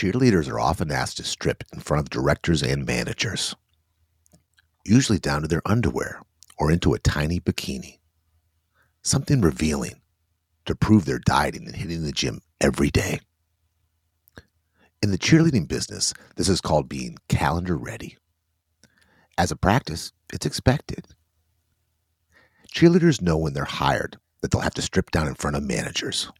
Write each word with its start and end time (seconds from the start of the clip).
cheerleaders 0.00 0.48
are 0.48 0.58
often 0.58 0.90
asked 0.90 1.18
to 1.18 1.22
strip 1.22 1.62
in 1.74 1.80
front 1.80 2.00
of 2.00 2.08
directors 2.08 2.62
and 2.62 2.86
managers, 2.86 3.54
usually 4.82 5.18
down 5.18 5.42
to 5.42 5.48
their 5.48 5.60
underwear 5.66 6.22
or 6.56 6.70
into 6.70 6.94
a 6.94 6.98
tiny 6.98 7.38
bikini. 7.38 7.98
Something 9.02 9.42
revealing 9.42 10.00
to 10.64 10.74
prove 10.74 11.04
they're 11.04 11.18
dieting 11.18 11.66
and 11.66 11.76
hitting 11.76 12.02
the 12.02 12.12
gym 12.12 12.40
every 12.62 12.88
day. 12.88 13.20
In 15.02 15.10
the 15.10 15.18
cheerleading 15.18 15.68
business, 15.68 16.14
this 16.36 16.48
is 16.48 16.62
called 16.62 16.88
being 16.88 17.18
calendar 17.28 17.76
ready. 17.76 18.16
As 19.36 19.50
a 19.50 19.56
practice, 19.56 20.12
it's 20.32 20.46
expected. 20.46 21.08
Cheerleaders 22.74 23.20
know 23.20 23.36
when 23.36 23.52
they're 23.52 23.64
hired 23.64 24.16
that 24.40 24.50
they'll 24.50 24.62
have 24.62 24.74
to 24.74 24.82
strip 24.82 25.10
down 25.10 25.28
in 25.28 25.34
front 25.34 25.56
of 25.56 25.62
managers. 25.62 26.32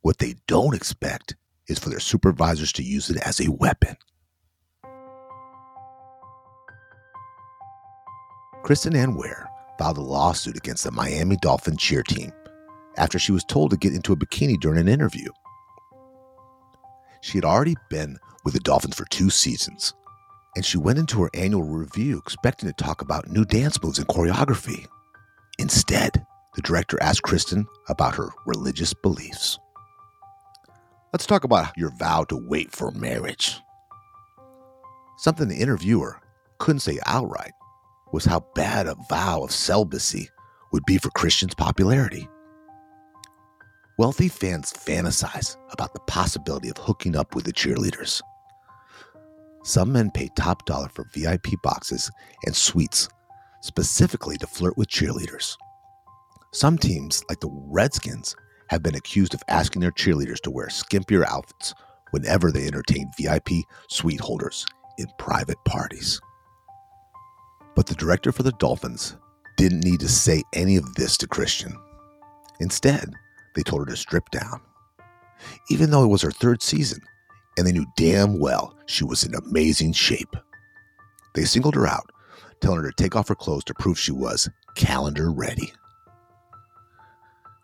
What 0.00 0.16
they 0.18 0.36
don't 0.46 0.74
expect 0.74 1.36
is 1.68 1.78
for 1.78 1.90
their 1.90 2.00
supervisors 2.00 2.72
to 2.72 2.82
use 2.82 3.10
it 3.10 3.18
as 3.18 3.40
a 3.40 3.50
weapon. 3.50 3.96
Kristan 8.64 8.94
Ann 8.94 9.14
Ware 9.14 9.48
filed 9.78 9.98
a 9.98 10.02
lawsuit 10.02 10.56
against 10.56 10.84
the 10.84 10.90
Miami 10.90 11.36
Dolphin 11.36 11.76
cheer 11.76 12.02
team 12.02 12.32
after 12.96 13.18
she 13.18 13.32
was 13.32 13.44
told 13.44 13.70
to 13.70 13.76
get 13.76 13.94
into 13.94 14.12
a 14.12 14.16
bikini 14.16 14.60
during 14.60 14.80
an 14.80 14.88
interview. 14.88 15.30
She 17.20 17.38
had 17.38 17.44
already 17.44 17.76
been 17.88 18.18
with 18.44 18.54
the 18.54 18.60
Dolphins 18.60 18.96
for 18.96 19.04
two 19.06 19.30
seasons, 19.30 19.94
and 20.56 20.64
she 20.64 20.78
went 20.78 20.98
into 20.98 21.22
her 21.22 21.30
annual 21.34 21.62
review 21.62 22.18
expecting 22.18 22.68
to 22.68 22.74
talk 22.74 23.02
about 23.02 23.28
new 23.28 23.44
dance 23.44 23.82
moves 23.82 23.98
and 23.98 24.08
choreography. 24.08 24.86
Instead, 25.58 26.26
the 26.54 26.62
director 26.62 27.00
asked 27.00 27.22
Kristan 27.22 27.66
about 27.88 28.14
her 28.16 28.30
religious 28.46 28.92
beliefs. 28.94 29.58
Let's 31.10 31.24
talk 31.24 31.44
about 31.44 31.74
your 31.74 31.90
vow 31.90 32.24
to 32.24 32.36
wait 32.36 32.70
for 32.70 32.90
marriage. 32.90 33.58
Something 35.16 35.48
the 35.48 35.56
interviewer 35.56 36.20
couldn't 36.58 36.80
say 36.80 36.98
outright 37.06 37.52
was 38.12 38.26
how 38.26 38.44
bad 38.54 38.86
a 38.86 38.94
vow 39.08 39.42
of 39.42 39.50
celibacy 39.50 40.28
would 40.70 40.84
be 40.84 40.98
for 40.98 41.08
Kristan's 41.10 41.54
popularity. 41.54 42.28
Wealthy 43.96 44.28
fans 44.28 44.70
fantasize 44.70 45.56
about 45.70 45.94
the 45.94 46.00
possibility 46.00 46.68
of 46.68 46.76
hooking 46.76 47.16
up 47.16 47.34
with 47.34 47.46
the 47.46 47.54
cheerleaders. 47.54 48.20
Some 49.64 49.92
men 49.92 50.10
pay 50.10 50.28
top 50.36 50.66
dollar 50.66 50.90
for 50.90 51.06
VIP 51.14 51.60
boxes 51.62 52.10
and 52.44 52.54
suites 52.54 53.08
specifically 53.62 54.36
to 54.36 54.46
flirt 54.46 54.76
with 54.76 54.88
cheerleaders. 54.88 55.56
Some 56.52 56.76
teams, 56.76 57.24
like 57.30 57.40
the 57.40 57.50
Redskins, 57.50 58.36
have 58.68 58.82
been 58.82 58.94
accused 58.94 59.34
of 59.34 59.42
asking 59.48 59.80
their 59.80 59.90
cheerleaders 59.90 60.40
to 60.40 60.50
wear 60.50 60.68
skimpier 60.68 61.24
outfits 61.26 61.74
whenever 62.10 62.50
they 62.50 62.66
entertain 62.66 63.10
VIP 63.18 63.48
suite 63.88 64.20
holders 64.20 64.66
in 64.98 65.06
private 65.18 65.58
parties. 65.64 66.20
But 67.74 67.86
the 67.86 67.94
director 67.94 68.32
for 68.32 68.42
the 68.42 68.52
Dolphins 68.52 69.16
didn't 69.56 69.84
need 69.84 70.00
to 70.00 70.08
say 70.08 70.42
any 70.54 70.76
of 70.76 70.94
this 70.94 71.16
to 71.18 71.26
Kristan. 71.26 71.74
Instead, 72.60 73.12
they 73.54 73.62
told 73.62 73.82
her 73.82 73.86
to 73.86 73.96
strip 73.96 74.30
down. 74.30 74.60
Even 75.70 75.90
though 75.90 76.04
it 76.04 76.08
was 76.08 76.22
her 76.22 76.30
third 76.30 76.62
season, 76.62 77.00
and 77.56 77.66
they 77.66 77.72
knew 77.72 77.86
damn 77.96 78.38
well 78.38 78.76
she 78.86 79.04
was 79.04 79.24
in 79.24 79.34
amazing 79.34 79.92
shape. 79.92 80.34
They 81.34 81.44
singled 81.44 81.74
her 81.74 81.86
out, 81.86 82.10
telling 82.60 82.82
her 82.82 82.90
to 82.90 83.02
take 83.02 83.16
off 83.16 83.28
her 83.28 83.34
clothes 83.34 83.64
to 83.64 83.74
prove 83.74 83.98
she 83.98 84.12
was 84.12 84.48
calendar 84.74 85.30
ready. 85.30 85.72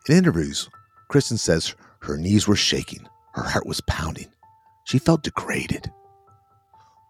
In 0.09 0.17
interviews, 0.17 0.69
Kristan 1.11 1.39
says 1.39 1.75
her 2.03 2.17
knees 2.17 2.47
were 2.49 2.57
shaking, 2.57 3.07
her 3.33 3.43
heart 3.43 3.67
was 3.67 3.81
pounding. 3.83 4.33
She 4.85 4.99
felt 4.99 5.23
degraded. 5.23 5.91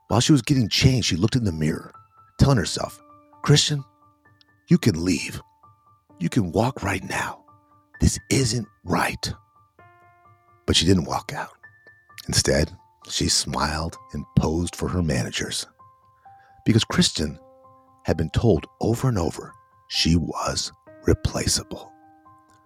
While 0.09 0.21
she 0.21 0.33
was 0.33 0.43
getting 0.43 0.69
changed, 0.69 1.09
she 1.09 1.17
looked 1.17 1.37
in 1.37 1.45
the 1.45 1.53
mirror, 1.53 1.93
telling 2.39 2.59
herself, 2.59 3.01
Kristan, 3.45 3.85
you 4.69 4.79
can 4.79 5.05
leave. 5.05 5.41
You 6.19 6.29
can 6.29 6.53
walk 6.53 6.83
right 6.83 7.03
now. 7.03 7.45
This 8.01 8.19
isn't 8.31 8.67
right. 8.85 9.33
But 10.67 10.77
she 10.77 10.87
didn't 10.87 11.05
walk 11.05 11.33
out. 11.35 11.51
Instead, 12.29 12.77
she 13.09 13.29
smiled 13.29 13.97
and 14.13 14.25
posed 14.39 14.77
for 14.77 14.89
her 14.89 15.03
managers. 15.03 15.67
Because 16.65 16.85
Kristan 16.85 17.39
had 18.05 18.17
been 18.17 18.31
told 18.31 18.67
over 18.81 19.09
and 19.09 19.19
over 19.19 19.53
she 19.89 20.17
was 20.17 20.73
replaceable 21.07 21.94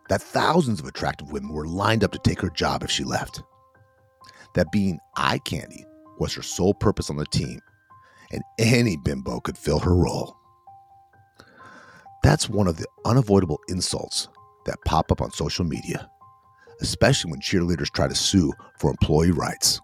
that 0.09 0.23
thousands 0.23 0.81
of 0.81 0.87
attractive 0.87 1.33
women 1.33 1.53
were 1.53 1.67
lined 1.67 2.03
up 2.03 2.13
to 2.13 2.19
take 2.19 2.41
her 2.41 2.51
job 2.51 2.83
if 2.83 2.91
she 2.91 3.05
left. 3.05 3.43
That 4.55 4.73
being 4.73 4.99
eye 5.17 5.39
candy 5.39 5.85
was 6.19 6.35
her 6.35 6.43
sole 6.43 6.75
purpose 6.75 7.11
on 7.11 7.17
the 7.17 7.27
team, 7.27 7.61
and 8.33 8.43
any 8.59 8.97
bimbo 8.97 9.41
could 9.41 9.59
fill 9.59 9.79
her 9.79 9.95
role. 9.95 10.37
That's 12.23 12.49
one 12.49 12.67
of 12.67 12.77
the 12.77 12.87
unavoidable 13.05 13.61
insults 13.69 14.29
that 14.67 14.79
pop 14.85 15.13
up 15.13 15.21
on 15.21 15.31
social 15.31 15.65
media, 15.65 16.11
especially 16.81 17.31
when 17.31 17.41
cheerleaders 17.41 17.91
try 17.91 18.09
to 18.09 18.15
sue 18.15 18.53
for 18.79 18.91
employee 18.91 19.31
rights. 19.31 19.81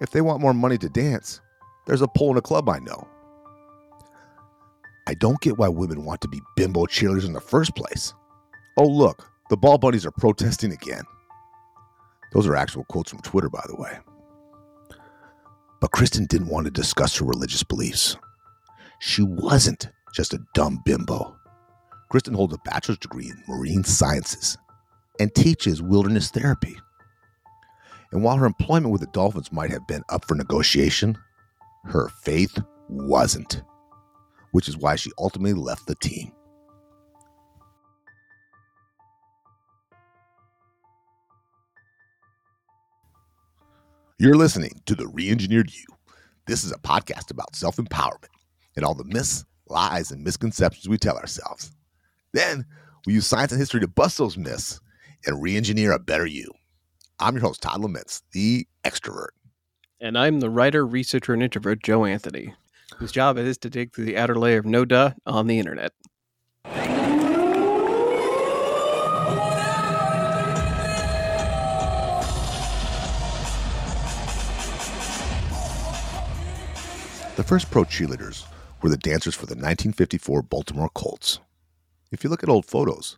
If 0.00 0.10
they 0.10 0.20
want 0.20 0.40
more 0.40 0.54
money 0.54 0.78
to 0.78 0.88
dance, 0.88 1.40
there's 1.86 2.02
a 2.02 2.08
pole 2.08 2.32
in 2.32 2.38
a 2.38 2.42
club 2.42 2.68
I 2.68 2.78
know. 2.78 3.06
I 5.06 5.14
don't 5.14 5.40
get 5.40 5.58
why 5.58 5.68
women 5.68 6.04
want 6.04 6.20
to 6.22 6.28
be 6.28 6.40
bimbo 6.56 6.86
cheerleaders 6.86 7.26
in 7.26 7.32
the 7.32 7.40
first 7.40 7.74
place. 7.74 8.14
Oh, 8.76 8.86
look, 8.86 9.28
the 9.50 9.56
ball 9.56 9.78
bunnies 9.78 10.06
are 10.06 10.12
protesting 10.12 10.72
again. 10.72 11.04
Those 12.32 12.46
are 12.46 12.56
actual 12.56 12.84
quotes 12.84 13.10
from 13.10 13.20
Twitter, 13.20 13.50
by 13.50 13.64
the 13.66 13.76
way. 13.76 13.98
But 15.80 15.90
Kristan 15.90 16.26
didn't 16.28 16.48
want 16.48 16.64
to 16.64 16.70
discuss 16.70 17.16
her 17.18 17.24
religious 17.24 17.62
beliefs. 17.62 18.16
She 19.00 19.22
wasn't 19.22 19.88
just 20.14 20.32
a 20.32 20.40
dumb 20.54 20.80
bimbo. 20.84 21.36
Kristan 22.10 22.34
holds 22.34 22.54
a 22.54 22.58
bachelor's 22.64 22.98
degree 22.98 23.28
in 23.28 23.42
marine 23.48 23.84
sciences 23.84 24.56
and 25.20 25.34
teaches 25.34 25.82
wilderness 25.82 26.30
therapy. 26.30 26.76
And 28.12 28.22
while 28.22 28.36
her 28.36 28.46
employment 28.46 28.92
with 28.92 29.00
the 29.00 29.08
Dolphins 29.08 29.52
might 29.52 29.70
have 29.70 29.86
been 29.86 30.02
up 30.08 30.26
for 30.26 30.34
negotiation, 30.34 31.18
her 31.84 32.08
faith 32.22 32.58
wasn't, 32.88 33.62
which 34.52 34.68
is 34.68 34.76
why 34.76 34.96
she 34.96 35.10
ultimately 35.18 35.54
left 35.54 35.86
the 35.86 35.94
team. 35.96 36.32
You're 44.22 44.36
listening 44.36 44.80
to 44.86 44.94
The 44.94 45.06
Reengineered 45.06 45.76
You. 45.76 45.84
This 46.46 46.62
is 46.62 46.70
a 46.70 46.78
podcast 46.78 47.32
about 47.32 47.56
self 47.56 47.74
empowerment 47.74 48.28
and 48.76 48.84
all 48.84 48.94
the 48.94 49.02
myths, 49.02 49.44
lies, 49.66 50.12
and 50.12 50.22
misconceptions 50.22 50.88
we 50.88 50.96
tell 50.96 51.18
ourselves. 51.18 51.72
Then 52.32 52.64
we 53.04 53.14
use 53.14 53.26
science 53.26 53.50
and 53.50 53.58
history 53.58 53.80
to 53.80 53.88
bust 53.88 54.18
those 54.18 54.38
myths 54.38 54.80
and 55.26 55.42
re 55.42 55.56
engineer 55.56 55.90
a 55.90 55.98
better 55.98 56.24
you. 56.24 56.52
I'm 57.18 57.34
your 57.34 57.42
host, 57.42 57.62
Todd 57.62 57.80
Laments, 57.80 58.22
the 58.30 58.68
extrovert. 58.84 59.30
And 60.00 60.16
I'm 60.16 60.38
the 60.38 60.50
writer, 60.50 60.86
researcher, 60.86 61.34
and 61.34 61.42
introvert, 61.42 61.82
Joe 61.82 62.04
Anthony, 62.04 62.54
whose 62.98 63.10
job 63.10 63.38
it 63.38 63.46
is 63.48 63.58
to 63.58 63.70
dig 63.70 63.92
through 63.92 64.04
the 64.04 64.18
outer 64.18 64.36
layer 64.36 64.58
of 64.60 64.66
no 64.66 64.84
duh 64.84 65.14
on 65.26 65.48
the 65.48 65.58
internet. 65.58 65.90
The 77.34 77.42
first 77.42 77.70
pro 77.70 77.84
cheerleaders 77.84 78.44
were 78.82 78.90
the 78.90 78.98
dancers 78.98 79.34
for 79.34 79.46
the 79.46 79.54
1954 79.54 80.42
Baltimore 80.42 80.90
Colts. 80.90 81.40
If 82.10 82.22
you 82.22 82.28
look 82.28 82.42
at 82.42 82.50
old 82.50 82.66
photos, 82.66 83.16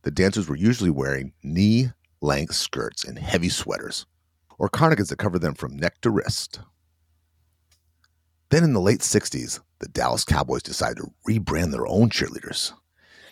the 0.00 0.10
dancers 0.10 0.48
were 0.48 0.56
usually 0.56 0.88
wearing 0.88 1.34
knee 1.42 1.90
length 2.22 2.54
skirts 2.54 3.04
and 3.04 3.18
heavy 3.18 3.50
sweaters, 3.50 4.06
or 4.58 4.70
cardigans 4.70 5.10
that 5.10 5.18
covered 5.18 5.40
them 5.42 5.52
from 5.52 5.76
neck 5.76 6.00
to 6.00 6.10
wrist. 6.10 6.60
Then 8.48 8.64
in 8.64 8.72
the 8.72 8.80
late 8.80 9.00
60s, 9.00 9.60
the 9.80 9.88
Dallas 9.88 10.24
Cowboys 10.24 10.62
decided 10.62 10.96
to 10.96 11.12
rebrand 11.28 11.70
their 11.70 11.86
own 11.86 12.08
cheerleaders 12.08 12.72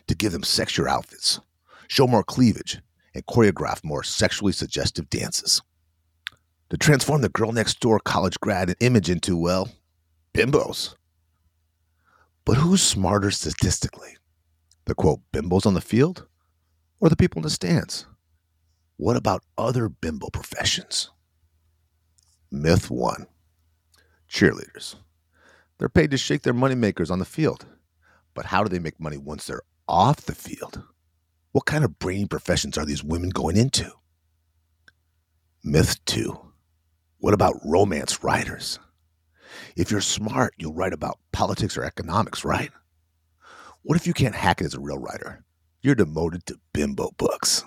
to 0.09 0.15
give 0.15 0.33
them 0.33 0.43
sexier 0.43 0.87
outfits, 0.87 1.41
show 1.87 2.07
more 2.07 2.23
cleavage, 2.23 2.83
and 3.15 3.25
choreograph 3.25 3.83
more 3.83 4.03
sexually 4.03 4.53
suggestive 4.53 5.09
dances. 5.09 5.63
To 6.69 6.77
transform 6.77 7.23
the 7.23 7.31
girl 7.31 7.51
next 7.51 7.81
door 7.81 7.99
college 7.99 8.39
grad 8.41 8.77
image 8.81 9.09
into, 9.09 9.35
well, 9.35 9.71
bimbos. 10.38 10.94
But 12.44 12.58
who's 12.58 12.81
smarter 12.81 13.32
statistically? 13.32 14.17
The 14.85 14.94
quote, 14.94 15.20
bimbos 15.32 15.67
on 15.67 15.75
the 15.75 15.81
field 15.81 16.26
or 17.00 17.08
the 17.08 17.17
people 17.17 17.40
in 17.40 17.43
the 17.43 17.50
stands? 17.50 18.06
What 18.96 19.17
about 19.17 19.43
other 19.56 19.88
bimbo 19.88 20.29
professions? 20.31 21.11
Myth 22.52 22.88
one 22.88 23.26
cheerleaders. 24.31 24.94
They're 25.79 25.88
paid 25.88 26.11
to 26.12 26.17
shake 26.17 26.43
their 26.43 26.55
moneymakers 26.55 27.11
on 27.11 27.19
the 27.19 27.25
field. 27.25 27.67
But 28.35 28.46
how 28.46 28.62
do 28.62 28.69
they 28.69 28.79
make 28.79 29.00
money 29.00 29.17
once 29.17 29.46
they're 29.46 29.62
off 29.88 30.23
the 30.23 30.35
field? 30.35 30.82
What 31.50 31.64
kind 31.64 31.85
of 31.85 31.99
brainy 31.99 32.26
professions 32.26 32.79
are 32.79 32.85
these 32.85 33.02
women 33.02 33.31
going 33.31 33.56
into? 33.56 33.90
Myth 35.64 36.05
two 36.05 36.38
What 37.19 37.35
about 37.35 37.56
romance 37.64 38.23
writers? 38.23 38.79
If 39.79 39.93
you're 39.93 40.01
smart, 40.01 40.55
you'll 40.59 40.75
write 40.75 40.93
about 40.93 41.21
politics 41.31 41.79
or 41.79 41.85
economics, 41.85 42.45
right? 42.45 42.73
What 43.83 43.95
if 43.95 44.09
you 44.09 44.13
can't 44.13 44.35
hack 44.35 44.61
it 44.61 44.65
as 44.65 44.75
a 44.75 44.81
real 44.81 44.99
writer? 44.99 45.45
You're 45.83 45.95
demoted 45.95 46.45
to 46.47 46.59
bimbo 46.73 47.13
books. 47.17 47.63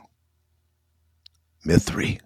Myth 1.63 1.83
three. 1.83 2.19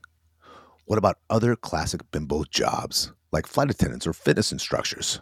What 0.85 0.97
about 0.97 1.19
other 1.29 1.55
classic 1.55 2.01
bimbo 2.09 2.45
jobs, 2.45 3.13
like 3.31 3.45
flight 3.45 3.69
attendants 3.69 4.07
or 4.07 4.13
fitness 4.13 4.51
instructors? 4.51 5.21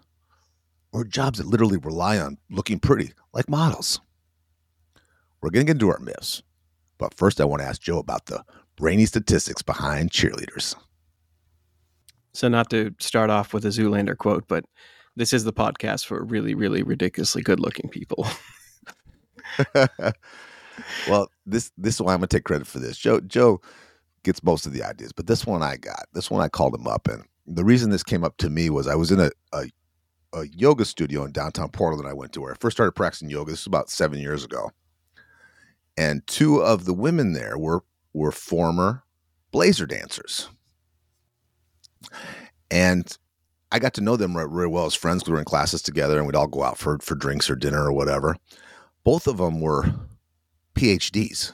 Or 0.93 1.03
jobs 1.03 1.39
that 1.39 1.47
literally 1.47 1.77
rely 1.77 2.17
on 2.17 2.37
looking 2.49 2.79
pretty, 2.79 3.11
like 3.33 3.49
models? 3.49 3.99
We're 5.41 5.49
going 5.49 5.65
to 5.65 5.73
get 5.73 5.81
into 5.81 5.91
our 5.91 5.99
myths. 5.99 6.41
But 6.97 7.13
first, 7.13 7.41
I 7.41 7.45
want 7.45 7.61
to 7.61 7.67
ask 7.67 7.81
Joe 7.81 7.99
about 7.99 8.27
the 8.27 8.45
brainy 8.77 9.07
statistics 9.07 9.61
behind 9.61 10.11
cheerleaders. 10.11 10.73
So, 12.33 12.47
not 12.47 12.69
to 12.71 12.93
start 12.99 13.29
off 13.29 13.53
with 13.53 13.65
a 13.65 13.69
Zoolander 13.69 14.17
quote, 14.17 14.47
but 14.47 14.65
this 15.15 15.33
is 15.33 15.43
the 15.43 15.53
podcast 15.53 16.05
for 16.05 16.23
really, 16.23 16.55
really 16.55 16.83
ridiculously 16.83 17.41
good 17.41 17.59
looking 17.59 17.89
people. 17.89 18.27
well, 21.07 21.29
this 21.45 21.71
this 21.77 21.99
one 21.99 22.13
I'm 22.13 22.19
gonna 22.19 22.27
take 22.27 22.45
credit 22.45 22.67
for 22.67 22.79
this. 22.79 22.97
Joe 22.97 23.19
Joe 23.21 23.61
gets 24.23 24.43
most 24.43 24.65
of 24.65 24.73
the 24.73 24.83
ideas, 24.83 25.11
but 25.11 25.27
this 25.27 25.45
one 25.45 25.61
I 25.61 25.77
got. 25.77 26.05
This 26.13 26.31
one 26.31 26.41
I 26.41 26.47
called 26.47 26.75
him 26.75 26.87
up, 26.87 27.07
and 27.07 27.23
the 27.45 27.63
reason 27.63 27.89
this 27.89 28.03
came 28.03 28.23
up 28.23 28.37
to 28.37 28.49
me 28.49 28.69
was 28.69 28.87
I 28.87 28.95
was 28.95 29.11
in 29.11 29.19
a, 29.19 29.31
a, 29.53 29.65
a 30.33 30.47
yoga 30.47 30.85
studio 30.85 31.23
in 31.25 31.31
downtown 31.31 31.69
Portland. 31.69 32.07
I 32.07 32.13
went 32.13 32.33
to 32.33 32.41
where 32.41 32.53
I 32.53 32.57
first 32.59 32.77
started 32.77 32.93
practicing 32.93 33.29
yoga. 33.29 33.51
This 33.51 33.61
was 33.61 33.67
about 33.67 33.89
seven 33.89 34.19
years 34.19 34.43
ago, 34.43 34.71
and 35.97 36.25
two 36.25 36.61
of 36.63 36.85
the 36.85 36.93
women 36.93 37.33
there 37.33 37.57
were 37.57 37.83
were 38.13 38.31
former 38.31 39.03
blazer 39.51 39.85
dancers, 39.85 40.49
and 42.71 43.17
I 43.71 43.79
got 43.79 43.93
to 43.95 44.01
know 44.01 44.15
them 44.15 44.35
really 44.37 44.67
well 44.67 44.85
as 44.85 44.93
friends. 44.93 45.25
We 45.25 45.33
were 45.33 45.39
in 45.39 45.45
classes 45.45 45.81
together, 45.81 46.17
and 46.17 46.25
we'd 46.27 46.35
all 46.35 46.47
go 46.47 46.63
out 46.63 46.77
for 46.77 46.99
for 46.99 47.15
drinks 47.15 47.49
or 47.49 47.55
dinner 47.55 47.83
or 47.83 47.93
whatever. 47.93 48.35
Both 49.03 49.27
of 49.27 49.37
them 49.37 49.59
were 49.61 49.85
PhDs, 50.75 51.53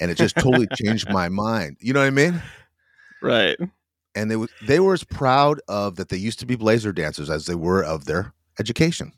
and 0.00 0.10
it 0.10 0.16
just 0.16 0.36
totally 0.36 0.66
changed 0.74 1.10
my 1.10 1.28
mind. 1.28 1.76
You 1.80 1.92
know 1.92 2.00
what 2.00 2.06
I 2.06 2.10
mean? 2.10 2.42
Right. 3.20 3.58
And 4.14 4.30
they 4.30 4.36
they 4.66 4.80
were 4.80 4.94
as 4.94 5.04
proud 5.04 5.60
of 5.68 5.96
that 5.96 6.08
they 6.08 6.16
used 6.16 6.38
to 6.40 6.46
be 6.46 6.56
blazer 6.56 6.92
dancers 6.92 7.30
as 7.30 7.46
they 7.46 7.54
were 7.54 7.82
of 7.82 8.04
their 8.04 8.32
education 8.58 9.12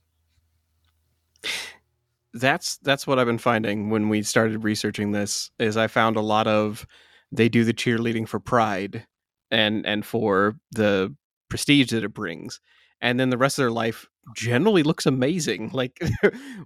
that's 2.35 2.79
that's 2.79 3.07
what 3.07 3.19
I've 3.19 3.27
been 3.27 3.39
finding 3.39 3.91
when 3.91 4.09
we 4.09 4.23
started 4.23 4.65
researching 4.65 5.13
this 5.13 5.51
is 5.59 5.77
I 5.77 5.87
found 5.87 6.17
a 6.17 6.21
lot 6.21 6.47
of 6.47 6.87
they 7.31 7.49
do 7.49 7.65
the 7.65 7.73
cheerleading 7.73 8.29
for 8.29 8.41
pride 8.41 9.07
and 9.51 9.87
and 9.87 10.05
for 10.05 10.57
the 10.73 11.15
prestige 11.49 11.91
that 11.91 12.05
it 12.05 12.15
brings 12.15 12.61
and 13.01 13.21
then 13.21 13.31
the 13.31 13.39
rest 13.39 13.59
of 13.59 13.63
their 13.63 13.71
life 13.71 14.07
generally 14.35 14.83
looks 14.83 15.07
amazing 15.07 15.71
like 15.73 16.01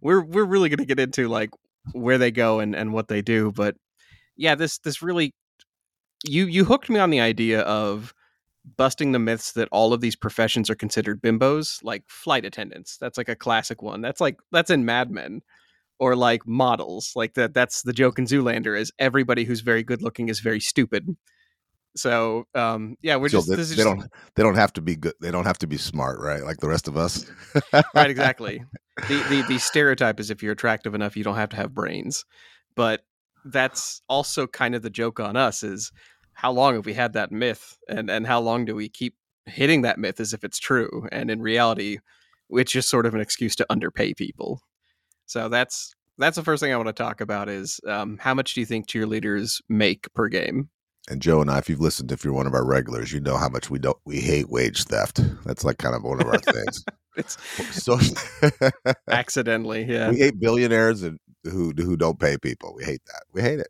we're 0.01 0.23
we're 0.23 0.45
really 0.45 0.69
going 0.69 0.79
to 0.79 0.85
get 0.87 1.01
into 1.01 1.29
like 1.29 1.51
where 1.93 2.19
they 2.19 2.31
go 2.31 2.61
and 2.61 2.75
and 2.75 2.93
what 2.93 3.09
they 3.09 3.23
do 3.23 3.53
but 3.53 3.77
yeah 4.37 4.55
this 4.55 4.79
this 4.79 5.03
really 5.03 5.35
you 6.25 6.47
you 6.47 6.65
hooked 6.65 6.89
me 6.89 6.99
on 6.99 7.11
the 7.11 7.21
idea 7.21 7.61
of 7.61 8.15
busting 8.77 9.13
the 9.13 9.19
myths 9.19 9.53
that 9.53 9.69
all 9.73 9.93
of 9.93 10.01
these 10.01 10.17
professions 10.17 10.69
are 10.69 10.75
considered 10.75 11.23
bimbos 11.23 11.83
like 11.83 12.05
flight 12.07 12.45
attendants 12.45 12.97
that's 12.99 13.17
like 13.17 13.29
a 13.29 13.37
classic 13.37 13.83
one 13.83 14.01
that's 14.01 14.21
like 14.21 14.39
that's 14.53 14.71
in 14.71 14.85
mad 14.85 15.11
men 15.11 15.41
or 15.99 16.15
like 16.15 16.47
models 16.47 17.13
like 17.17 17.35
that 17.35 17.55
that's 17.55 17.83
the 17.83 17.93
joke 17.93 18.19
in 18.19 18.27
zoolander 18.27 18.79
is 18.79 18.93
everybody 18.99 19.45
who's 19.45 19.61
very 19.61 19.83
good 19.83 20.03
looking 20.03 20.29
is 20.29 20.41
very 20.41 20.61
stupid 20.61 21.17
so 21.97 22.47
um 22.55 22.97
yeah 23.03 23.17
we're 23.17 23.29
so 23.29 23.39
just 23.39 23.49
they, 23.49 23.57
they 23.57 23.63
just, 23.63 23.79
don't 23.79 24.07
they 24.35 24.43
don't 24.43 24.55
have 24.55 24.73
to 24.73 24.81
be 24.81 24.97
good 24.97 25.15
they 25.21 25.31
don't 25.31 25.47
have 25.47 25.59
to 25.59 25.67
be 25.67 25.77
smart 25.77 26.21
right 26.21 26.45
like 26.45 26.59
the 26.59 26.69
rest 26.69 26.89
of 26.89 26.97
us. 26.97 27.27
Right 27.73 27.85
exactly. 28.11 28.65
The, 29.09 29.23
the 29.29 29.43
the 29.49 29.59
stereotype 29.59 30.21
is 30.21 30.31
if 30.31 30.43
you're 30.43 30.53
attractive 30.53 30.95
enough 30.95 31.17
you 31.17 31.25
don't 31.25 31.37
have 31.37 31.51
to 31.51 31.57
have 31.57 31.75
brains. 31.75 32.25
But 32.75 33.05
that's 33.45 34.03
also 34.09 34.47
kind 34.47 34.75
of 34.75 34.83
the 34.83 34.91
joke 34.91 35.19
on 35.21 35.37
us 35.37 35.63
is 35.63 35.91
how 36.33 36.53
long 36.53 36.75
have 36.75 36.87
we 36.87 36.95
had 36.95 37.15
that 37.15 37.33
myth 37.33 37.77
and 37.89 38.11
and 38.11 38.27
how 38.27 38.41
long 38.41 38.65
do 38.65 38.75
we 38.75 38.89
keep 38.89 39.15
hitting 39.47 39.83
that 39.83 39.99
myth 39.99 40.21
as 40.21 40.33
if 40.33 40.45
it's 40.45 40.59
true? 40.59 41.09
And 41.11 41.31
in 41.31 41.41
reality 41.41 41.99
it's 42.51 42.73
just 42.73 42.89
sort 42.89 43.07
of 43.07 43.15
an 43.15 43.21
excuse 43.21 43.55
to 43.57 43.67
underpay 43.71 44.15
people. 44.15 44.61
So 45.27 45.49
that's 45.49 45.95
that's 46.19 46.37
the 46.37 46.43
first 46.43 46.63
thing 46.63 46.73
I 46.73 46.77
want 46.77 46.89
to 46.89 46.93
talk 46.93 47.21
about 47.21 47.49
is 47.49 47.81
um, 47.87 48.19
how 48.19 48.35
much 48.35 48.55
do 48.55 48.61
you 48.61 48.67
think 48.67 48.89
cheerleaders 48.89 49.63
make 49.69 50.13
per 50.15 50.29
game? 50.29 50.69
And 51.11 51.23
Joe 51.23 51.41
and 51.41 51.51
I, 51.51 51.59
if 51.59 51.69
you've 51.69 51.81
listened, 51.81 52.13
if 52.13 52.23
you're 52.25 52.35
one 52.35 52.47
of 52.47 52.55
our 52.55 52.65
regulars, 52.65 53.13
you 53.13 53.21
know 53.21 53.37
how 53.37 53.49
much 53.49 53.71
we 53.71 53.79
don't 53.79 53.97
we 54.05 54.21
hate 54.21 54.51
wage 54.51 54.85
theft. 54.85 55.21
That's 55.45 55.65
like 55.65 55.79
kind 55.79 55.95
of 55.95 56.03
one 56.03 56.21
of 56.21 56.29
our 56.29 56.39
things. 56.39 56.85
it's 57.17 57.37
so 57.83 57.99
accidentally, 59.09 59.85
yeah. 59.85 60.11
We 60.11 60.19
hate 60.19 60.39
billionaires 60.39 61.03
and 61.03 61.19
who 61.45 61.73
who 61.77 61.97
don't 61.97 62.21
pay 62.21 62.37
people. 62.37 62.75
We 62.77 62.85
hate 62.85 63.01
that. 63.07 63.23
We 63.33 63.41
hate 63.41 63.61
it. 63.61 63.69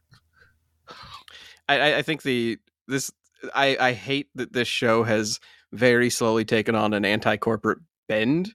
I, 1.68 1.96
I 1.96 2.02
think 2.02 2.22
the 2.22 2.58
this 2.88 3.10
I 3.54 3.76
I 3.78 3.92
hate 3.92 4.28
that 4.34 4.52
this 4.52 4.68
show 4.68 5.04
has 5.04 5.38
very 5.72 6.10
slowly 6.10 6.44
taken 6.44 6.74
on 6.74 6.92
an 6.92 7.04
anti 7.04 7.36
corporate 7.36 7.78
bend. 8.08 8.54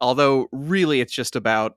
Although 0.00 0.48
really, 0.52 1.00
it's 1.00 1.12
just 1.12 1.36
about 1.36 1.76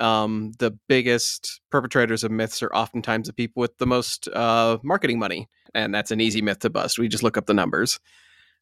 um, 0.00 0.52
the 0.58 0.76
biggest 0.88 1.60
perpetrators 1.70 2.24
of 2.24 2.30
myths 2.30 2.62
are 2.62 2.74
oftentimes 2.74 3.26
the 3.26 3.32
people 3.32 3.60
with 3.60 3.76
the 3.78 3.86
most 3.86 4.28
uh, 4.28 4.78
marketing 4.82 5.18
money, 5.18 5.48
and 5.74 5.94
that's 5.94 6.10
an 6.10 6.20
easy 6.20 6.42
myth 6.42 6.60
to 6.60 6.70
bust. 6.70 6.98
We 6.98 7.08
just 7.08 7.22
look 7.22 7.36
up 7.36 7.46
the 7.46 7.54
numbers, 7.54 8.00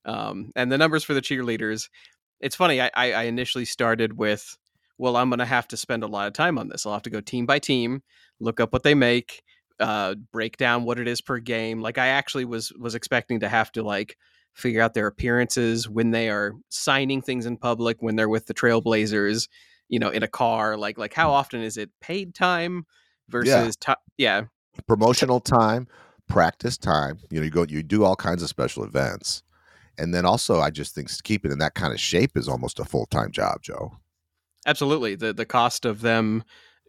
um, 0.05 0.53
and 0.57 0.71
the 0.71 0.79
numbers 0.79 1.05
for 1.05 1.15
the 1.15 1.23
cheerleaders. 1.23 1.89
It's 2.41 2.57
funny. 2.57 2.81
I, 2.81 2.91
I 2.95 3.23
initially 3.25 3.65
started 3.65 4.17
with, 4.17 4.57
well, 4.97 5.17
I'm 5.17 5.31
going 5.31 5.39
to 5.41 5.45
have 5.45 5.67
to 5.69 5.77
spend 5.77 6.05
a 6.05 6.09
lot 6.09 6.29
of 6.29 6.35
time 6.35 6.59
on 6.59 6.69
this. 6.69 6.87
I'll 6.87 6.93
have 6.93 7.03
to 7.03 7.11
go 7.11 7.21
team 7.21 7.47
by 7.47 7.59
team, 7.59 8.03
look 8.39 8.61
up 8.61 8.73
what 8.73 8.85
they 8.85 8.95
make, 8.95 9.43
uh, 9.81 10.15
break 10.33 10.57
down 10.57 10.85
what 10.85 11.01
it 11.01 11.09
is 11.09 11.21
per 11.21 11.39
game. 11.39 11.81
Like 11.81 11.99
I 11.99 12.09
actually 12.09 12.45
was 12.45 12.73
was 12.79 12.95
expecting 12.95 13.41
to 13.41 13.49
have 13.49 13.73
to 13.73 13.83
like 13.83 14.17
figure 14.55 14.83
out 14.83 14.95
their 14.95 15.07
appearances 15.07 15.89
when 15.89 16.11
they 16.11 16.29
are 16.31 16.55
signing 16.69 17.23
things 17.23 17.47
in 17.47 17.57
public, 17.57 17.99
when 18.01 18.17
they're 18.17 18.29
with 18.29 18.47
the 18.47 18.55
Trailblazers 18.55 19.49
you 19.89 19.99
know 19.99 20.11
in 20.11 20.23
a 20.23 20.29
car 20.29 20.77
like 20.77 20.99
like 20.99 21.15
how 21.15 21.31
often 21.31 21.63
is 21.63 21.77
it 21.77 21.91
paid 22.01 22.35
time 22.35 22.87
versus 23.29 23.77
yeah, 23.87 23.95
t- 23.95 24.01
yeah. 24.17 24.43
promotional 24.87 25.41
time 25.41 25.87
practice 26.29 26.77
time 26.77 27.19
you 27.31 27.41
know 27.41 27.45
you 27.45 27.51
go 27.51 27.65
you 27.69 27.83
do 27.83 28.05
all 28.05 28.17
kinds 28.17 28.43
of 28.43 28.49
special 28.49 28.85
events. 28.85 29.43
And 30.01 30.15
then 30.15 30.25
also 30.25 30.61
i 30.61 30.71
just 30.71 30.95
think 30.95 31.11
keeping 31.25 31.51
in 31.51 31.59
that 31.59 31.75
kind 31.75 31.93
of 31.93 32.01
shape 32.01 32.37
is 32.37 32.49
almost 32.49 32.79
a 32.79 32.85
full-time 32.85 33.33
job 33.33 33.63
joe. 33.63 33.97
Absolutely 34.67 35.15
the 35.15 35.33
the 35.33 35.47
cost 35.47 35.85
of 35.85 36.03
them 36.03 36.45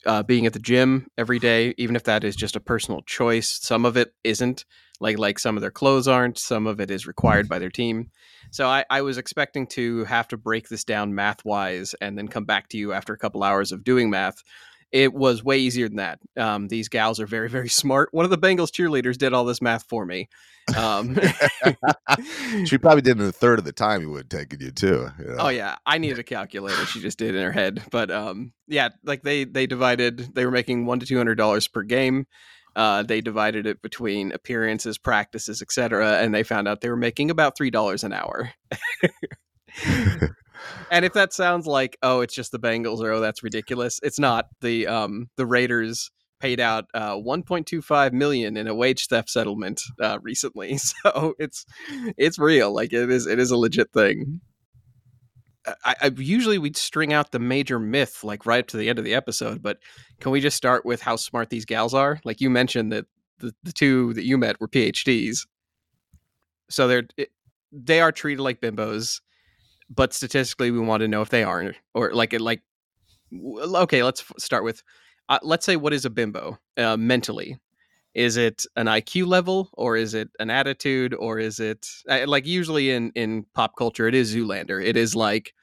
uh, 0.06 0.24
being 0.24 0.46
at 0.46 0.53
the 0.53 0.60
gym 0.60 1.08
every 1.18 1.39
day 1.39 1.74
even 1.77 1.96
if 1.96 2.03
that 2.03 2.24
is 2.24 2.36
just 2.36 2.56
a 2.56 2.60
personal 2.60 3.01
choice 3.01 3.60
some 3.62 3.86
of 3.86 3.98
it 3.98 4.13
isn't 4.24 4.65
like 5.00 5.18
like 5.18 5.39
some 5.39 5.58
of 5.58 5.62
their 5.62 5.72
clothes 5.72 6.08
aren't 6.08 6.38
some 6.38 6.68
of 6.68 6.79
it 6.79 6.91
is 6.91 7.08
required 7.08 7.48
by 7.48 7.60
their 7.60 7.70
team. 7.70 8.12
So 8.51 8.68
I, 8.68 8.86
I 8.89 9.01
was 9.01 9.18
expecting 9.18 9.68
to 9.68 10.03
have 10.06 10.27
to 10.29 10.38
break 10.38 10.70
this 10.70 10.84
down 10.84 11.15
math 11.15 11.46
wise 11.46 11.96
and 12.01 12.18
then 12.18 12.27
come 12.27 12.46
back 12.46 12.70
to 12.70 12.77
you 12.77 12.94
after 12.94 13.13
a 13.13 13.18
couple 13.18 13.44
hours 13.44 13.72
of 13.72 13.84
doing 13.84 14.10
math 14.10 14.44
it 14.91 15.13
was 15.13 15.43
way 15.43 15.60
easier 15.60 15.88
than 15.88 15.98
that. 15.98 16.19
Um, 16.38 16.67
these 16.67 16.89
gals 16.89 17.19
are 17.19 17.27
very, 17.27 17.50
very 17.50 17.69
smart. 17.69 18.10
One 18.12 18.25
of 18.25 18.31
the 18.31 18.38
Bengals 18.38 18.72
cheerleaders 18.72 19.17
did 19.17 19.34
all 19.34 19.46
this 19.46 19.62
math 19.62 19.84
for 19.88 20.05
me. 20.05 20.29
Um, 20.77 21.17
she 22.65 22.77
probably 22.77 23.01
did 23.01 23.19
it 23.19 23.27
a 23.27 23.31
third 23.31 23.60
of 23.60 23.65
the 23.65 23.72
time 23.72 24.01
you 24.01 24.10
would 24.12 24.31
have 24.31 24.41
taken 24.41 24.60
you 24.60 24.72
too. 24.72 25.10
You 25.19 25.25
know? 25.25 25.36
Oh 25.39 25.50
yeah, 25.50 25.77
I 25.86 25.98
needed 25.98 26.19
a 26.19 26.24
calculator. 26.24 26.86
She 26.86 27.01
just 27.01 27.17
did 27.19 27.36
in 27.36 27.43
her 27.43 27.51
head. 27.51 27.84
But 27.91 28.12
um, 28.12 28.53
yeah, 28.67 28.89
like 29.03 29.24
they 29.24 29.46
they 29.46 29.67
divided. 29.67 30.34
They 30.36 30.46
were 30.46 30.51
making 30.51 30.86
one 30.86 31.00
to 31.00 31.05
two 31.05 31.17
hundred 31.17 31.36
dollars 31.36 31.67
per 31.67 31.84
game. 31.84 32.27
Uh, 32.75 33.03
they 33.03 33.19
divided 33.19 33.65
it 33.65 33.81
between 33.81 34.31
appearances, 34.31 34.98
practices, 34.98 35.62
etc., 35.62 36.19
and 36.19 36.34
they 36.34 36.43
found 36.43 36.67
out 36.67 36.81
they 36.81 36.89
were 36.89 36.96
making 36.96 37.31
about 37.31 37.58
three 37.58 37.72
dollars 37.72 38.03
an 38.03 38.13
hour. 38.13 38.51
and 40.92 41.06
if 41.06 41.13
that 41.13 41.34
sounds 41.34 41.68
like 41.68 41.98
oh, 42.01 42.22
it's 42.22 42.34
just 42.34 42.51
the 42.51 42.60
Bengals 42.60 43.00
or 43.00 43.12
oh, 43.12 43.20
that's 43.20 43.44
ridiculous, 43.44 44.00
it's 44.04 44.20
not. 44.20 44.48
The 44.62 44.88
um 44.88 45.30
the 45.36 45.46
Raiders 45.46 46.12
paid 46.39 46.60
out 46.60 46.86
uh, 46.94 47.16
1.25 47.16 48.13
million 48.13 48.56
in 48.56 48.68
a 48.68 48.74
wage 48.74 49.08
theft 49.08 49.30
settlement 49.30 49.82
uh, 50.01 50.20
recently, 50.22 50.78
so 50.78 51.34
it's 51.39 51.66
it's 52.18 52.39
real. 52.39 52.74
Like 52.74 52.94
it 52.94 53.10
is 53.10 53.28
it 53.28 53.39
is 53.39 53.51
a 53.51 53.58
legit 53.58 53.92
thing. 53.94 54.42
I, 55.86 55.96
I, 56.01 56.12
usually 56.18 56.58
we'd 56.58 56.78
string 56.78 57.13
out 57.13 57.32
the 57.32 57.39
major 57.39 57.80
myth 57.80 58.24
like 58.24 58.46
right 58.46 58.62
up 58.62 58.68
to 58.68 58.78
the 58.78 58.89
end 58.89 58.98
of 58.98 59.06
the 59.06 59.13
episode, 59.13 59.62
but 59.62 59.78
can 60.20 60.32
we 60.32 60.39
just 60.39 60.58
start 60.58 60.86
with 60.86 61.01
how 61.01 61.16
smart 61.16 61.50
these 61.50 61.66
gals 61.66 61.94
are? 61.94 62.20
Like 62.24 62.42
you 62.42 62.50
mentioned 62.50 62.92
that 62.94 63.06
the, 63.39 63.54
the 63.63 63.74
two 63.74 64.13
that 64.13 64.24
you 64.24 64.38
met 64.38 64.60
were 64.60 64.68
PhDs, 64.68 65.46
so 66.70 66.88
they're 66.88 67.08
it, 67.18 67.30
they 67.72 68.01
are 68.01 68.12
treated 68.12 68.42
like 68.42 68.62
bimbos, 68.62 69.22
but 69.89 70.13
statistically 70.13 70.72
we 70.72 70.79
want 70.79 71.01
to 71.01 71.08
know 71.08 71.22
if 71.22 71.29
they 71.29 71.43
aren't 71.43 71.75
or 71.93 72.13
like 72.13 72.34
it 72.34 72.41
like 72.41 72.62
okay 73.34 74.03
let's 74.03 74.24
start 74.38 74.63
with 74.63 74.84
uh, 75.29 75.39
let's 75.43 75.65
say 75.65 75.75
what 75.75 75.93
is 75.93 76.05
a 76.05 76.10
bimbo 76.10 76.58
uh, 76.77 76.98
mentally 76.98 77.60
is 78.15 78.38
it 78.38 78.65
an 78.75 78.88
IQ 78.88 79.27
level 79.27 79.69
or 79.74 79.96
is 79.96 80.13
it 80.13 80.29
an 80.39 80.50
attitude 80.50 81.13
or 81.13 81.39
is 81.39 81.60
it 81.60 81.88
like 82.25 82.46
usually 82.46 82.91
in 82.91 83.12
in 83.15 83.46
pop 83.53 83.75
culture 83.77 84.08
it 84.08 84.15
is 84.15 84.36
Zoolander. 84.36 84.84
It 84.84 84.98
is 84.98 85.15
like 85.15 85.53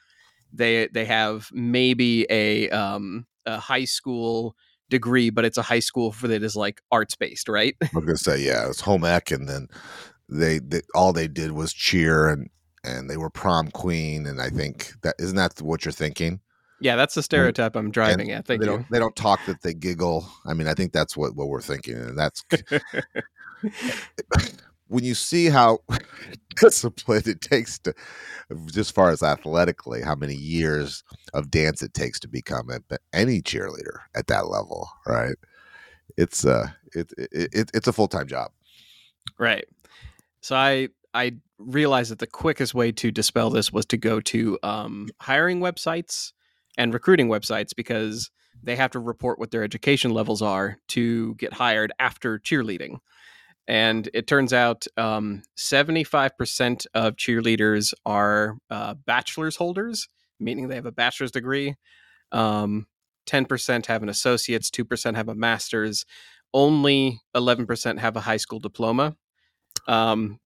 they 0.52 0.88
they 0.88 1.04
have 1.04 1.48
maybe 1.52 2.26
a 2.30 2.70
um 2.70 3.26
a 3.44 3.58
high 3.58 3.84
school 3.84 4.56
degree, 4.88 5.30
but 5.30 5.44
it's 5.44 5.58
a 5.58 5.62
high 5.62 5.80
school 5.80 6.12
for 6.12 6.28
that 6.28 6.42
is 6.42 6.56
like 6.56 6.80
arts 6.92 7.16
based, 7.16 7.48
right? 7.48 7.76
I 7.82 7.88
was 7.94 8.04
gonna 8.04 8.16
say 8.16 8.38
yeah, 8.40 8.68
it's 8.68 8.80
home 8.80 9.04
ec, 9.04 9.30
and 9.30 9.48
then 9.48 9.68
they, 10.28 10.58
they 10.58 10.82
all 10.94 11.12
they 11.12 11.28
did 11.28 11.52
was 11.52 11.72
cheer 11.72 12.28
and 12.28 12.48
and 12.86 13.10
they 13.10 13.16
were 13.16 13.30
prom 13.30 13.70
queen, 13.70 14.26
and 14.26 14.40
I 14.40 14.50
think 14.50 14.92
that 15.02 15.14
isn't 15.18 15.36
that 15.36 15.60
what 15.60 15.84
you're 15.84 15.92
thinking. 15.92 16.40
Yeah, 16.80 16.96
that's 16.96 17.14
the 17.14 17.22
stereotype 17.22 17.74
I'm 17.74 17.90
driving 17.90 18.30
at. 18.32 18.46
Thank 18.46 18.60
they 18.60 18.66
you. 18.66 18.72
don't 18.72 18.90
they 18.90 18.98
don't 18.98 19.16
talk 19.16 19.40
that 19.46 19.62
they 19.62 19.74
giggle. 19.74 20.28
I 20.44 20.54
mean, 20.54 20.66
I 20.66 20.74
think 20.74 20.92
that's 20.92 21.16
what 21.16 21.34
what 21.34 21.48
we're 21.48 21.62
thinking, 21.62 21.94
and 21.94 22.18
that's 22.18 22.44
when 24.88 25.04
you 25.04 25.14
see 25.14 25.46
how 25.46 25.78
disciplined 26.56 27.26
it 27.26 27.40
takes 27.40 27.78
to, 27.80 27.94
just 28.66 28.94
far 28.94 29.10
as 29.10 29.22
athletically, 29.22 30.02
how 30.02 30.14
many 30.14 30.34
years 30.34 31.02
of 31.34 31.50
dance 31.50 31.82
it 31.82 31.94
takes 31.94 32.20
to 32.20 32.28
become 32.28 32.70
a, 32.70 32.80
any 33.12 33.40
cheerleader 33.40 34.00
at 34.14 34.26
that 34.28 34.48
level, 34.48 34.88
right? 35.06 35.36
It's 36.16 36.44
uh, 36.46 36.68
it, 36.94 37.12
it, 37.18 37.48
it 37.52 37.70
it's 37.74 37.88
a 37.88 37.92
full 37.92 38.08
time 38.08 38.26
job. 38.26 38.52
Right. 39.38 39.66
So 40.40 40.56
I 40.56 40.88
I 41.16 41.32
realized 41.58 42.10
that 42.10 42.18
the 42.18 42.26
quickest 42.26 42.74
way 42.74 42.92
to 42.92 43.10
dispel 43.10 43.48
this 43.48 43.72
was 43.72 43.86
to 43.86 43.96
go 43.96 44.20
to 44.20 44.58
um, 44.62 45.08
hiring 45.20 45.60
websites 45.60 46.32
and 46.76 46.92
recruiting 46.92 47.28
websites 47.28 47.70
because 47.74 48.30
they 48.62 48.76
have 48.76 48.90
to 48.90 48.98
report 48.98 49.38
what 49.38 49.50
their 49.50 49.64
education 49.64 50.10
levels 50.10 50.42
are 50.42 50.76
to 50.88 51.34
get 51.36 51.54
hired 51.54 51.92
after 51.98 52.38
cheerleading. 52.38 52.98
And 53.66 54.08
it 54.12 54.26
turns 54.26 54.52
out 54.52 54.86
um, 54.96 55.42
75% 55.56 56.86
of 56.94 57.16
cheerleaders 57.16 57.94
are 58.04 58.58
uh, 58.70 58.94
bachelor's 59.06 59.56
holders, 59.56 60.08
meaning 60.38 60.68
they 60.68 60.76
have 60.76 60.86
a 60.86 60.92
bachelor's 60.92 61.32
degree. 61.32 61.74
Um, 62.30 62.86
10% 63.26 63.86
have 63.86 64.02
an 64.02 64.08
associate's, 64.08 64.70
2% 64.70 65.16
have 65.16 65.28
a 65.28 65.34
master's. 65.34 66.04
Only 66.52 67.20
11% 67.34 67.98
have 67.98 68.16
a 68.16 68.20
high 68.20 68.36
school 68.36 68.60
diploma. 68.60 69.16
Um, 69.88 70.38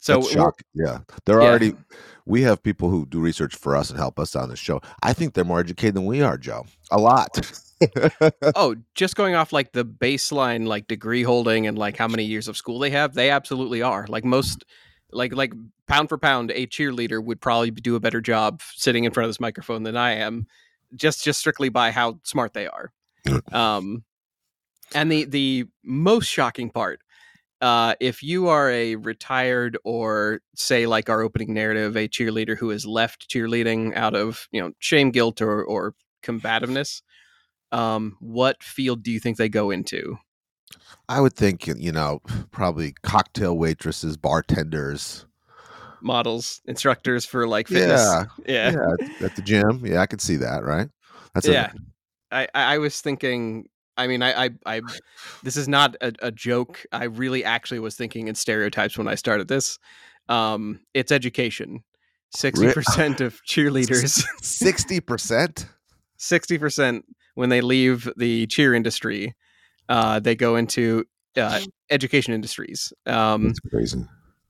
so. 0.00 0.52
Yeah, 0.74 0.98
they're 1.24 1.40
Yeah. 1.40 1.48
already. 1.48 1.74
We 2.26 2.42
have 2.42 2.62
people 2.62 2.90
who 2.90 3.06
do 3.06 3.20
research 3.20 3.56
for 3.56 3.76
us 3.76 3.90
and 3.90 3.98
help 3.98 4.18
us 4.18 4.36
on 4.36 4.48
the 4.48 4.56
show. 4.56 4.80
I 5.02 5.12
think 5.12 5.34
they're 5.34 5.44
more 5.44 5.60
educated 5.60 5.94
than 5.94 6.06
we 6.06 6.22
are, 6.22 6.36
Joe. 6.38 6.66
A 6.90 6.98
lot. 6.98 7.40
oh, 8.54 8.76
just 8.94 9.16
going 9.16 9.34
off 9.34 9.52
like 9.52 9.72
the 9.72 9.84
baseline, 9.84 10.66
like 10.66 10.86
degree 10.86 11.22
holding 11.22 11.66
and 11.66 11.78
like 11.78 11.96
how 11.96 12.06
many 12.08 12.24
years 12.24 12.46
of 12.48 12.56
school 12.56 12.78
they 12.78 12.90
have, 12.90 13.14
they 13.14 13.30
absolutely 13.30 13.82
are. 13.82 14.06
Like 14.08 14.24
most, 14.24 14.64
like 15.12 15.34
like 15.34 15.52
pound 15.86 16.08
for 16.08 16.18
pound, 16.18 16.50
a 16.52 16.66
cheerleader 16.66 17.24
would 17.24 17.40
probably 17.40 17.70
do 17.70 17.96
a 17.96 18.00
better 18.00 18.20
job 18.20 18.60
sitting 18.74 19.04
in 19.04 19.12
front 19.12 19.24
of 19.24 19.30
this 19.30 19.40
microphone 19.40 19.82
than 19.82 19.96
I 19.96 20.12
am, 20.12 20.46
just 20.94 21.24
just 21.24 21.40
strictly 21.40 21.68
by 21.68 21.90
how 21.90 22.20
smart 22.22 22.52
they 22.52 22.66
are. 22.66 22.92
Um, 23.52 24.04
and 24.94 25.10
the 25.10 25.24
the 25.24 25.64
most 25.82 26.26
shocking 26.26 26.70
part, 26.70 27.00
uh, 27.60 27.94
if 28.00 28.22
you 28.22 28.48
are 28.48 28.70
a 28.70 28.96
retired 28.96 29.76
or 29.84 30.40
say 30.54 30.86
like 30.86 31.08
our 31.10 31.22
opening 31.22 31.52
narrative, 31.54 31.96
a 31.96 32.08
cheerleader 32.08 32.56
who 32.56 32.70
has 32.70 32.86
left 32.86 33.28
cheerleading 33.30 33.94
out 33.96 34.14
of 34.14 34.48
you 34.50 34.60
know 34.60 34.72
shame, 34.78 35.10
guilt, 35.10 35.40
or 35.40 35.62
or 35.64 35.94
combativeness, 36.22 37.02
um, 37.72 38.16
what 38.20 38.62
field 38.62 39.02
do 39.02 39.10
you 39.10 39.20
think 39.20 39.36
they 39.36 39.48
go 39.48 39.70
into? 39.70 40.16
I 41.08 41.20
would 41.20 41.34
think 41.34 41.66
you 41.66 41.92
know 41.92 42.20
probably 42.50 42.94
cocktail 43.02 43.56
waitresses, 43.58 44.16
bartenders. 44.16 45.26
Models, 46.02 46.62
instructors 46.64 47.26
for 47.26 47.46
like 47.46 47.68
fitness. 47.68 48.00
Yeah, 48.00 48.24
Yeah, 48.46 48.72
yeah, 48.72 49.26
at- 49.26 49.36
the 49.36 49.42
gym. 49.42 49.84
Yeah, 49.84 50.00
I 50.00 50.06
could 50.06 50.20
see 50.22 50.36
that. 50.36 50.64
Right. 50.64 50.88
That's 51.34 51.46
a- 51.46 51.52
yeah. 51.52 51.72
I, 52.32 52.48
I 52.54 52.74
I 52.74 52.78
was 52.78 53.00
thinking. 53.00 53.68
I 53.96 54.06
mean, 54.06 54.22
I, 54.22 54.46
I, 54.46 54.50
I 54.66 54.80
this 55.42 55.56
is 55.56 55.68
not 55.68 55.96
a, 56.00 56.12
a 56.22 56.30
joke. 56.30 56.84
I 56.92 57.04
really 57.04 57.44
actually 57.44 57.80
was 57.80 57.96
thinking 57.96 58.28
in 58.28 58.34
stereotypes 58.34 58.96
when 58.96 59.08
I 59.08 59.14
started 59.14 59.48
this. 59.48 59.78
Um, 60.28 60.80
it's 60.94 61.12
education. 61.12 61.84
Sixty 62.30 62.72
percent 62.72 63.20
of 63.20 63.40
cheerleaders, 63.48 64.24
sixty 64.42 65.00
percent. 65.00 65.66
sixty 66.16 66.58
percent 66.58 67.04
when 67.34 67.48
they 67.48 67.60
leave 67.60 68.08
the 68.16 68.46
cheer 68.46 68.74
industry, 68.74 69.34
uh, 69.88 70.20
they 70.20 70.36
go 70.36 70.56
into 70.56 71.04
uh, 71.36 71.60
education 71.90 72.32
industries. 72.34 72.92
Um, 73.06 73.48
That's 73.48 73.60
crazy. 73.60 74.04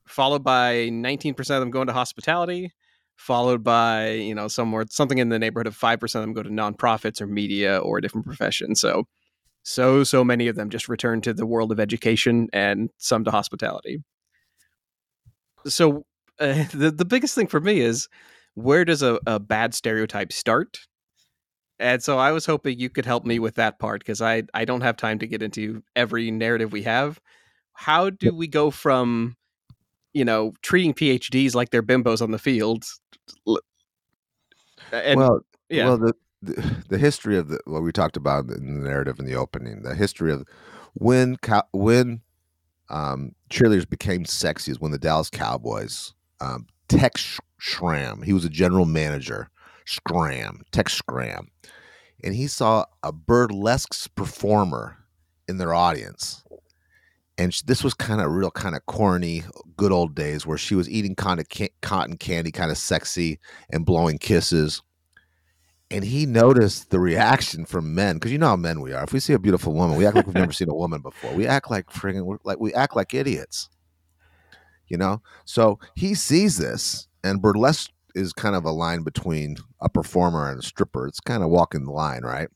followed 0.05 0.43
by 0.43 0.89
19% 0.91 1.37
of 1.39 1.45
them 1.47 1.71
go 1.71 1.81
into 1.81 1.93
hospitality 1.93 2.71
followed 3.21 3.63
by 3.63 4.09
you 4.09 4.33
know 4.33 4.47
somewhere 4.47 4.83
something 4.89 5.19
in 5.19 5.29
the 5.29 5.37
neighborhood 5.37 5.67
of 5.67 5.77
5% 5.77 6.03
of 6.03 6.21
them 6.21 6.33
go 6.33 6.41
to 6.41 6.49
nonprofits 6.49 7.21
or 7.21 7.27
media 7.27 7.77
or 7.77 7.99
a 7.99 8.01
different 8.01 8.25
profession 8.25 8.73
so 8.73 9.05
so 9.63 10.03
so 10.03 10.23
many 10.23 10.47
of 10.47 10.55
them 10.55 10.69
just 10.69 10.89
return 10.89 11.21
to 11.21 11.33
the 11.33 11.45
world 11.45 11.71
of 11.71 11.79
education 11.79 12.49
and 12.53 12.89
some 12.97 13.23
to 13.23 13.31
hospitality. 13.31 14.03
So 15.65 16.05
uh, 16.39 16.65
the, 16.73 16.91
the 16.91 17.05
biggest 17.05 17.35
thing 17.35 17.47
for 17.47 17.59
me 17.59 17.79
is 17.79 18.07
where 18.55 18.85
does 18.85 19.01
a, 19.01 19.19
a 19.25 19.39
bad 19.39 19.73
stereotype 19.73 20.33
start? 20.33 20.79
And 21.79 22.03
so 22.03 22.19
i 22.19 22.31
was 22.31 22.45
hoping 22.45 22.79
you 22.79 22.89
could 22.89 23.07
help 23.07 23.25
me 23.25 23.39
with 23.39 23.55
that 23.55 23.79
part 23.79 24.01
because 24.01 24.21
I, 24.21 24.43
I 24.53 24.65
don't 24.65 24.81
have 24.81 24.97
time 24.97 25.17
to 25.17 25.25
get 25.27 25.41
into 25.41 25.81
every 25.95 26.29
narrative 26.29 26.71
we 26.71 26.83
have. 26.83 27.19
How 27.73 28.11
do 28.11 28.35
we 28.35 28.47
go 28.47 28.69
from 28.69 29.35
you 30.13 30.25
know 30.25 30.53
treating 30.61 30.93
phds 30.93 31.55
like 31.55 31.69
they're 31.69 31.81
bimbos 31.81 32.21
on 32.21 32.31
the 32.31 32.37
field 32.37 32.83
and 34.91 35.19
well, 35.19 35.39
yeah. 35.69 35.85
well, 35.85 35.97
the, 35.97 36.13
the 36.41 36.97
history 36.97 37.37
of 37.37 37.49
the 37.49 37.59
what 37.65 37.83
we 37.83 37.91
talked 37.91 38.17
about 38.17 38.49
in 38.49 38.81
the 38.81 38.89
narrative 38.89 39.19
in 39.19 39.25
the 39.25 39.35
opening, 39.35 39.83
the 39.83 39.95
history 39.95 40.31
of 40.31 40.45
when 40.93 41.37
when 41.71 42.21
um, 42.89 43.33
cheerleaders 43.49 43.89
became 43.89 44.25
sexy 44.25 44.71
is 44.71 44.79
when 44.79 44.91
the 44.91 44.97
Dallas 44.97 45.29
Cowboys, 45.29 46.13
um, 46.41 46.67
Tex 46.89 47.39
Schramm, 47.57 48.21
he 48.23 48.33
was 48.33 48.43
a 48.43 48.49
general 48.49 48.85
manager, 48.85 49.49
Schramm, 49.85 50.61
Tex 50.71 51.01
Schramm, 51.01 51.47
and 52.23 52.35
he 52.35 52.47
saw 52.47 52.85
a 53.03 53.11
burlesque 53.11 54.13
performer 54.15 54.97
in 55.47 55.57
their 55.57 55.73
audience. 55.73 56.43
And 57.37 57.53
sh- 57.53 57.61
this 57.61 57.83
was 57.83 57.93
kind 57.93 58.21
of 58.21 58.29
real, 58.31 58.51
kind 58.51 58.75
of 58.75 58.85
corny, 58.85 59.43
good 59.77 59.91
old 59.91 60.15
days 60.15 60.45
where 60.45 60.57
she 60.57 60.75
was 60.75 60.89
eating 60.89 61.15
kind 61.15 61.39
of 61.39 61.47
ca- 61.49 61.73
cotton 61.81 62.17
candy, 62.17 62.51
kind 62.51 62.71
of 62.71 62.77
sexy, 62.77 63.39
and 63.69 63.85
blowing 63.85 64.17
kisses. 64.17 64.81
And 65.91 66.03
he 66.03 66.25
noticed 66.25 66.89
the 66.89 66.99
reaction 66.99 67.65
from 67.65 67.93
men 67.93 68.15
because 68.15 68.31
you 68.31 68.37
know 68.37 68.47
how 68.47 68.55
men 68.55 68.81
we 68.81 68.93
are. 68.93 69.03
If 69.03 69.13
we 69.13 69.19
see 69.19 69.33
a 69.33 69.39
beautiful 69.39 69.73
woman, 69.73 69.97
we 69.97 70.05
act 70.05 70.15
like 70.15 70.25
we've 70.25 70.35
never 70.35 70.53
seen 70.53 70.69
a 70.69 70.75
woman 70.75 71.01
before. 71.01 71.33
We 71.33 71.47
act 71.47 71.69
like 71.69 71.87
friggin' 71.87 72.23
we're 72.23 72.37
like 72.43 72.59
we 72.59 72.73
act 72.73 72.95
like 72.95 73.13
idiots. 73.13 73.69
You 74.87 74.97
know. 74.97 75.21
So 75.45 75.79
he 75.95 76.13
sees 76.15 76.57
this, 76.57 77.07
and 77.23 77.41
burlesque 77.41 77.91
is 78.15 78.33
kind 78.33 78.55
of 78.55 78.65
a 78.65 78.71
line 78.71 79.03
between 79.03 79.57
a 79.81 79.89
performer 79.89 80.49
and 80.49 80.59
a 80.59 80.63
stripper. 80.63 81.07
It's 81.07 81.19
kind 81.19 81.43
of 81.43 81.49
walking 81.49 81.85
the 81.85 81.91
line, 81.91 82.23
right? 82.23 82.49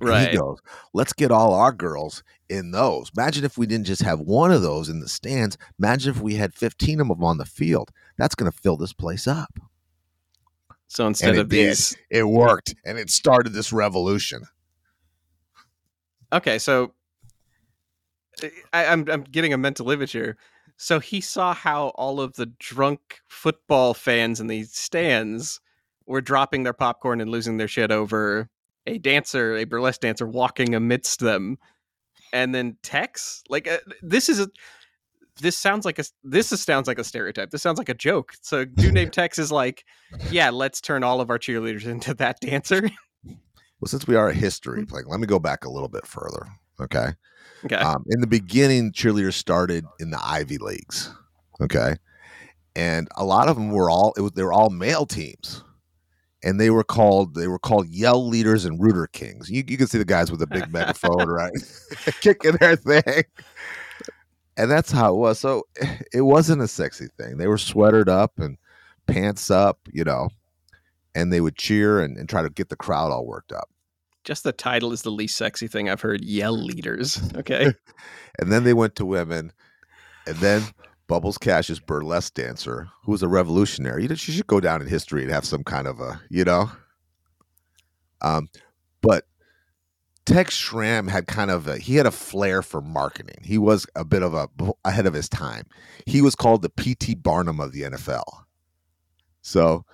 And 0.00 0.08
right 0.08 0.30
He 0.30 0.36
goes, 0.36 0.58
let's 0.94 1.12
get 1.12 1.30
all 1.30 1.54
our 1.54 1.72
girls 1.72 2.22
in 2.48 2.70
those. 2.70 3.10
Imagine 3.16 3.44
if 3.44 3.58
we 3.58 3.66
didn't 3.66 3.86
just 3.86 4.02
have 4.02 4.20
one 4.20 4.50
of 4.50 4.62
those 4.62 4.88
in 4.88 5.00
the 5.00 5.08
stands. 5.08 5.58
Imagine 5.78 6.14
if 6.14 6.20
we 6.20 6.36
had 6.36 6.54
15 6.54 7.00
of 7.00 7.08
them 7.08 7.22
on 7.22 7.38
the 7.38 7.44
field. 7.44 7.90
That's 8.16 8.34
going 8.34 8.50
to 8.50 8.56
fill 8.56 8.76
this 8.76 8.92
place 8.92 9.26
up. 9.26 9.58
So 10.90 11.06
instead 11.06 11.36
of 11.38 11.48
did. 11.48 11.68
these 11.70 11.96
It 12.10 12.24
worked 12.24 12.74
and 12.84 12.98
it 12.98 13.10
started 13.10 13.52
this 13.52 13.72
revolution. 13.72 14.42
okay 16.32 16.58
so 16.58 16.92
I, 18.72 18.86
I'm, 18.86 19.08
I'm 19.10 19.22
getting 19.22 19.52
a 19.52 19.58
mental 19.58 19.90
image 19.90 20.12
here 20.12 20.36
so 20.76 20.98
he 20.98 21.20
saw 21.20 21.54
how 21.54 21.88
all 21.88 22.20
of 22.20 22.34
the 22.34 22.46
drunk 22.46 23.20
football 23.28 23.92
fans 23.92 24.40
in 24.40 24.46
the 24.46 24.64
stands 24.64 25.60
were 26.06 26.20
dropping 26.20 26.62
their 26.62 26.72
popcorn 26.72 27.20
and 27.20 27.30
losing 27.30 27.58
their 27.58 27.68
shit 27.68 27.90
over 27.90 28.48
a 28.86 28.98
dancer, 28.98 29.56
a 29.56 29.64
burlesque 29.64 30.00
dancer, 30.00 30.26
walking 30.26 30.74
amidst 30.74 31.20
them, 31.20 31.58
and 32.32 32.54
then 32.54 32.76
Tex. 32.82 33.42
Like 33.48 33.68
uh, 33.68 33.78
this 34.02 34.28
is 34.28 34.40
a. 34.40 34.48
This 35.40 35.58
sounds 35.58 35.84
like 35.84 35.98
a. 35.98 36.04
This 36.22 36.52
is, 36.52 36.62
sounds 36.62 36.86
like 36.86 36.98
a 36.98 37.04
stereotype. 37.04 37.50
This 37.50 37.62
sounds 37.62 37.78
like 37.78 37.88
a 37.88 37.94
joke. 37.94 38.34
So, 38.42 38.64
dude 38.64 38.94
named 38.94 39.12
Tex 39.14 39.38
is 39.38 39.50
like, 39.50 39.84
yeah, 40.30 40.50
let's 40.50 40.80
turn 40.80 41.02
all 41.02 41.20
of 41.20 41.30
our 41.30 41.38
cheerleaders 41.38 41.86
into 41.86 42.14
that 42.14 42.40
dancer. 42.40 42.88
Well, 43.24 43.86
since 43.86 44.06
we 44.06 44.14
are 44.14 44.28
a 44.28 44.34
history 44.34 44.84
playing, 44.84 45.06
let 45.08 45.20
me 45.20 45.26
go 45.26 45.38
back 45.38 45.64
a 45.64 45.70
little 45.70 45.88
bit 45.88 46.06
further. 46.06 46.46
Okay. 46.80 47.08
okay. 47.64 47.76
Um, 47.76 48.04
in 48.08 48.20
the 48.20 48.26
beginning, 48.26 48.92
cheerleaders 48.92 49.34
started 49.34 49.84
in 49.98 50.10
the 50.10 50.18
Ivy 50.22 50.58
Leagues. 50.58 51.10
Okay. 51.62 51.96
And 52.76 53.08
a 53.16 53.24
lot 53.24 53.48
of 53.48 53.56
them 53.56 53.70
were 53.70 53.88
all, 53.90 54.12
it 54.16 54.20
was, 54.20 54.32
they 54.32 54.42
were 54.42 54.52
all 54.52 54.70
male 54.70 55.06
teams. 55.06 55.64
and 56.42 56.60
they 56.60 56.70
were 56.70 56.84
called 56.84 57.34
they 57.34 57.48
were 57.48 57.58
called 57.58 57.88
yell 57.88 58.26
leaders 58.26 58.64
and 58.64 58.80
rooter 58.80 59.06
kings. 59.06 59.50
You, 59.50 59.64
you 59.66 59.76
can 59.76 59.86
see 59.86 59.98
the 59.98 60.04
guys 60.04 60.30
with 60.30 60.42
a 60.42 60.46
big 60.46 60.72
megaphone, 60.72 61.28
right, 61.28 61.52
kicking 62.20 62.56
their 62.60 62.76
thing, 62.76 63.24
and 64.60 64.70
that's 64.70 64.92
how 64.92 65.14
it 65.14 65.16
was. 65.16 65.38
So 65.38 65.64
it 66.12 66.22
wasn't 66.22 66.62
a 66.62 66.68
sexy 66.68 67.08
thing. 67.18 67.38
They 67.38 67.46
were 67.46 67.58
sweatered 67.58 68.08
up 68.08 68.38
and 68.38 68.58
pants 69.06 69.50
up, 69.50 69.78
you 69.90 70.04
know, 70.04 70.28
and 71.14 71.32
they 71.32 71.40
would 71.40 71.56
cheer 71.56 72.00
and, 72.00 72.16
and 72.16 72.28
try 72.28 72.42
to 72.42 72.50
get 72.50 72.68
the 72.68 72.76
crowd 72.76 73.10
all 73.10 73.26
worked 73.26 73.52
up. 73.52 73.68
Just 74.22 74.44
the 74.44 74.52
title 74.52 74.92
is 74.92 75.02
the 75.02 75.10
least 75.10 75.36
sexy 75.36 75.66
thing 75.66 75.88
I've 75.88 76.02
heard. 76.02 76.22
Yell 76.22 76.52
leaders, 76.52 77.20
okay. 77.36 77.72
and 78.38 78.52
then 78.52 78.64
they 78.64 78.74
went 78.74 78.94
to 78.96 79.06
women, 79.06 79.50
and 80.26 80.36
then 80.36 80.62
Bubbles 81.06 81.38
Cash's 81.38 81.80
burlesque 81.80 82.34
dancer, 82.34 82.88
who 83.02 83.12
was 83.12 83.22
a 83.22 83.28
revolutionary. 83.28 84.02
You 84.02 84.08
know, 84.08 84.14
she 84.14 84.32
should 84.32 84.46
go 84.46 84.60
down 84.60 84.82
in 84.82 84.88
history 84.88 85.22
and 85.22 85.32
have 85.32 85.46
some 85.46 85.64
kind 85.64 85.86
of 85.86 86.00
a, 86.00 86.20
you 86.28 86.44
know. 86.44 86.70
Um, 88.20 88.50
Tex 90.26 90.54
Schramm 90.54 91.08
had 91.08 91.26
kind 91.26 91.50
of 91.50 91.66
a, 91.66 91.78
he 91.78 91.96
had 91.96 92.06
a 92.06 92.10
flair 92.10 92.62
for 92.62 92.80
marketing. 92.80 93.42
He 93.42 93.58
was 93.58 93.86
a 93.96 94.04
bit 94.04 94.22
of 94.22 94.34
a 94.34 94.48
ahead 94.84 95.06
of 95.06 95.14
his 95.14 95.28
time. 95.28 95.66
He 96.06 96.20
was 96.20 96.34
called 96.34 96.62
the 96.62 96.70
P.T. 96.70 97.16
Barnum 97.16 97.60
of 97.60 97.72
the 97.72 97.82
NFL. 97.82 98.24
So 99.42 99.84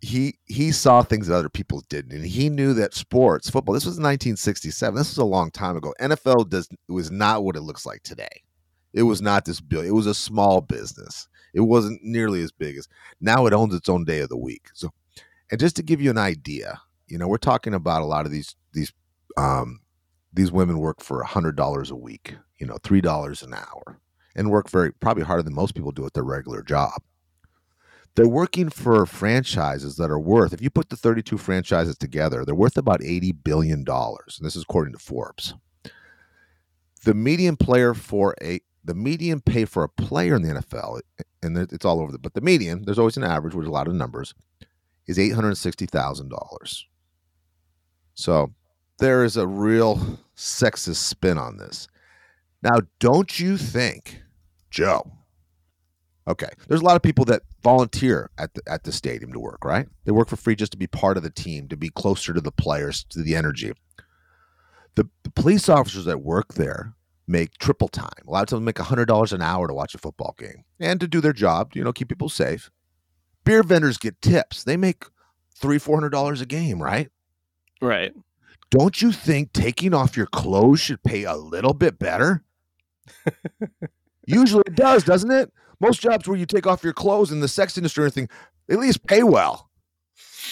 he 0.00 0.38
he 0.44 0.72
saw 0.72 1.02
things 1.02 1.26
that 1.26 1.36
other 1.36 1.48
people 1.48 1.82
didn't, 1.88 2.12
and 2.12 2.26
he 2.26 2.48
knew 2.48 2.74
that 2.74 2.94
sports, 2.94 3.48
football. 3.48 3.72
This 3.72 3.84
was 3.86 3.94
1967. 3.94 4.94
This 4.94 5.10
was 5.10 5.18
a 5.18 5.24
long 5.24 5.50
time 5.50 5.76
ago. 5.76 5.94
NFL 6.00 6.50
does 6.50 6.68
was 6.88 7.10
not 7.10 7.44
what 7.44 7.56
it 7.56 7.62
looks 7.62 7.86
like 7.86 8.02
today. 8.02 8.42
It 8.92 9.02
was 9.02 9.22
not 9.22 9.44
this 9.44 9.60
big. 9.60 9.86
It 9.86 9.92
was 9.92 10.06
a 10.06 10.14
small 10.14 10.60
business. 10.60 11.28
It 11.54 11.60
wasn't 11.60 12.02
nearly 12.02 12.42
as 12.42 12.52
big 12.52 12.76
as 12.76 12.88
now. 13.20 13.46
It 13.46 13.52
owns 13.52 13.74
its 13.74 13.88
own 13.88 14.04
day 14.04 14.20
of 14.20 14.28
the 14.28 14.36
week. 14.36 14.68
So, 14.74 14.90
and 15.50 15.60
just 15.60 15.76
to 15.76 15.82
give 15.82 16.00
you 16.00 16.10
an 16.10 16.18
idea, 16.18 16.80
you 17.06 17.18
know, 17.18 17.28
we're 17.28 17.38
talking 17.38 17.74
about 17.74 18.02
a 18.02 18.06
lot 18.06 18.26
of 18.26 18.32
these 18.32 18.54
these 18.72 18.92
um, 19.36 19.80
these 20.32 20.52
women 20.52 20.78
work 20.78 21.02
for 21.02 21.20
a 21.20 21.26
hundred 21.26 21.56
dollars 21.56 21.90
a 21.90 21.96
week. 21.96 22.36
You 22.58 22.66
know, 22.66 22.78
three 22.82 23.00
dollars 23.00 23.42
an 23.42 23.54
hour, 23.54 24.00
and 24.34 24.50
work 24.50 24.70
very 24.70 24.92
probably 24.92 25.24
harder 25.24 25.42
than 25.42 25.54
most 25.54 25.74
people 25.74 25.92
do 25.92 26.06
at 26.06 26.14
their 26.14 26.24
regular 26.24 26.62
job. 26.62 27.02
They're 28.16 28.26
working 28.26 28.70
for 28.70 29.04
franchises 29.04 29.96
that 29.96 30.10
are 30.10 30.18
worth, 30.18 30.54
if 30.54 30.62
you 30.62 30.70
put 30.70 30.88
the 30.88 30.96
32 30.96 31.36
franchises 31.36 31.98
together, 31.98 32.46
they're 32.46 32.54
worth 32.54 32.78
about 32.78 33.00
$80 33.00 33.44
billion. 33.44 33.84
And 33.86 34.26
this 34.40 34.56
is 34.56 34.62
according 34.62 34.94
to 34.94 34.98
Forbes. 34.98 35.52
The 37.04 37.12
median 37.12 37.56
player 37.56 37.92
for 37.92 38.34
a 38.42 38.60
the 38.82 38.94
median 38.94 39.40
pay 39.40 39.64
for 39.64 39.82
a 39.82 39.88
player 39.88 40.36
in 40.36 40.42
the 40.42 40.54
NFL, 40.54 41.00
and 41.42 41.58
it's 41.58 41.84
all 41.84 42.00
over 42.00 42.12
the, 42.12 42.18
but 42.18 42.34
the 42.34 42.40
median, 42.40 42.84
there's 42.84 43.00
always 43.00 43.16
an 43.16 43.24
average, 43.24 43.52
which 43.52 43.64
is 43.64 43.68
a 43.68 43.72
lot 43.72 43.88
of 43.88 43.94
numbers, 43.94 44.32
is 45.08 45.18
$860,000. 45.18 46.82
So 48.14 48.54
there 48.98 49.24
is 49.24 49.36
a 49.36 49.46
real 49.46 50.18
sexist 50.36 50.96
spin 50.96 51.38
on 51.38 51.56
this. 51.58 51.88
Now, 52.62 52.80
don't 52.98 53.38
you 53.38 53.56
think, 53.56 54.22
Joe? 54.70 55.12
Okay, 56.28 56.48
there's 56.66 56.80
a 56.80 56.84
lot 56.84 56.96
of 56.96 57.02
people 57.02 57.24
that 57.26 57.42
volunteer 57.62 58.30
at 58.36 58.54
the 58.54 58.62
at 58.66 58.82
the 58.82 58.90
stadium 58.90 59.32
to 59.32 59.38
work, 59.38 59.64
right? 59.64 59.86
They 60.04 60.12
work 60.12 60.28
for 60.28 60.36
free 60.36 60.56
just 60.56 60.72
to 60.72 60.78
be 60.78 60.88
part 60.88 61.16
of 61.16 61.22
the 61.22 61.30
team, 61.30 61.68
to 61.68 61.76
be 61.76 61.88
closer 61.88 62.34
to 62.34 62.40
the 62.40 62.50
players, 62.50 63.04
to 63.10 63.22
the 63.22 63.36
energy. 63.36 63.72
The, 64.96 65.08
the 65.22 65.30
police 65.30 65.68
officers 65.68 66.06
that 66.06 66.22
work 66.22 66.54
there 66.54 66.94
make 67.28 67.58
triple 67.58 67.88
time. 67.88 68.08
A 68.26 68.30
lot 68.30 68.42
of 68.42 68.48
times 68.48 68.62
make 68.62 68.76
$100 68.76 69.32
an 69.32 69.42
hour 69.42 69.68
to 69.68 69.74
watch 69.74 69.94
a 69.94 69.98
football 69.98 70.34
game 70.38 70.64
and 70.80 70.98
to 71.00 71.06
do 71.06 71.20
their 71.20 71.32
job, 71.34 71.72
you 71.74 71.84
know, 71.84 71.92
keep 71.92 72.08
people 72.08 72.28
safe. 72.28 72.70
Beer 73.44 73.62
vendors 73.62 73.98
get 73.98 74.20
tips. 74.22 74.64
They 74.64 74.76
make 74.76 75.04
three, 75.54 75.78
four 75.78 75.96
hundred 75.96 76.10
dollars 76.10 76.40
a 76.40 76.46
game, 76.46 76.82
right? 76.82 77.10
Right. 77.80 78.12
Don't 78.70 79.00
you 79.00 79.12
think 79.12 79.52
taking 79.52 79.94
off 79.94 80.16
your 80.16 80.26
clothes 80.26 80.80
should 80.80 81.02
pay 81.02 81.24
a 81.24 81.36
little 81.36 81.74
bit 81.74 81.98
better? 81.98 82.42
Usually 84.26 84.64
it 84.66 84.74
does, 84.74 85.04
doesn't 85.04 85.30
it? 85.30 85.52
Most 85.80 86.00
jobs 86.00 86.26
where 86.26 86.36
you 86.36 86.46
take 86.46 86.66
off 86.66 86.82
your 86.82 86.92
clothes 86.92 87.30
in 87.30 87.40
the 87.40 87.48
sex 87.48 87.76
industry 87.76 88.02
or 88.02 88.06
anything, 88.06 88.28
at 88.70 88.78
least 88.78 89.06
pay 89.06 89.22
well. 89.22 89.70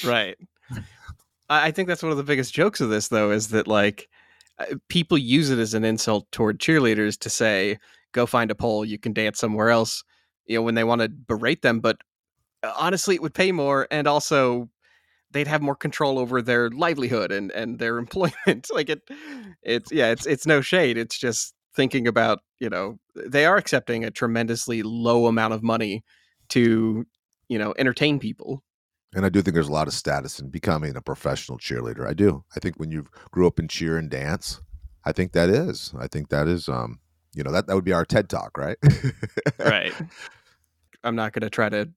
Right. 0.04 0.36
I 1.48 1.70
think 1.70 1.88
that's 1.88 2.02
one 2.02 2.12
of 2.12 2.18
the 2.18 2.24
biggest 2.24 2.54
jokes 2.54 2.80
of 2.80 2.90
this, 2.90 3.08
though, 3.08 3.30
is 3.30 3.48
that 3.48 3.66
like 3.66 4.08
uh, 4.58 4.76
people 4.88 5.18
use 5.18 5.50
it 5.50 5.58
as 5.58 5.74
an 5.74 5.84
insult 5.84 6.30
toward 6.32 6.58
cheerleaders 6.58 7.18
to 7.20 7.30
say, 7.30 7.78
"Go 8.12 8.26
find 8.26 8.50
a 8.50 8.54
pole, 8.54 8.84
you 8.84 8.98
can 8.98 9.12
dance 9.12 9.38
somewhere 9.38 9.70
else." 9.70 10.02
You 10.46 10.56
know, 10.56 10.62
when 10.62 10.74
they 10.74 10.84
want 10.84 11.02
to 11.02 11.08
berate 11.08 11.62
them, 11.62 11.80
but 11.80 11.98
uh, 12.62 12.72
honestly, 12.78 13.14
it 13.14 13.22
would 13.22 13.34
pay 13.34 13.52
more, 13.52 13.86
and 13.90 14.06
also 14.06 14.68
they'd 15.34 15.46
have 15.46 15.60
more 15.60 15.76
control 15.76 16.18
over 16.18 16.40
their 16.40 16.70
livelihood 16.70 17.30
and 17.30 17.50
and 17.52 17.78
their 17.78 17.98
employment. 18.04 18.68
like 18.72 18.88
it, 18.88 19.02
it's 19.62 19.92
yeah, 19.92 20.10
it's 20.10 20.24
it's 20.26 20.46
no 20.46 20.62
shade. 20.62 20.96
It's 20.96 21.18
just 21.18 21.54
thinking 21.76 22.08
about 22.08 22.40
you 22.58 22.70
know 22.70 22.98
they 23.14 23.44
are 23.44 23.58
accepting 23.58 24.04
a 24.04 24.10
tremendously 24.10 24.82
low 24.82 25.26
amount 25.26 25.52
of 25.52 25.62
money 25.62 26.02
to 26.48 27.04
you 27.48 27.58
know 27.58 27.74
entertain 27.78 28.18
people 28.18 28.62
and 29.14 29.24
I 29.24 29.28
do 29.28 29.42
think 29.42 29.54
there's 29.54 29.68
a 29.68 29.72
lot 29.72 29.86
of 29.86 29.94
status 29.94 30.40
in 30.40 30.50
becoming 30.50 30.96
a 30.96 31.00
professional 31.00 31.56
cheerleader. 31.56 32.04
I 32.04 32.14
do. 32.14 32.44
I 32.56 32.58
think 32.58 32.80
when 32.80 32.90
you 32.90 33.06
grew 33.30 33.46
up 33.46 33.60
in 33.60 33.68
cheer 33.68 33.96
and 33.96 34.10
dance, 34.10 34.60
I 35.04 35.12
think 35.12 35.30
that 35.32 35.48
is. 35.48 35.94
I 35.96 36.08
think 36.08 36.30
that 36.30 36.48
is 36.48 36.68
um, 36.68 36.98
you 37.34 37.42
know, 37.42 37.52
that 37.52 37.66
that 37.66 37.74
would 37.74 37.84
be 37.84 37.92
our 37.92 38.04
TED 38.04 38.28
talk, 38.28 38.56
right? 38.56 38.76
right. 39.58 39.92
I'm 41.04 41.16
not 41.16 41.32
going 41.32 41.42
to 41.42 41.50
try 41.50 41.68
to 41.68 41.90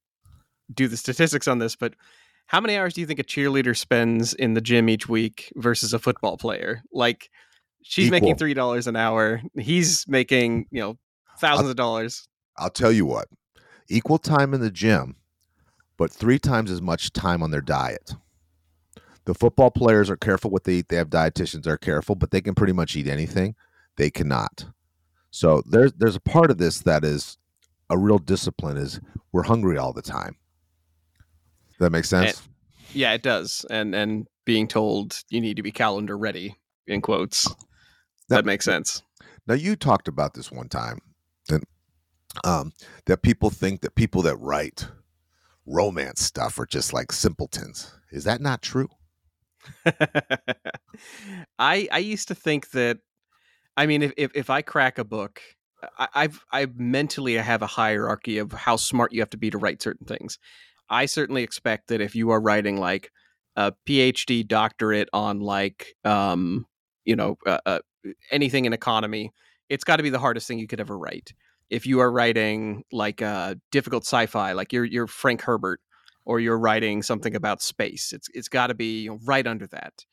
do 0.73 0.87
the 0.87 0.97
statistics 0.97 1.47
on 1.47 1.59
this, 1.59 1.75
but 1.75 1.93
how 2.47 2.59
many 2.59 2.75
hours 2.75 2.93
do 2.93 3.01
you 3.01 3.07
think 3.07 3.19
a 3.19 3.23
cheerleader 3.23 3.77
spends 3.77 4.33
in 4.33 4.53
the 4.53 4.61
gym 4.61 4.89
each 4.89 5.07
week 5.07 5.51
versus 5.55 5.93
a 5.93 5.99
football 5.99 6.37
player? 6.37 6.81
Like 6.91 7.29
she's 7.83 8.07
Equal. 8.07 8.19
making 8.19 8.35
$3 8.35 8.87
an 8.87 8.95
hour, 8.95 9.41
he's 9.57 10.05
making, 10.07 10.65
you 10.71 10.81
know, 10.81 10.97
1000s 11.41 11.69
of 11.69 11.75
dollars. 11.75 12.27
I'll 12.57 12.69
tell 12.69 12.91
you 12.91 13.05
what. 13.05 13.27
Equal 13.89 14.17
time 14.17 14.53
in 14.53 14.61
the 14.61 14.71
gym 14.71 15.15
but 15.97 16.11
three 16.11 16.39
times 16.39 16.71
as 16.71 16.81
much 16.81 17.11
time 17.11 17.43
on 17.43 17.51
their 17.51 17.61
diet. 17.61 18.13
The 19.25 19.33
football 19.33 19.71
players 19.71 20.09
are 20.09 20.15
careful 20.15 20.51
what 20.51 20.63
they 20.63 20.75
eat. 20.75 20.87
They 20.87 20.95
have 20.95 21.09
dietitians 21.09 21.63
that 21.63 21.71
are 21.71 21.77
careful, 21.77 22.15
but 22.15 22.31
they 22.31 22.39
can 22.39 22.55
pretty 22.55 22.73
much 22.73 22.95
eat 22.95 23.07
anything. 23.07 23.55
They 23.97 24.09
cannot. 24.09 24.65
So 25.31 25.61
there's 25.69 25.91
there's 25.93 26.15
a 26.15 26.21
part 26.21 26.49
of 26.49 26.59
this 26.59 26.79
that 26.81 27.03
is 27.03 27.37
a 27.89 27.97
real 27.97 28.19
discipline 28.19 28.77
is 28.77 29.01
we're 29.31 29.43
hungry 29.43 29.77
all 29.77 29.91
the 29.91 30.01
time. 30.01 30.37
That 31.79 31.91
makes 31.91 32.09
sense? 32.09 32.39
And, 32.39 32.49
yeah, 32.93 33.13
it 33.13 33.21
does. 33.21 33.65
And 33.69 33.93
and 33.93 34.27
being 34.45 34.67
told 34.67 35.21
you 35.29 35.41
need 35.41 35.57
to 35.57 35.63
be 35.63 35.71
calendar 35.71 36.17
ready 36.17 36.55
in 36.87 37.01
quotes. 37.01 37.47
Now, 38.29 38.37
that 38.37 38.45
makes 38.45 38.65
sense. 38.65 39.03
Now 39.45 39.53
you 39.53 39.75
talked 39.75 40.07
about 40.07 40.33
this 40.33 40.51
one 40.51 40.69
time 40.69 40.99
and 41.49 41.63
um, 42.43 42.73
that 43.05 43.21
people 43.21 43.49
think 43.49 43.81
that 43.81 43.95
people 43.95 44.21
that 44.23 44.37
write 44.37 44.87
romance 45.65 46.21
stuff 46.21 46.59
are 46.59 46.65
just 46.65 46.93
like 46.93 47.11
simpletons. 47.11 47.93
Is 48.11 48.23
that 48.23 48.41
not 48.41 48.61
true? 48.61 48.89
I 51.59 51.87
I 51.91 51.97
used 51.99 52.29
to 52.29 52.35
think 52.35 52.71
that 52.71 52.99
I 53.75 53.85
mean 53.85 54.01
if 54.01 54.13
if, 54.17 54.31
if 54.33 54.49
I 54.49 54.61
crack 54.61 54.97
a 54.97 55.03
book 55.03 55.41
I, 55.97 56.07
I've 56.13 56.45
I 56.51 56.67
mentally 56.75 57.39
I 57.39 57.41
have 57.41 57.61
a 57.61 57.67
hierarchy 57.67 58.37
of 58.37 58.51
how 58.51 58.75
smart 58.75 59.13
you 59.13 59.21
have 59.21 59.29
to 59.31 59.37
be 59.37 59.49
to 59.49 59.57
write 59.57 59.81
certain 59.81 60.05
things. 60.07 60.39
I 60.89 61.05
certainly 61.05 61.43
expect 61.43 61.87
that 61.87 62.01
if 62.01 62.15
you 62.15 62.29
are 62.31 62.41
writing 62.41 62.77
like 62.77 63.11
a 63.55 63.73
PhD 63.87 64.47
doctorate 64.47 65.09
on 65.13 65.39
like 65.39 65.95
um 66.03 66.65
you 67.05 67.15
know 67.15 67.37
uh, 67.45 67.59
uh, 67.65 67.79
anything 68.31 68.65
in 68.65 68.73
economy, 68.73 69.31
it's 69.69 69.83
got 69.83 69.97
to 69.97 70.03
be 70.03 70.09
the 70.09 70.19
hardest 70.19 70.47
thing 70.47 70.59
you 70.59 70.67
could 70.67 70.79
ever 70.79 70.97
write 70.97 71.33
if 71.69 71.85
you 71.85 71.99
are 71.99 72.11
writing 72.11 72.83
like 72.91 73.21
a 73.21 73.25
uh, 73.25 73.55
difficult 73.71 74.03
sci-fi, 74.03 74.53
like 74.53 74.71
you're 74.71 74.85
you're 74.85 75.07
Frank 75.07 75.41
Herbert, 75.41 75.81
or 76.25 76.39
you're 76.39 76.59
writing 76.59 77.03
something 77.03 77.35
about 77.35 77.61
space, 77.61 78.13
it's 78.13 78.27
it's 78.33 78.49
got 78.49 78.67
to 78.67 78.73
be 78.73 79.09
right 79.25 79.45
under 79.45 79.67
that, 79.67 80.05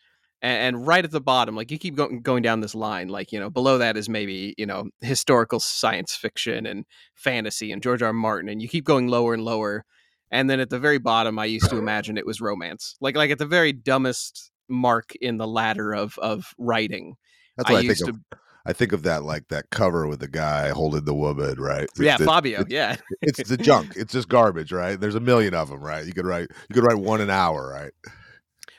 and, 0.42 0.76
and, 0.76 0.86
right 0.86 1.04
at 1.04 1.10
the 1.10 1.20
bottom, 1.20 1.54
like 1.54 1.70
you 1.70 1.78
keep 1.78 1.94
going 1.94 2.22
going 2.22 2.42
down 2.42 2.60
this 2.60 2.74
line, 2.74 3.08
like 3.08 3.32
you 3.32 3.38
know 3.38 3.50
below 3.50 3.78
that 3.78 3.96
is 3.96 4.08
maybe 4.08 4.54
you 4.58 4.66
know 4.66 4.88
historical 5.00 5.60
science 5.60 6.14
fiction 6.14 6.66
and 6.66 6.84
fantasy 7.14 7.70
and 7.72 7.82
George 7.82 8.02
R. 8.02 8.08
R. 8.08 8.12
Martin, 8.12 8.48
and 8.48 8.60
you 8.60 8.68
keep 8.68 8.84
going 8.84 9.08
lower 9.08 9.34
and 9.34 9.44
lower, 9.44 9.84
and 10.30 10.48
then 10.48 10.60
at 10.60 10.70
the 10.70 10.78
very 10.78 10.98
bottom, 10.98 11.38
I 11.38 11.44
used 11.46 11.70
to 11.70 11.76
imagine 11.76 12.16
it 12.16 12.26
was 12.26 12.40
romance, 12.40 12.96
like 13.00 13.16
like 13.16 13.30
at 13.30 13.38
the 13.38 13.46
very 13.46 13.72
dumbest 13.72 14.50
mark 14.68 15.14
in 15.20 15.36
the 15.36 15.46
ladder 15.46 15.92
of 15.92 16.18
of 16.18 16.54
writing. 16.58 17.16
That's 17.56 17.70
what 17.70 17.76
I, 17.76 17.80
I 17.80 17.86
think 17.86 18.08
of. 18.08 18.30
To, 18.30 18.38
I 18.66 18.72
think 18.72 18.92
of 18.92 19.02
that 19.02 19.24
like 19.24 19.48
that 19.48 19.70
cover 19.70 20.06
with 20.06 20.20
the 20.20 20.28
guy 20.28 20.70
holding 20.70 21.04
the 21.04 21.14
woman, 21.14 21.60
right? 21.60 21.84
It's 21.84 22.00
yeah, 22.00 22.16
the, 22.16 22.24
Fabio. 22.24 22.62
It's, 22.62 22.70
yeah, 22.70 22.96
it's 23.20 23.48
the 23.48 23.58
junk. 23.58 23.92
It's 23.96 24.12
just 24.12 24.28
garbage, 24.28 24.72
right? 24.72 24.98
There's 24.98 25.14
a 25.14 25.20
million 25.20 25.54
of 25.54 25.68
them, 25.68 25.80
right? 25.80 26.04
You 26.04 26.12
could 26.12 26.26
write 26.26 26.48
you 26.68 26.74
could 26.74 26.84
write 26.84 26.98
one 26.98 27.20
an 27.20 27.30
hour, 27.30 27.70
right? 27.70 27.92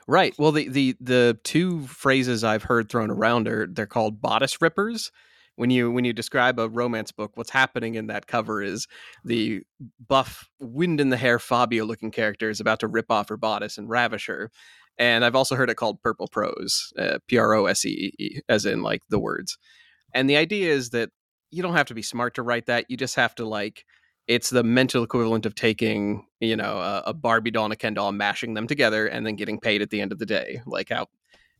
Right. 0.08 0.36
Well, 0.38 0.51
the 0.51 0.67
the 0.67 0.95
the 0.99 1.39
two 1.43 1.86
phrases 1.88 2.43
I've 2.43 2.63
heard 2.63 2.89
thrown 2.89 3.12
around 3.12 3.47
are 3.47 3.67
they're 3.67 3.86
called 3.86 4.21
bodice 4.21 4.62
rippers, 4.62 5.12
when 5.55 5.69
you 5.69 5.91
when 5.91 6.05
you 6.05 6.13
describe 6.13 6.59
a 6.59 6.69
romance 6.69 7.11
book, 7.11 7.31
what's 7.35 7.49
happening 7.49 7.95
in 7.95 8.07
that 8.07 8.27
cover 8.27 8.61
is 8.61 8.87
the 9.23 9.61
buff, 10.07 10.49
wind 10.59 10.99
in 10.99 11.09
the 11.09 11.17
hair 11.17 11.39
Fabio 11.39 11.85
looking 11.85 12.11
character 12.11 12.49
is 12.49 12.59
about 12.59 12.79
to 12.81 12.87
rip 12.87 13.09
off 13.09 13.29
her 13.29 13.37
bodice 13.37 13.77
and 13.77 13.89
ravish 13.89 14.27
her. 14.27 14.51
And 14.97 15.25
I've 15.25 15.35
also 15.35 15.55
heard 15.55 15.69
it 15.69 15.75
called 15.75 16.01
purple 16.01 16.27
prose, 16.27 16.93
uh, 16.97 17.19
P 17.27 17.37
R 17.37 17.53
O 17.53 17.65
S 17.65 17.85
E 17.85 18.13
E, 18.17 18.39
as 18.47 18.65
in 18.65 18.81
like 18.81 19.01
the 19.09 19.19
words. 19.19 19.57
And 20.13 20.29
the 20.29 20.37
idea 20.37 20.71
is 20.71 20.91
that 20.91 21.09
you 21.51 21.61
don't 21.61 21.75
have 21.75 21.87
to 21.87 21.93
be 21.93 22.01
smart 22.01 22.35
to 22.35 22.43
write 22.43 22.65
that. 22.67 22.85
You 22.89 22.97
just 22.97 23.15
have 23.15 23.35
to 23.35 23.45
like 23.45 23.85
it's 24.27 24.49
the 24.49 24.63
mental 24.63 25.03
equivalent 25.03 25.45
of 25.45 25.55
taking 25.55 26.25
you 26.39 26.55
know 26.55 26.77
a, 26.79 27.03
a, 27.07 27.13
barbie 27.13 27.51
doll 27.51 27.65
and 27.65 27.73
a 27.73 27.77
ken 27.77 27.93
doll 27.93 28.09
and 28.09 28.17
mashing 28.17 28.53
them 28.53 28.67
together 28.67 29.07
and 29.07 29.25
then 29.25 29.35
getting 29.35 29.59
paid 29.59 29.81
at 29.81 29.89
the 29.89 30.01
end 30.01 30.11
of 30.11 30.19
the 30.19 30.25
day 30.25 30.61
like 30.65 30.89
how 30.89 31.07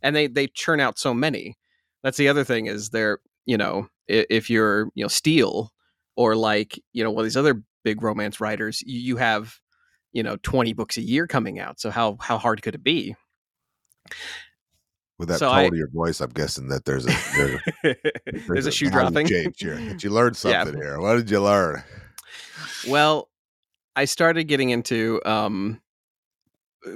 and 0.02 0.16
they 0.16 0.28
they 0.28 0.48
churn 0.48 0.80
out 0.80 0.98
so 0.98 1.14
many 1.14 1.56
that's 2.04 2.18
the 2.18 2.28
other 2.28 2.44
thing 2.44 2.66
is 2.66 2.90
they're 2.90 3.20
you 3.46 3.58
know 3.58 3.88
if 4.08 4.50
you're 4.50 4.90
you 4.96 5.04
know 5.04 5.08
steel 5.08 5.72
or 6.16 6.36
like 6.36 6.80
you 6.94 7.04
know 7.04 7.12
one 7.12 7.22
of 7.22 7.26
these 7.26 7.38
other 7.38 7.62
big 7.84 8.02
romance 8.02 8.40
writers 8.40 8.82
you, 8.86 9.00
you 9.00 9.18
have 9.18 9.60
you 10.14 10.24
know 10.24 10.38
20 10.44 10.74
books 10.74 10.98
a 10.98 11.02
year 11.02 11.28
coming 11.28 11.60
out 11.60 11.80
so 11.80 11.90
how 11.90 12.18
how 12.20 12.38
hard 12.38 12.62
could 12.62 12.76
it 12.76 12.84
be 12.84 13.16
with 15.18 15.30
that 15.30 15.40
so 15.40 15.48
tone 15.48 15.56
I, 15.56 15.64
of 15.64 15.76
your 15.76 15.90
voice, 15.90 16.20
I'm 16.20 16.32
guessing 16.32 16.68
that 16.70 16.86
there's 16.86 17.06
a 17.06 17.16
there's 17.36 17.54
a, 17.54 17.60
there's 18.26 18.48
there's 18.48 18.66
a, 18.66 18.70
a 18.70 18.72
shoe 18.72 18.90
dropping 18.90 19.28
change 19.28 19.56
here. 19.60 19.78
Did 19.78 20.04
you 20.04 20.10
learn 20.10 20.34
something 20.34 20.74
yeah. 20.74 20.84
here? 20.84 21.00
What 21.00 21.16
did 21.16 21.30
you 21.30 21.42
learn? 21.42 21.84
Well, 22.88 23.30
I 23.96 24.06
started 24.06 24.46
getting 24.46 24.72
into 24.72 25.22
um, 25.26 25.82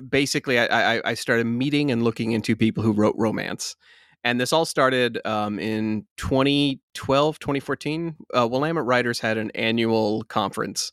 basically 0.10 0.60
I, 0.60 0.98
I, 0.98 1.02
I 1.12 1.14
started 1.14 1.46
meeting 1.46 1.92
and 1.92 2.04
looking 2.04 2.32
into 2.32 2.56
people 2.56 2.84
who 2.84 2.92
wrote 2.92 3.16
romance. 3.18 3.76
And 4.24 4.40
this 4.40 4.52
all 4.52 4.66
started 4.66 5.20
um, 5.26 5.60
in 5.60 6.06
2012, 6.18 7.40
2014. 7.40 8.16
Uh, 8.36 8.48
Willamette 8.48 8.84
Writers 8.84 9.20
had 9.20 9.38
an 9.38 9.50
annual 9.52 10.24
conference, 10.24 10.92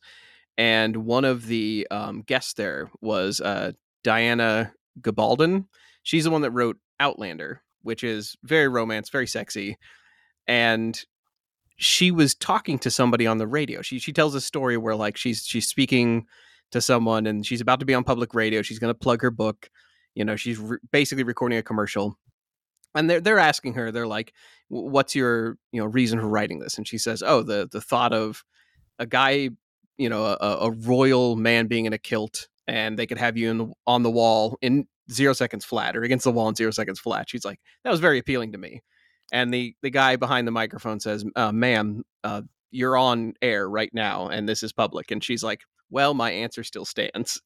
and 0.56 0.96
one 0.96 1.24
of 1.24 1.46
the 1.46 1.86
um, 1.90 2.22
guests 2.22 2.54
there 2.54 2.88
was 3.00 3.40
uh, 3.40 3.72
Diana 4.04 4.72
Gabaldon. 5.00 5.66
She's 6.02 6.24
the 6.24 6.30
one 6.30 6.42
that 6.42 6.52
wrote 6.52 6.78
Outlander, 7.00 7.62
which 7.82 8.04
is 8.04 8.36
very 8.44 8.68
romance, 8.68 9.10
very 9.10 9.26
sexy. 9.26 9.76
And 10.46 11.04
she 11.76 12.10
was 12.10 12.34
talking 12.34 12.78
to 12.78 12.90
somebody 12.90 13.26
on 13.26 13.38
the 13.38 13.46
radio. 13.46 13.82
She 13.82 13.98
she 13.98 14.12
tells 14.12 14.34
a 14.34 14.40
story 14.40 14.76
where 14.76 14.94
like 14.94 15.16
she's 15.16 15.44
she's 15.44 15.66
speaking 15.66 16.26
to 16.70 16.80
someone 16.80 17.26
and 17.26 17.44
she's 17.46 17.60
about 17.60 17.80
to 17.80 17.86
be 17.86 17.94
on 17.94 18.04
public 18.04 18.34
radio. 18.34 18.62
She's 18.62 18.78
going 18.78 18.92
to 18.92 18.98
plug 18.98 19.22
her 19.22 19.30
book. 19.30 19.70
You 20.14 20.24
know, 20.24 20.36
she's 20.36 20.58
re- 20.58 20.78
basically 20.90 21.24
recording 21.24 21.58
a 21.58 21.62
commercial. 21.62 22.18
And 22.96 23.08
they're 23.08 23.20
they're 23.20 23.38
asking 23.38 23.74
her, 23.74 23.92
they're 23.92 24.06
like, 24.06 24.32
"What's 24.68 25.14
your 25.14 25.58
you 25.72 25.80
know 25.80 25.86
reason 25.86 26.20
for 26.20 26.28
writing 26.28 26.58
this?" 26.58 26.78
And 26.78 26.86
she 26.88 26.98
says, 26.98 27.22
"Oh, 27.22 27.42
the 27.42 27.68
the 27.70 27.80
thought 27.80 28.12
of 28.12 28.44
a 28.98 29.06
guy, 29.06 29.50
you 29.98 30.08
know, 30.08 30.24
a, 30.24 30.58
a 30.62 30.70
royal 30.70 31.36
man 31.36 31.66
being 31.66 31.86
in 31.86 31.92
a 31.92 31.98
kilt, 31.98 32.48
and 32.66 32.98
they 32.98 33.06
could 33.06 33.18
have 33.18 33.36
you 33.36 33.50
in 33.50 33.58
the, 33.58 33.72
on 33.86 34.02
the 34.02 34.10
wall 34.10 34.58
in 34.62 34.86
zero 35.10 35.32
seconds 35.32 35.64
flat 35.64 35.96
or 35.96 36.02
against 36.02 36.24
the 36.24 36.32
wall 36.32 36.48
in 36.48 36.54
zero 36.54 36.70
seconds 36.70 36.98
flat." 36.98 37.28
She's 37.28 37.44
like, 37.44 37.60
"That 37.84 37.90
was 37.90 38.00
very 38.00 38.18
appealing 38.18 38.52
to 38.52 38.58
me." 38.58 38.82
and 39.32 39.52
the 39.52 39.74
the 39.82 39.90
guy 39.90 40.16
behind 40.16 40.46
the 40.46 40.52
microphone 40.52 41.00
says, 41.00 41.24
uh, 41.36 41.52
"Ma'am, 41.52 42.02
uh, 42.24 42.42
you're 42.70 42.96
on 42.96 43.34
air 43.42 43.68
right 43.68 43.90
now, 43.92 44.28
and 44.28 44.48
this 44.48 44.62
is 44.62 44.72
public." 44.72 45.10
And 45.10 45.22
she's 45.22 45.42
like, 45.42 45.62
"Well, 45.90 46.14
my 46.14 46.30
answer 46.30 46.62
still 46.64 46.84
stands." 46.84 47.40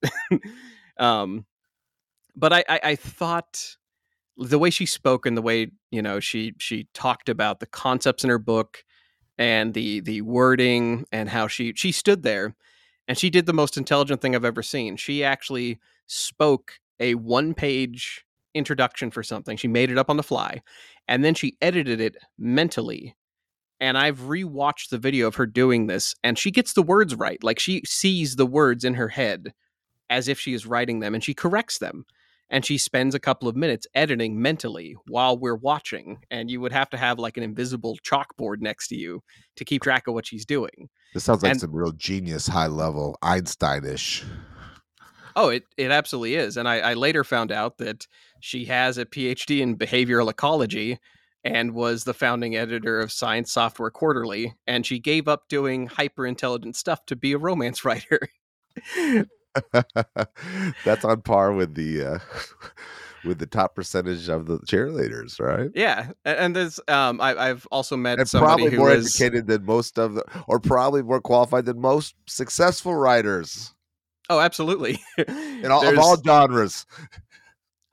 um, 0.98 1.46
but 2.36 2.52
I, 2.52 2.64
I, 2.68 2.80
I 2.84 2.96
thought 2.96 3.76
the 4.36 4.58
way 4.58 4.70
she 4.70 4.86
spoke 4.86 5.26
and 5.26 5.36
the 5.36 5.42
way 5.42 5.70
you 5.90 6.02
know 6.02 6.20
she 6.20 6.54
she 6.58 6.86
talked 6.94 7.28
about 7.28 7.60
the 7.60 7.66
concepts 7.66 8.24
in 8.24 8.30
her 8.30 8.38
book 8.38 8.84
and 9.38 9.74
the 9.74 10.00
the 10.00 10.22
wording 10.22 11.04
and 11.12 11.28
how 11.28 11.46
she 11.46 11.72
she 11.74 11.92
stood 11.92 12.22
there 12.22 12.54
and 13.10 13.18
she 13.18 13.28
did 13.28 13.46
the 13.46 13.52
most 13.52 13.76
intelligent 13.76 14.20
thing 14.20 14.36
I've 14.36 14.44
ever 14.44 14.62
seen. 14.62 14.96
She 14.96 15.24
actually 15.24 15.80
spoke 16.06 16.74
a 17.00 17.16
one 17.16 17.54
page 17.54 18.24
introduction 18.54 19.10
for 19.10 19.24
something. 19.24 19.56
She 19.56 19.66
made 19.66 19.90
it 19.90 19.98
up 19.98 20.08
on 20.10 20.16
the 20.16 20.22
fly 20.22 20.62
and 21.08 21.24
then 21.24 21.34
she 21.34 21.56
edited 21.60 22.00
it 22.00 22.16
mentally. 22.38 23.16
And 23.80 23.98
I've 23.98 24.20
rewatched 24.20 24.90
the 24.90 24.98
video 24.98 25.26
of 25.26 25.34
her 25.34 25.46
doing 25.46 25.88
this 25.88 26.14
and 26.22 26.38
she 26.38 26.52
gets 26.52 26.74
the 26.74 26.84
words 26.84 27.16
right. 27.16 27.42
Like 27.42 27.58
she 27.58 27.82
sees 27.84 28.36
the 28.36 28.46
words 28.46 28.84
in 28.84 28.94
her 28.94 29.08
head 29.08 29.54
as 30.08 30.28
if 30.28 30.38
she 30.38 30.54
is 30.54 30.64
writing 30.64 31.00
them 31.00 31.12
and 31.12 31.24
she 31.24 31.34
corrects 31.34 31.78
them. 31.78 32.04
And 32.50 32.64
she 32.64 32.78
spends 32.78 33.14
a 33.14 33.20
couple 33.20 33.48
of 33.48 33.56
minutes 33.56 33.86
editing 33.94 34.40
mentally 34.40 34.96
while 35.06 35.38
we're 35.38 35.54
watching. 35.54 36.18
And 36.30 36.50
you 36.50 36.60
would 36.60 36.72
have 36.72 36.90
to 36.90 36.96
have 36.96 37.18
like 37.18 37.36
an 37.36 37.42
invisible 37.42 37.96
chalkboard 38.04 38.60
next 38.60 38.88
to 38.88 38.96
you 38.96 39.22
to 39.56 39.64
keep 39.64 39.82
track 39.82 40.08
of 40.08 40.14
what 40.14 40.26
she's 40.26 40.44
doing. 40.44 40.88
This 41.14 41.24
sounds 41.24 41.42
like 41.42 41.52
and, 41.52 41.60
some 41.60 41.72
real 41.74 41.92
genius, 41.92 42.48
high 42.48 42.66
level, 42.66 43.16
Einsteinish. 43.22 44.24
Oh, 45.36 45.48
it, 45.48 45.64
it 45.76 45.90
absolutely 45.90 46.34
is. 46.34 46.56
And 46.56 46.68
I, 46.68 46.80
I 46.80 46.94
later 46.94 47.24
found 47.24 47.52
out 47.52 47.78
that 47.78 48.06
she 48.40 48.64
has 48.66 48.98
a 48.98 49.06
PhD 49.06 49.60
in 49.60 49.76
behavioral 49.76 50.30
ecology 50.30 50.98
and 51.44 51.72
was 51.72 52.04
the 52.04 52.14
founding 52.14 52.56
editor 52.56 53.00
of 53.00 53.12
Science 53.12 53.52
Software 53.52 53.90
Quarterly. 53.90 54.54
And 54.66 54.84
she 54.84 54.98
gave 54.98 55.28
up 55.28 55.48
doing 55.48 55.86
hyper 55.86 56.26
intelligent 56.26 56.76
stuff 56.76 57.06
to 57.06 57.16
be 57.16 57.32
a 57.32 57.38
romance 57.38 57.84
writer. 57.84 58.20
That's 60.84 61.04
on 61.04 61.22
par 61.22 61.52
with 61.52 61.74
the 61.74 62.04
uh, 62.04 62.18
with 63.24 63.38
the 63.38 63.46
top 63.46 63.74
percentage 63.74 64.28
of 64.28 64.46
the 64.46 64.58
cheerleaders, 64.60 65.40
right? 65.40 65.70
Yeah, 65.74 66.10
and 66.24 66.54
there's 66.54 66.80
um, 66.88 67.20
I, 67.20 67.46
have 67.46 67.66
also 67.70 67.96
met 67.96 68.18
and 68.18 68.28
somebody 68.28 68.62
probably 68.62 68.78
more 68.78 68.92
is... 68.92 69.06
educated 69.06 69.46
than 69.46 69.64
most 69.64 69.98
of 69.98 70.14
the, 70.14 70.24
or 70.46 70.60
probably 70.60 71.02
more 71.02 71.20
qualified 71.20 71.64
than 71.64 71.80
most 71.80 72.14
successful 72.26 72.94
writers. 72.94 73.74
Oh, 74.28 74.38
absolutely. 74.38 75.00
In 75.18 75.72
all, 75.72 75.86
of 75.86 75.98
all 75.98 76.16
genres. 76.16 76.86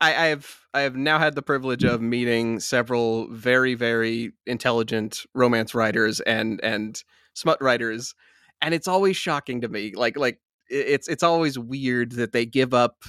I, 0.00 0.10
I 0.10 0.26
have 0.26 0.60
I 0.72 0.82
have 0.82 0.94
now 0.94 1.18
had 1.18 1.34
the 1.34 1.42
privilege 1.42 1.82
of 1.82 2.00
meeting 2.00 2.60
several 2.60 3.28
very 3.32 3.74
very 3.74 4.32
intelligent 4.46 5.26
romance 5.34 5.74
writers 5.74 6.20
and 6.20 6.60
and 6.62 7.02
smut 7.34 7.60
writers, 7.60 8.14
and 8.62 8.74
it's 8.74 8.86
always 8.86 9.16
shocking 9.16 9.60
to 9.62 9.68
me. 9.68 9.92
Like 9.96 10.16
like 10.16 10.38
it's 10.68 11.08
it's 11.08 11.22
always 11.22 11.58
weird 11.58 12.12
that 12.12 12.32
they 12.32 12.46
give 12.46 12.74
up 12.74 13.04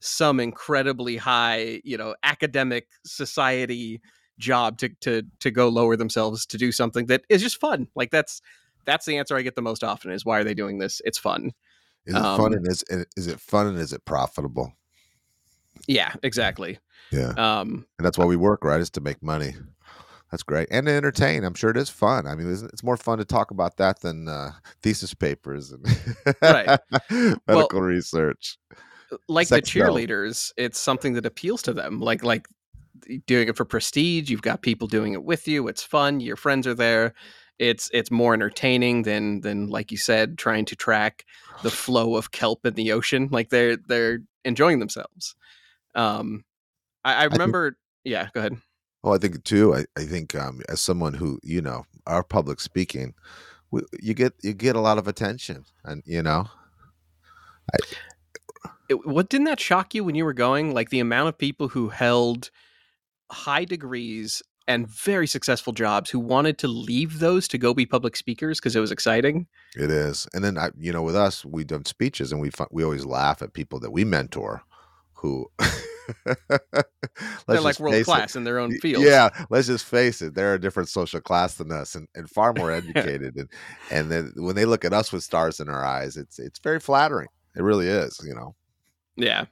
some 0.00 0.38
incredibly 0.38 1.16
high 1.16 1.80
you 1.84 1.96
know 1.96 2.14
academic 2.22 2.88
society 3.04 4.00
job 4.38 4.78
to 4.78 4.88
to 5.00 5.22
to 5.40 5.50
go 5.50 5.68
lower 5.68 5.96
themselves 5.96 6.46
to 6.46 6.56
do 6.56 6.72
something 6.72 7.06
that 7.06 7.22
is 7.28 7.42
just 7.42 7.60
fun. 7.60 7.88
Like 7.94 8.10
that's 8.10 8.40
that's 8.84 9.04
the 9.04 9.18
answer 9.18 9.36
I 9.36 9.42
get 9.42 9.54
the 9.54 9.62
most 9.62 9.84
often 9.84 10.12
is 10.12 10.24
why 10.24 10.38
are 10.38 10.44
they 10.44 10.54
doing 10.54 10.78
this? 10.78 11.02
It's 11.04 11.18
fun. 11.18 11.52
Is 12.06 12.14
it 12.14 12.22
um, 12.22 12.38
fun 12.38 12.54
and 12.54 12.66
is 12.66 12.84
is 13.16 13.26
it 13.26 13.40
fun 13.40 13.66
and 13.66 13.78
is 13.78 13.92
it 13.92 14.04
profitable? 14.04 14.72
Yeah, 15.86 16.14
exactly. 16.22 16.78
Yeah. 17.12 17.32
Um, 17.36 17.86
and 17.98 18.06
that's 18.06 18.18
why 18.18 18.24
we 18.24 18.36
work, 18.36 18.64
right? 18.64 18.80
Is 18.80 18.90
to 18.90 19.00
make 19.00 19.22
money. 19.22 19.54
That's 20.30 20.42
great 20.42 20.68
and 20.70 20.86
to 20.86 20.92
entertain. 20.92 21.44
I'm 21.44 21.54
sure 21.54 21.70
it 21.70 21.76
is 21.76 21.88
fun. 21.88 22.26
I 22.26 22.34
mean, 22.34 22.50
it's 22.50 22.82
more 22.82 22.96
fun 22.96 23.18
to 23.18 23.24
talk 23.24 23.50
about 23.50 23.78
that 23.78 24.00
than 24.00 24.28
uh, 24.28 24.52
thesis 24.82 25.14
papers 25.14 25.72
and 25.72 25.86
right. 26.42 26.78
medical 27.46 27.46
well, 27.46 27.80
research. 27.80 28.58
Like 29.26 29.46
Sex 29.46 29.72
the 29.72 29.80
cheerleaders, 29.80 30.52
it's 30.58 30.78
something 30.78 31.14
that 31.14 31.24
appeals 31.24 31.62
to 31.62 31.72
them. 31.72 32.00
Like 32.00 32.22
like 32.22 32.46
doing 33.26 33.48
it 33.48 33.56
for 33.56 33.64
prestige. 33.64 34.28
You've 34.28 34.42
got 34.42 34.60
people 34.60 34.86
doing 34.86 35.14
it 35.14 35.24
with 35.24 35.48
you. 35.48 35.66
It's 35.68 35.82
fun. 35.82 36.20
Your 36.20 36.36
friends 36.36 36.66
are 36.66 36.74
there 36.74 37.14
it's 37.58 37.90
it's 37.92 38.10
more 38.10 38.34
entertaining 38.34 39.02
than 39.02 39.40
than 39.40 39.68
like 39.68 39.90
you 39.90 39.98
said 39.98 40.38
trying 40.38 40.64
to 40.64 40.76
track 40.76 41.24
the 41.62 41.70
flow 41.70 42.16
of 42.16 42.30
kelp 42.30 42.64
in 42.64 42.74
the 42.74 42.92
ocean 42.92 43.28
like 43.30 43.50
they're 43.50 43.76
they're 43.76 44.20
enjoying 44.44 44.78
themselves 44.78 45.34
um 45.94 46.44
i, 47.04 47.14
I 47.14 47.24
remember 47.24 47.66
I 47.66 47.70
think, 47.70 47.76
yeah 48.04 48.28
go 48.32 48.40
ahead 48.40 48.56
well 49.02 49.14
i 49.14 49.18
think 49.18 49.42
too 49.44 49.74
i, 49.74 49.84
I 49.96 50.04
think 50.04 50.34
um 50.34 50.60
as 50.68 50.80
someone 50.80 51.14
who 51.14 51.38
you 51.42 51.60
know 51.60 51.84
our 52.06 52.22
public 52.22 52.60
speaking 52.60 53.14
we, 53.70 53.82
you 54.00 54.14
get 54.14 54.34
you 54.42 54.52
get 54.54 54.76
a 54.76 54.80
lot 54.80 54.98
of 54.98 55.08
attention 55.08 55.64
and 55.84 56.02
you 56.06 56.22
know 56.22 56.48
I, 57.72 57.78
it, 58.88 59.06
what 59.06 59.28
didn't 59.28 59.44
that 59.44 59.60
shock 59.60 59.94
you 59.94 60.04
when 60.04 60.14
you 60.14 60.24
were 60.24 60.32
going 60.32 60.72
like 60.72 60.90
the 60.90 61.00
amount 61.00 61.28
of 61.28 61.38
people 61.38 61.68
who 61.68 61.88
held 61.88 62.50
high 63.30 63.64
degrees 63.64 64.42
and 64.68 64.86
very 64.86 65.26
successful 65.26 65.72
jobs 65.72 66.10
who 66.10 66.18
wanted 66.18 66.58
to 66.58 66.68
leave 66.68 67.18
those 67.18 67.48
to 67.48 67.58
go 67.58 67.72
be 67.72 67.86
public 67.86 68.14
speakers 68.16 68.60
because 68.60 68.76
it 68.76 68.80
was 68.80 68.92
exciting. 68.92 69.46
It 69.74 69.90
is, 69.90 70.28
and 70.34 70.44
then 70.44 70.58
I, 70.58 70.70
you 70.78 70.92
know, 70.92 71.02
with 71.02 71.16
us, 71.16 71.44
we 71.44 71.64
done 71.64 71.86
speeches, 71.86 72.32
and 72.32 72.40
we 72.40 72.50
we 72.70 72.84
always 72.84 73.06
laugh 73.06 73.40
at 73.42 73.54
people 73.54 73.80
that 73.80 73.90
we 73.90 74.04
mentor, 74.04 74.62
who 75.14 75.50
they're 77.46 77.60
like 77.60 77.78
world 77.78 78.04
class 78.04 78.34
it. 78.34 78.38
in 78.38 78.44
their 78.44 78.58
own 78.58 78.78
field. 78.78 79.04
Yeah, 79.04 79.30
let's 79.50 79.66
just 79.66 79.84
face 79.84 80.22
it; 80.22 80.34
they're 80.34 80.54
a 80.54 80.60
different 80.60 80.88
social 80.88 81.20
class 81.20 81.54
than 81.54 81.72
us, 81.72 81.94
and, 81.94 82.08
and 82.14 82.28
far 82.28 82.52
more 82.52 82.70
educated. 82.72 83.36
and 83.36 83.48
and 83.90 84.10
then 84.10 84.32
when 84.36 84.56
they 84.56 84.64
look 84.64 84.84
at 84.84 84.92
us 84.92 85.12
with 85.12 85.22
stars 85.22 85.60
in 85.60 85.68
our 85.68 85.84
eyes, 85.84 86.16
it's 86.16 86.38
it's 86.38 86.58
very 86.58 86.80
flattering. 86.80 87.28
It 87.56 87.62
really 87.62 87.88
is, 87.88 88.20
you 88.24 88.34
know. 88.34 88.54
Yeah 89.16 89.46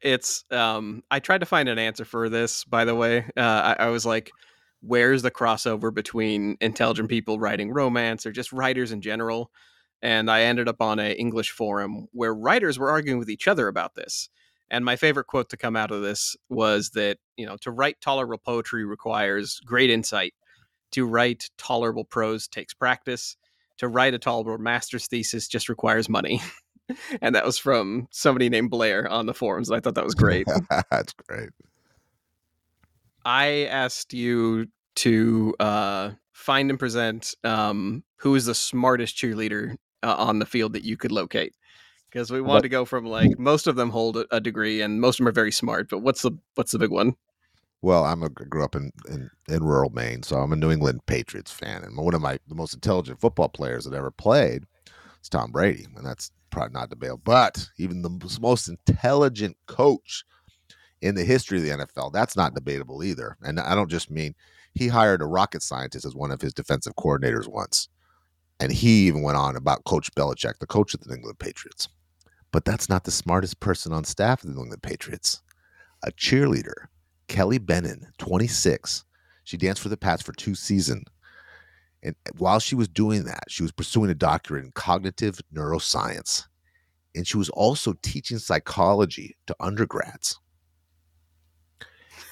it's 0.00 0.44
um 0.50 1.02
i 1.10 1.18
tried 1.18 1.38
to 1.38 1.46
find 1.46 1.66
an 1.66 1.78
answer 1.78 2.04
for 2.04 2.28
this 2.28 2.62
by 2.64 2.84
the 2.84 2.94
way 2.94 3.24
uh 3.38 3.74
I, 3.78 3.84
I, 3.84 3.86
was 3.86 4.04
like 4.04 4.30
where's 4.86 5.22
the 5.22 5.30
crossover 5.30 5.92
between 5.92 6.56
intelligent 6.60 7.08
people 7.08 7.38
writing 7.38 7.72
romance 7.72 8.26
or 8.26 8.32
just 8.32 8.52
writers 8.52 8.92
in 8.92 9.00
general? 9.00 9.50
And 10.02 10.30
I 10.30 10.42
ended 10.42 10.68
up 10.68 10.82
on 10.82 10.98
an 10.98 11.12
English 11.12 11.50
forum 11.50 12.06
where 12.12 12.34
writers 12.34 12.78
were 12.78 12.90
arguing 12.90 13.18
with 13.18 13.30
each 13.30 13.48
other 13.48 13.68
about 13.68 13.94
this. 13.94 14.28
And 14.70 14.84
my 14.84 14.96
favorite 14.96 15.26
quote 15.26 15.50
to 15.50 15.56
come 15.56 15.76
out 15.76 15.90
of 15.90 16.02
this 16.02 16.36
was 16.48 16.90
that, 16.90 17.18
you 17.36 17.46
know, 17.46 17.56
to 17.60 17.70
write 17.70 18.00
tolerable 18.00 18.38
poetry 18.38 18.84
requires 18.84 19.60
great 19.64 19.90
insight. 19.90 20.34
To 20.92 21.04
write 21.04 21.50
tolerable 21.58 22.04
prose 22.04 22.48
takes 22.48 22.74
practice. 22.74 23.36
To 23.78 23.88
write 23.88 24.14
a 24.14 24.18
tolerable 24.18 24.62
master's 24.62 25.06
thesis 25.06 25.48
just 25.48 25.68
requires 25.68 26.08
money. 26.08 26.40
and 27.20 27.34
that 27.34 27.44
was 27.44 27.58
from 27.58 28.08
somebody 28.10 28.48
named 28.48 28.70
Blair 28.70 29.08
on 29.08 29.26
the 29.26 29.34
forums. 29.34 29.68
And 29.68 29.76
I 29.76 29.80
thought 29.80 29.94
that 29.96 30.04
was 30.04 30.14
great. 30.14 30.46
That's 30.90 31.12
great. 31.28 31.50
I 33.24 33.66
asked 33.70 34.12
you 34.12 34.66
to 34.96 35.54
uh, 35.58 36.10
find 36.32 36.70
and 36.70 36.78
present 36.78 37.34
um, 37.42 38.04
who 38.16 38.34
is 38.34 38.46
the 38.46 38.54
smartest 38.54 39.16
cheerleader 39.16 39.76
uh, 40.02 40.14
on 40.16 40.38
the 40.38 40.46
field 40.46 40.74
that 40.74 40.84
you 40.84 40.96
could 40.96 41.12
locate 41.12 41.54
because 42.14 42.30
we 42.30 42.40
wanted 42.40 42.62
to 42.62 42.68
go 42.68 42.84
from 42.84 43.04
like 43.04 43.38
most 43.38 43.66
of 43.66 43.74
them 43.74 43.90
hold 43.90 44.16
a, 44.16 44.26
a, 44.30 44.40
degree 44.40 44.80
and 44.80 45.00
most 45.00 45.16
of 45.16 45.24
them 45.24 45.28
are 45.28 45.32
very 45.32 45.50
smart 45.50 45.88
but 45.90 45.98
what's 45.98 46.22
the 46.22 46.30
what's 46.54 46.70
the 46.70 46.78
big 46.78 46.90
one 46.90 47.16
well 47.82 48.04
i'm 48.04 48.22
a 48.22 48.28
grew 48.28 48.64
up 48.64 48.76
in, 48.76 48.92
in, 49.08 49.28
in 49.48 49.64
rural 49.64 49.90
maine 49.90 50.22
so 50.22 50.36
i'm 50.36 50.52
a 50.52 50.56
new 50.56 50.70
england 50.70 51.04
patriots 51.06 51.50
fan 51.50 51.82
and 51.82 51.96
one 51.96 52.14
of 52.14 52.20
my 52.20 52.38
the 52.46 52.54
most 52.54 52.72
intelligent 52.72 53.20
football 53.20 53.48
players 53.48 53.84
that 53.84 53.94
ever 53.94 54.12
played 54.12 54.64
is 55.20 55.28
tom 55.28 55.50
brady 55.50 55.86
and 55.96 56.06
that's 56.06 56.30
probably 56.50 56.72
not 56.72 56.88
debatable 56.88 57.20
but 57.24 57.68
even 57.78 58.02
the 58.02 58.38
most 58.40 58.68
intelligent 58.68 59.56
coach 59.66 60.24
in 61.02 61.16
the 61.16 61.24
history 61.24 61.58
of 61.58 61.64
the 61.64 61.70
nfl 61.70 62.12
that's 62.12 62.36
not 62.36 62.54
debatable 62.54 63.02
either 63.02 63.36
and 63.42 63.58
i 63.58 63.74
don't 63.74 63.90
just 63.90 64.08
mean 64.08 64.34
he 64.72 64.86
hired 64.86 65.20
a 65.20 65.26
rocket 65.26 65.62
scientist 65.62 66.04
as 66.04 66.14
one 66.14 66.30
of 66.30 66.40
his 66.40 66.54
defensive 66.54 66.94
coordinators 66.94 67.48
once 67.48 67.88
and 68.60 68.72
he 68.72 69.08
even 69.08 69.22
went 69.22 69.36
on 69.36 69.56
about 69.56 69.84
Coach 69.84 70.14
Belichick, 70.14 70.58
the 70.58 70.66
coach 70.66 70.94
of 70.94 71.00
the 71.00 71.08
New 71.08 71.16
England 71.16 71.38
Patriots. 71.38 71.88
But 72.54 72.64
that's 72.64 72.88
not 72.88 73.02
the 73.02 73.10
smartest 73.10 73.58
person 73.58 73.92
on 73.92 74.04
staff 74.04 74.44
of 74.44 74.54
the 74.54 74.78
Patriots. 74.80 75.42
A 76.04 76.12
cheerleader, 76.12 76.86
Kelly 77.26 77.58
Bennion, 77.58 78.04
26. 78.18 79.04
She 79.42 79.56
danced 79.56 79.82
for 79.82 79.88
the 79.88 79.96
Pats 79.96 80.22
for 80.22 80.32
two 80.34 80.54
seasons. 80.54 81.02
And 82.04 82.14
while 82.38 82.60
she 82.60 82.76
was 82.76 82.86
doing 82.86 83.24
that, 83.24 83.42
she 83.48 83.64
was 83.64 83.72
pursuing 83.72 84.08
a 84.08 84.14
doctorate 84.14 84.62
in 84.62 84.70
cognitive 84.70 85.40
neuroscience. 85.52 86.44
And 87.16 87.26
she 87.26 87.36
was 87.36 87.50
also 87.50 87.94
teaching 88.02 88.38
psychology 88.38 89.36
to 89.48 89.56
undergrads. 89.58 90.38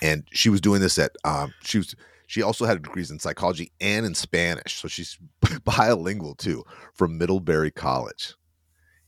And 0.03 0.23
she 0.31 0.51
was 0.51 0.61
doing 0.61 0.81
this 0.81 0.99
at, 0.99 1.17
um, 1.25 1.53
she 1.65 1.79
was 1.79 1.97
she 2.29 2.43
also 2.43 2.65
had 2.65 2.81
degrees 2.81 3.11
in 3.11 3.19
psychology 3.19 3.73
and 3.81 4.07
in 4.07 4.15
Spanish. 4.15 4.81
So 4.81 4.87
she's 4.87 5.19
bilingual 5.65 6.37
too 6.37 6.63
from 6.95 7.19
Middlebury 7.19 7.73
College. 7.73 8.37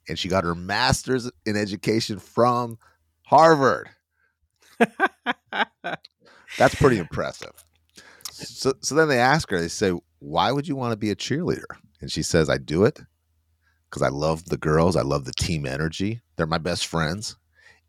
And 0.08 0.18
she 0.18 0.28
got 0.28 0.44
her 0.44 0.54
master's 0.54 1.30
in 1.46 1.56
education 1.56 2.18
from 2.18 2.78
Harvard. 3.22 3.88
That's 6.58 6.74
pretty 6.74 6.98
impressive. 6.98 7.52
So, 8.30 8.74
so 8.80 8.94
then 8.94 9.08
they 9.08 9.18
ask 9.18 9.50
her, 9.50 9.60
they 9.60 9.68
say, 9.68 9.92
Why 10.18 10.52
would 10.52 10.68
you 10.68 10.76
want 10.76 10.92
to 10.92 10.96
be 10.96 11.10
a 11.10 11.16
cheerleader? 11.16 11.64
And 12.00 12.10
she 12.10 12.22
says, 12.22 12.50
I 12.50 12.58
do 12.58 12.84
it 12.84 13.00
because 13.88 14.02
I 14.02 14.08
love 14.08 14.44
the 14.46 14.58
girls. 14.58 14.96
I 14.96 15.02
love 15.02 15.24
the 15.24 15.32
team 15.32 15.66
energy. 15.66 16.20
They're 16.36 16.46
my 16.46 16.58
best 16.58 16.86
friends. 16.86 17.36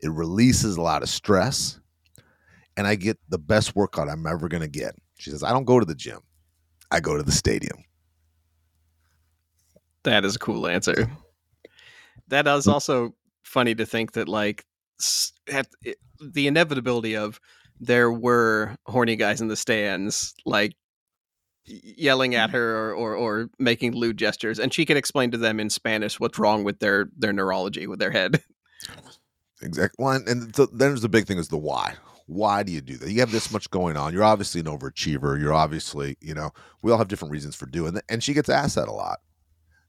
It 0.01 0.11
releases 0.11 0.77
a 0.77 0.81
lot 0.81 1.01
of 1.01 1.09
stress. 1.09 1.79
And 2.77 2.85
I 2.85 2.95
get 2.95 3.17
the 3.29 3.39
best 3.39 3.75
workout 3.75 4.09
I'm 4.09 4.27
ever 4.27 4.47
going 4.47 4.61
to 4.61 4.69
get. 4.69 4.95
She 5.17 5.31
says, 5.31 5.43
I 5.43 5.51
don't 5.51 5.65
go 5.65 5.79
to 5.79 5.85
the 5.85 5.95
gym, 5.95 6.19
I 6.91 6.99
go 6.99 7.17
to 7.17 7.23
the 7.23 7.31
stadium. 7.31 7.83
That 10.03 10.23
is 10.23 10.35
a 10.35 10.39
cool 10.39 10.67
answer. 10.67 11.09
That 12.27 12.47
is 12.47 12.67
also 12.67 13.15
funny 13.43 13.75
to 13.75 13.85
think 13.85 14.13
that, 14.13 14.27
like, 14.27 14.65
eh, 15.47 15.63
the 16.19 16.47
inevitability 16.47 17.15
of 17.15 17.39
there 17.79 18.11
were 18.11 18.75
horny 18.85 19.15
guys 19.15 19.41
in 19.41 19.47
the 19.47 19.55
stands, 19.55 20.33
like, 20.45 20.75
yelling 21.65 22.35
at 22.35 22.49
mm-hmm. 22.49 22.57
her 22.57 22.75
or, 22.75 22.93
or, 22.93 23.15
or 23.15 23.49
making 23.57 23.93
lewd 23.93 24.17
gestures 24.17 24.59
and 24.59 24.71
she 24.71 24.85
can 24.85 24.97
explain 24.97 25.31
to 25.31 25.37
them 25.39 25.59
in 25.59 25.67
spanish 25.67 26.19
what's 26.19 26.37
wrong 26.37 26.63
with 26.63 26.77
their 26.77 27.09
their 27.17 27.33
neurology 27.33 27.87
with 27.87 27.97
their 27.97 28.11
head 28.11 28.39
exactly 29.63 29.95
one 30.03 30.23
and 30.27 30.55
so 30.55 30.67
then 30.67 30.89
there's 30.89 31.01
the 31.01 31.09
big 31.09 31.25
thing 31.25 31.39
is 31.39 31.47
the 31.47 31.57
why 31.57 31.95
why 32.27 32.63
do 32.63 32.71
you 32.71 32.81
do 32.81 32.97
that? 32.97 33.11
You 33.11 33.19
have 33.19 33.31
this 33.31 33.51
much 33.51 33.69
going 33.69 33.97
on. 33.97 34.13
You're 34.13 34.23
obviously 34.23 34.61
an 34.61 34.67
overachiever. 34.67 35.39
You're 35.39 35.53
obviously, 35.53 36.17
you 36.21 36.33
know, 36.33 36.51
we 36.81 36.91
all 36.91 36.97
have 36.97 37.07
different 37.07 37.31
reasons 37.31 37.55
for 37.55 37.67
doing 37.67 37.93
that. 37.93 38.03
And 38.09 38.23
she 38.23 38.33
gets 38.33 38.49
asked 38.49 38.75
that 38.75 38.87
a 38.87 38.93
lot, 38.93 39.19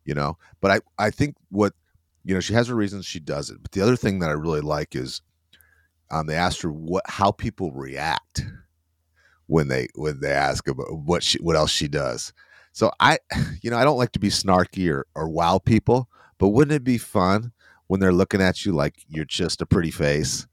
you 0.05 0.15
know. 0.15 0.37
But 0.61 0.71
I, 0.71 1.05
I 1.07 1.11
think 1.11 1.37
what, 1.51 1.73
you 2.27 2.35
know, 2.35 2.41
she 2.41 2.55
has 2.55 2.69
her 2.69 2.75
reasons 2.75 3.07
she 3.07 3.21
does 3.21 3.51
it. 3.51 3.63
But 3.63 3.73
the 3.73 3.81
other 3.81 3.97
thing 3.97 4.19
that 4.19 4.31
I 4.31 4.35
really 4.35 4.61
like 4.61 4.95
is 4.95 5.23
um, 6.11 6.27
they 6.27 6.35
asked 6.35 6.63
her 6.63 6.71
what 6.71 7.05
how 7.07 7.31
people 7.31 7.73
react 7.73 8.45
when 9.47 9.69
they 9.69 9.89
when 9.95 10.21
they 10.21 10.33
ask 10.33 10.69
about 10.69 10.93
what 10.93 11.23
she 11.23 11.39
what 11.39 11.57
else 11.57 11.71
she 11.71 11.89
does. 11.89 12.33
So 12.73 12.91
I, 13.01 13.19
you 13.63 13.71
know, 13.71 13.79
I 13.79 13.85
don't 13.85 13.99
like 13.99 14.13
to 14.13 14.19
be 14.19 14.29
snarky 14.29 14.93
or, 14.93 15.07
or 15.15 15.29
wow 15.29 15.59
people, 15.59 16.09
but 16.39 16.49
wouldn't 16.49 16.75
it 16.75 16.85
be 16.85 16.99
fun 16.99 17.53
when 17.87 18.01
they're 18.01 18.13
looking 18.13 18.43
at 18.43 18.67
you 18.67 18.73
like 18.73 19.05
you're 19.09 19.25
just 19.25 19.63
a 19.63 19.67
pretty 19.67 19.91
face? 19.91 20.47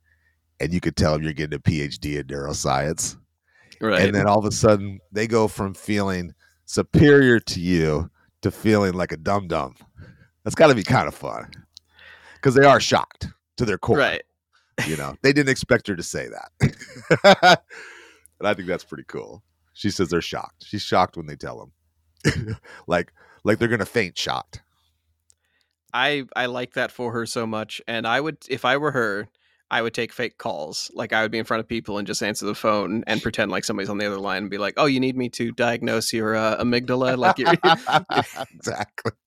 and 0.63 0.73
you 0.73 0.79
could 0.79 0.95
tell 0.95 1.13
them 1.13 1.23
you're 1.23 1.33
getting 1.33 1.57
a 1.57 1.61
PhD 1.61 2.19
in 2.19 2.27
neuroscience. 2.27 3.17
Right. 3.81 4.01
And 4.01 4.15
then 4.15 4.27
all 4.27 4.39
of 4.39 4.45
a 4.45 4.51
sudden 4.51 4.99
they 5.11 5.27
go 5.27 5.49
from 5.49 5.73
feeling 5.73 6.33
superior 6.65 7.41
to 7.41 7.59
you 7.59 8.09
to 8.41 8.49
feeling 8.49 8.93
like 8.93 9.11
a 9.11 9.17
dum 9.17 9.49
dum. 9.49 9.75
That's 10.43 10.55
got 10.55 10.67
to 10.67 10.75
be 10.75 10.83
kind 10.83 11.07
of 11.07 11.15
fun 11.15 11.51
because 12.35 12.55
they 12.55 12.65
are 12.65 12.79
shocked 12.79 13.27
to 13.57 13.65
their 13.65 13.77
core. 13.77 13.97
Right. 13.97 14.23
You 14.87 14.97
know, 14.97 15.15
they 15.21 15.33
didn't 15.33 15.49
expect 15.49 15.87
her 15.87 15.95
to 15.95 16.03
say 16.03 16.27
that. 16.27 17.59
and 18.39 18.47
I 18.47 18.53
think 18.53 18.67
that's 18.67 18.83
pretty 18.83 19.05
cool. 19.07 19.43
She 19.73 19.89
says 19.89 20.09
they're 20.09 20.21
shocked. 20.21 20.65
She's 20.65 20.81
shocked 20.81 21.15
when 21.15 21.25
they 21.25 21.35
tell 21.35 21.71
them. 22.25 22.57
like 22.87 23.13
like 23.43 23.59
they're 23.59 23.67
going 23.67 23.79
to 23.79 23.85
faint 23.85 24.17
shocked. 24.17 24.61
I 25.93 26.23
I 26.35 26.47
like 26.47 26.73
that 26.73 26.91
for 26.91 27.11
her 27.11 27.25
so 27.25 27.45
much 27.45 27.81
and 27.87 28.07
I 28.07 28.19
would 28.19 28.37
if 28.49 28.65
I 28.65 28.77
were 28.77 28.91
her 28.91 29.29
I 29.73 29.81
would 29.81 29.93
take 29.95 30.13
fake 30.13 30.37
calls. 30.37 30.91
Like 30.93 31.13
I 31.13 31.23
would 31.23 31.31
be 31.31 31.39
in 31.39 31.45
front 31.45 31.59
of 31.59 31.67
people 31.67 31.97
and 31.97 32.05
just 32.05 32.21
answer 32.21 32.45
the 32.45 32.53
phone 32.53 33.03
and 33.07 33.21
pretend 33.23 33.49
like 33.49 33.65
somebody's 33.65 33.89
on 33.89 33.97
the 33.97 34.05
other 34.05 34.19
line 34.19 34.43
and 34.43 34.49
be 34.51 34.59
like, 34.59 34.75
"Oh, 34.77 34.85
you 34.85 34.99
need 34.99 35.17
me 35.17 35.29
to 35.29 35.51
diagnose 35.51 36.13
your 36.13 36.35
uh, 36.35 36.61
amygdala?" 36.63 37.17
Like 37.17 37.39
you're 37.39 37.55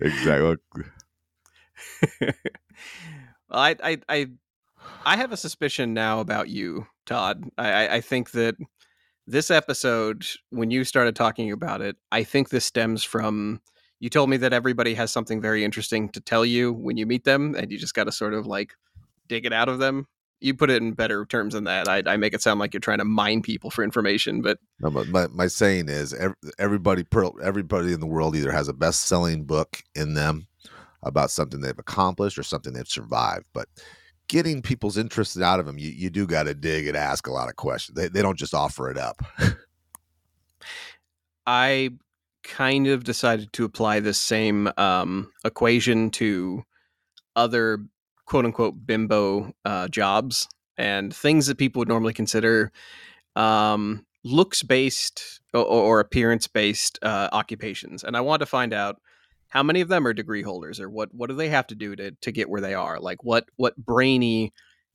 exactly, 0.00 0.56
well, 2.20 2.32
I, 3.50 3.76
I, 3.82 3.98
I, 4.08 4.26
I 5.04 5.16
have 5.16 5.32
a 5.32 5.36
suspicion 5.36 5.94
now 5.94 6.20
about 6.20 6.48
you, 6.48 6.86
Todd. 7.06 7.44
I, 7.56 7.96
I 7.96 8.00
think 8.00 8.32
that 8.32 8.56
this 9.26 9.50
episode, 9.50 10.26
when 10.50 10.70
you 10.70 10.84
started 10.84 11.14
talking 11.14 11.52
about 11.52 11.80
it, 11.80 11.96
I 12.10 12.24
think 12.24 12.48
this 12.48 12.64
stems 12.64 13.04
from 13.04 13.60
you 14.00 14.08
told 14.08 14.30
me 14.30 14.36
that 14.38 14.52
everybody 14.52 14.94
has 14.94 15.10
something 15.10 15.40
very 15.40 15.64
interesting 15.64 16.08
to 16.10 16.20
tell 16.20 16.44
you 16.44 16.72
when 16.72 16.96
you 16.96 17.06
meet 17.06 17.24
them, 17.24 17.54
and 17.56 17.70
you 17.70 17.78
just 17.78 17.94
got 17.94 18.04
to 18.04 18.12
sort 18.12 18.34
of 18.34 18.46
like 18.46 18.74
dig 19.28 19.44
it 19.44 19.52
out 19.52 19.68
of 19.68 19.78
them. 19.78 20.06
You 20.40 20.54
put 20.54 20.70
it 20.70 20.82
in 20.82 20.92
better 20.92 21.26
terms 21.26 21.54
than 21.54 21.64
that. 21.64 21.88
I, 21.88 22.02
I 22.06 22.16
make 22.16 22.32
it 22.32 22.42
sound 22.42 22.60
like 22.60 22.72
you're 22.72 22.80
trying 22.80 22.98
to 22.98 23.04
mine 23.04 23.42
people 23.42 23.70
for 23.70 23.82
information, 23.82 24.40
but 24.40 24.58
no, 24.80 24.90
but 24.90 25.08
my, 25.08 25.26
my 25.28 25.46
saying 25.46 25.88
is 25.88 26.14
everybody 26.58 27.04
everybody 27.42 27.92
in 27.92 28.00
the 28.00 28.06
world 28.06 28.36
either 28.36 28.52
has 28.52 28.68
a 28.68 28.72
best 28.72 29.06
selling 29.06 29.44
book 29.44 29.82
in 29.94 30.14
them 30.14 30.46
about 31.02 31.30
something 31.30 31.60
they've 31.60 31.78
accomplished 31.78 32.38
or 32.38 32.42
something 32.42 32.72
they've 32.72 32.88
survived, 32.88 33.46
but 33.52 33.68
getting 34.28 34.62
people's 34.62 34.98
interest 34.98 35.40
out 35.40 35.58
of 35.58 35.66
them, 35.66 35.78
you, 35.78 35.90
you 35.90 36.10
do 36.10 36.26
got 36.26 36.44
to 36.44 36.54
dig 36.54 36.86
and 36.86 36.96
ask 36.96 37.26
a 37.26 37.32
lot 37.32 37.48
of 37.48 37.56
questions. 37.56 37.96
They, 37.96 38.08
they 38.08 38.22
don't 38.22 38.38
just 38.38 38.54
offer 38.54 38.90
it 38.90 38.98
up. 38.98 39.22
I 41.46 41.90
kind 42.44 42.86
of 42.86 43.04
decided 43.04 43.52
to 43.54 43.64
apply 43.64 44.00
this 44.00 44.20
same 44.20 44.70
um, 44.76 45.32
equation 45.44 46.10
to 46.10 46.62
other 47.36 47.84
quote 48.28 48.44
unquote 48.44 48.86
bimbo 48.86 49.52
uh, 49.64 49.88
jobs 49.88 50.46
and 50.76 51.14
things 51.14 51.46
that 51.46 51.56
people 51.56 51.80
would 51.80 51.88
normally 51.88 52.12
consider 52.12 52.70
um, 53.36 54.04
looks 54.22 54.62
based 54.62 55.40
or, 55.54 55.64
or 55.64 56.00
appearance 56.00 56.46
based 56.46 56.98
uh, 57.02 57.28
occupations. 57.32 58.04
And 58.04 58.16
I 58.16 58.20
want 58.20 58.40
to 58.40 58.46
find 58.46 58.74
out 58.74 59.00
how 59.48 59.62
many 59.62 59.80
of 59.80 59.88
them 59.88 60.06
are 60.06 60.12
degree 60.12 60.42
holders 60.42 60.78
or 60.78 60.90
what 60.90 61.12
what 61.14 61.30
do 61.30 61.36
they 61.36 61.48
have 61.48 61.66
to 61.68 61.74
do 61.74 61.96
to 61.96 62.10
to 62.10 62.30
get 62.30 62.50
where 62.50 62.60
they 62.60 62.74
are? 62.74 63.00
Like 63.00 63.24
what 63.24 63.46
what 63.56 63.76
brainy 63.76 64.52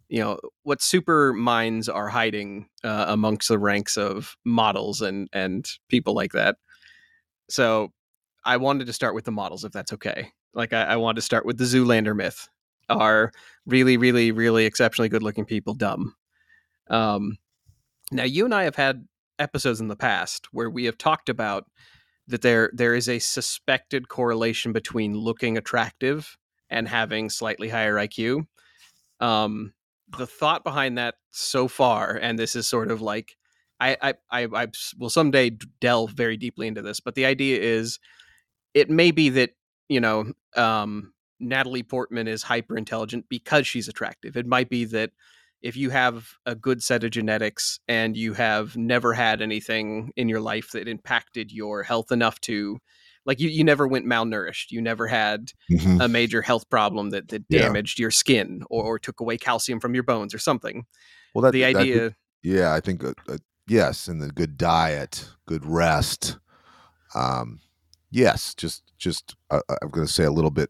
you 0.10 0.20
know 0.20 0.40
what 0.62 0.82
super 0.82 1.34
minds 1.34 1.90
are 1.90 2.10
hiding 2.10 2.70
uh, 2.84 3.06
amongst 3.08 3.48
the 3.48 3.58
ranks 3.58 3.98
of 3.98 4.36
models 4.46 5.02
and 5.02 5.28
and 5.34 5.68
people 5.90 6.14
like 6.14 6.34
that. 6.34 6.58
So 7.50 7.92
I 8.46 8.58
wanted 8.58 8.86
to 8.88 8.94
start 8.94 9.16
with 9.16 9.26
the 9.26 9.32
models, 9.32 9.64
if 9.64 9.72
that's 9.72 9.94
okay. 9.94 10.32
Like 10.54 10.72
I, 10.72 10.84
I 10.84 10.96
wanted 10.98 11.16
to 11.16 11.22
start 11.24 11.48
with 11.48 11.58
the 11.58 11.64
Zoolander 11.64 12.16
myth 12.16 12.48
are 12.90 13.32
really, 13.66 13.98
really, 13.98 14.32
really 14.32 14.66
exceptionally 14.66 15.10
good 15.10 15.24
looking 15.24 15.46
people 15.46 15.74
dumb. 15.74 16.16
Um, 16.90 17.38
now, 18.12 18.24
you 18.24 18.46
and 18.46 18.54
I 18.54 18.64
have 18.64 18.76
had 18.76 19.08
episodes 19.40 19.82
in 19.82 19.88
the 19.88 19.96
past 19.96 20.48
where 20.52 20.70
we 20.70 20.86
have 20.86 20.98
talked 20.98 21.30
about 21.30 21.66
that 22.28 22.42
there 22.42 22.72
there 22.74 22.96
is 22.96 23.10
a 23.10 23.20
suspected 23.20 24.08
correlation 24.08 24.72
between 24.72 25.16
looking 25.16 25.58
attractive 25.58 26.38
and 26.70 26.88
having 26.88 27.30
slightly 27.30 27.70
higher 27.70 27.96
IQ. 27.96 28.46
Um, 29.20 29.74
the 30.18 30.28
thought 30.28 30.64
behind 30.64 30.98
that 30.98 31.16
so 31.32 31.68
far, 31.68 32.16
and 32.16 32.38
this 32.38 32.56
is 32.56 32.68
sort 32.68 32.92
of 32.92 33.02
like 33.02 33.36
I 33.80 33.98
I 34.02 34.14
I, 34.32 34.48
I 34.64 34.68
will 34.98 35.10
someday 35.10 35.52
delve 35.82 36.12
very 36.12 36.38
deeply 36.38 36.68
into 36.68 36.82
this, 36.82 37.00
but 37.00 37.16
the 37.16 37.26
idea 37.26 37.60
is 37.60 38.00
it 38.74 38.90
may 38.90 39.12
be 39.12 39.30
that 39.30 39.52
you 39.90 40.00
know 40.00 40.32
um, 40.56 41.14
Natalie 41.44 41.84
Portman 41.84 42.28
is 42.28 42.44
hyper 42.44 42.78
intelligent 42.78 43.26
because 43.30 43.68
she's 43.68 43.88
attractive. 43.88 44.38
It 44.38 44.48
might 44.48 44.70
be 44.70 44.86
that 44.86 45.12
if 45.64 45.78
you 45.78 45.90
have 45.90 46.34
a 46.46 46.54
good 46.54 46.84
set 46.84 47.04
of 47.04 47.12
genetics 47.12 47.80
and 47.88 48.16
you 48.18 48.34
have 48.34 48.76
never 48.76 49.14
had 49.14 49.42
anything 49.42 50.12
in 50.18 50.28
your 50.28 50.42
life 50.42 50.72
that 50.72 50.88
impacted 50.88 51.52
your 51.52 51.82
health 51.84 52.12
enough 52.12 52.40
to 52.42 52.78
like 53.26 53.40
you, 53.40 53.48
you 53.48 53.64
never 53.64 53.88
went 53.88 54.06
malnourished 54.06 54.72
you 54.72 54.82
never 54.82 55.08
had 55.08 55.52
mm-hmm. 55.72 56.02
a 56.02 56.08
major 56.10 56.42
health 56.42 56.70
problem 56.70 57.12
that, 57.12 57.30
that 57.30 57.48
damaged 57.48 57.98
yeah. 57.98 58.04
your 58.04 58.12
skin 58.12 58.64
or, 58.70 58.84
or, 58.84 59.00
took 59.00 59.22
away 59.22 59.38
calcium 59.38 59.80
from 59.80 59.94
your 59.94 60.04
bones 60.04 60.34
or 60.34 60.38
something 60.38 60.86
well 61.34 61.42
that, 61.42 61.54
the 61.54 61.64
idea 61.64 62.10
that, 62.10 62.16
yeah 62.44 62.74
i 62.74 62.82
think 62.82 63.02
uh, 63.04 63.14
uh, 63.30 63.38
yes 63.66 64.10
and 64.10 64.22
the 64.22 64.28
good 64.28 64.58
diet 64.58 65.30
good 65.48 65.66
rest 65.66 66.38
um 67.16 67.62
yes 68.12 68.54
just 68.54 68.84
just 68.98 69.36
uh, 69.50 69.62
i'm 69.82 69.90
going 69.90 70.06
to 70.06 70.12
say 70.12 70.26
a 70.26 70.32
little 70.32 70.52
bit 70.52 70.70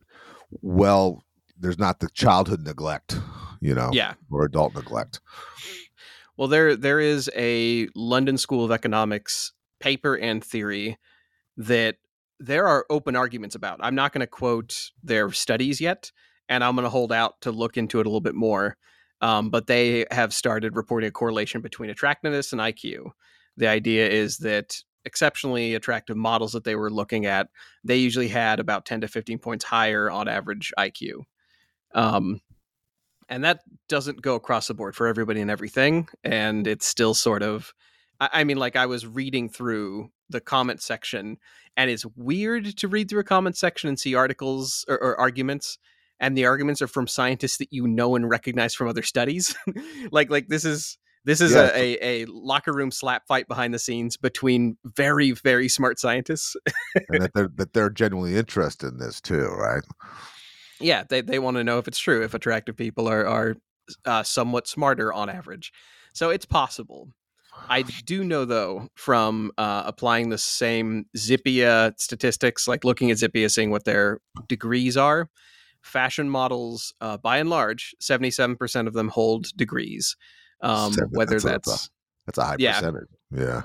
well 0.61 1.23
there's 1.57 1.79
not 1.79 1.99
the 1.99 2.09
childhood 2.13 2.63
neglect 2.63 3.19
you 3.63 3.73
know, 3.73 3.89
yeah, 3.93 4.13
or 4.29 4.43
adult 4.43 4.75
neglect. 4.75 5.21
Well, 6.35 6.49
there 6.49 6.75
there 6.75 6.99
is 6.99 7.31
a 7.35 7.87
London 7.95 8.37
School 8.37 8.65
of 8.65 8.71
Economics 8.71 9.53
paper 9.79 10.15
and 10.15 10.43
theory 10.43 10.97
that 11.57 11.95
there 12.39 12.67
are 12.67 12.85
open 12.89 13.15
arguments 13.15 13.55
about. 13.55 13.79
I'm 13.81 13.95
not 13.95 14.11
going 14.11 14.19
to 14.19 14.27
quote 14.27 14.91
their 15.01 15.31
studies 15.31 15.79
yet, 15.79 16.11
and 16.49 16.63
I'm 16.63 16.75
going 16.75 16.83
to 16.83 16.89
hold 16.89 17.13
out 17.13 17.39
to 17.41 17.51
look 17.51 17.77
into 17.77 17.99
it 17.99 18.05
a 18.05 18.09
little 18.09 18.19
bit 18.19 18.35
more. 18.35 18.75
Um, 19.21 19.49
but 19.49 19.67
they 19.67 20.05
have 20.11 20.33
started 20.33 20.75
reporting 20.75 21.07
a 21.07 21.11
correlation 21.11 21.61
between 21.61 21.89
attractiveness 21.89 22.51
and 22.51 22.59
IQ. 22.59 23.11
The 23.55 23.67
idea 23.67 24.09
is 24.09 24.39
that 24.39 24.75
exceptionally 25.05 25.75
attractive 25.75 26.17
models 26.17 26.53
that 26.53 26.63
they 26.63 26.75
were 26.75 26.91
looking 26.91 27.25
at, 27.25 27.49
they 27.83 27.97
usually 27.97 28.27
had 28.27 28.59
about 28.59 28.85
10 28.85 29.01
to 29.01 29.07
15 29.07 29.39
points 29.39 29.65
higher 29.65 30.09
on 30.09 30.27
average 30.27 30.71
IQ. 30.77 31.23
Um, 31.93 32.41
and 33.29 33.43
that 33.43 33.61
doesn't 33.89 34.21
go 34.21 34.35
across 34.35 34.67
the 34.67 34.73
board 34.73 34.95
for 34.95 35.07
everybody 35.07 35.41
and 35.41 35.51
everything 35.51 36.07
and 36.23 36.67
it's 36.67 36.85
still 36.85 37.13
sort 37.13 37.43
of 37.43 37.73
I, 38.19 38.43
mean 38.43 38.57
like 38.57 38.75
i 38.75 38.85
was 38.85 39.05
reading 39.05 39.49
through 39.49 40.09
the 40.29 40.39
comment 40.39 40.81
section 40.81 41.37
and 41.75 41.89
it's 41.89 42.05
weird 42.15 42.77
to 42.77 42.87
read 42.87 43.09
through 43.09 43.21
a 43.21 43.25
comment 43.25 43.57
section 43.57 43.89
and 43.89 43.99
see 43.99 44.15
articles 44.15 44.85
or, 44.87 45.01
or 45.01 45.19
arguments 45.19 45.77
and 46.19 46.37
the 46.37 46.45
arguments 46.45 46.81
are 46.81 46.87
from 46.87 47.07
scientists 47.07 47.57
that 47.57 47.73
you 47.73 47.87
know 47.87 48.15
and 48.15 48.29
recognize 48.29 48.73
from 48.73 48.87
other 48.87 49.03
studies 49.03 49.55
like 50.11 50.29
like 50.29 50.47
this 50.47 50.63
is 50.63 50.97
this 51.25 51.41
is 51.41 51.53
yeah. 51.53 51.71
a, 51.73 51.93
a, 51.93 52.23
a, 52.23 52.25
locker 52.27 52.73
room 52.73 52.91
slap 52.91 53.27
fight 53.27 53.47
behind 53.47 53.73
the 53.73 53.79
scenes 53.79 54.17
between 54.17 54.77
very 54.83 55.31
very 55.31 55.69
smart 55.69 55.99
scientists 55.99 56.55
and 57.09 57.21
that 57.21 57.31
they're 57.33 57.49
that 57.55 57.73
they're 57.73 57.89
genuinely 57.89 58.37
interested 58.37 58.87
in 58.93 58.97
this 58.97 59.21
too 59.21 59.47
right 59.57 59.83
yeah, 60.83 61.03
they, 61.07 61.21
they 61.21 61.39
want 61.39 61.57
to 61.57 61.63
know 61.63 61.79
if 61.79 61.87
it's 61.87 61.99
true, 61.99 62.23
if 62.23 62.33
attractive 62.33 62.75
people 62.75 63.07
are, 63.07 63.25
are 63.25 63.55
uh, 64.05 64.23
somewhat 64.23 64.67
smarter 64.67 65.13
on 65.13 65.29
average. 65.29 65.71
So 66.13 66.29
it's 66.29 66.45
possible. 66.45 67.09
I 67.69 67.83
do 67.83 68.23
know, 68.23 68.45
though, 68.45 68.89
from 68.95 69.51
uh, 69.57 69.83
applying 69.85 70.29
the 70.29 70.37
same 70.37 71.05
Zippia 71.15 71.93
statistics, 71.97 72.67
like 72.67 72.83
looking 72.83 73.11
at 73.11 73.17
Zippia, 73.17 73.49
seeing 73.49 73.71
what 73.71 73.85
their 73.85 74.19
degrees 74.47 74.97
are, 74.97 75.29
fashion 75.81 76.29
models, 76.29 76.93
uh, 76.99 77.17
by 77.17 77.37
and 77.37 77.49
large, 77.49 77.95
77% 78.01 78.87
of 78.87 78.93
them 78.93 79.09
hold 79.09 79.47
degrees. 79.55 80.15
Um, 80.63 80.93
whether 81.11 81.39
that's, 81.39 81.43
that's, 81.43 81.87
a, 81.87 81.89
that's 82.25 82.37
a 82.37 82.43
high 82.43 82.55
yeah, 82.57 82.79
percentage. 82.79 83.09
Yeah. 83.31 83.63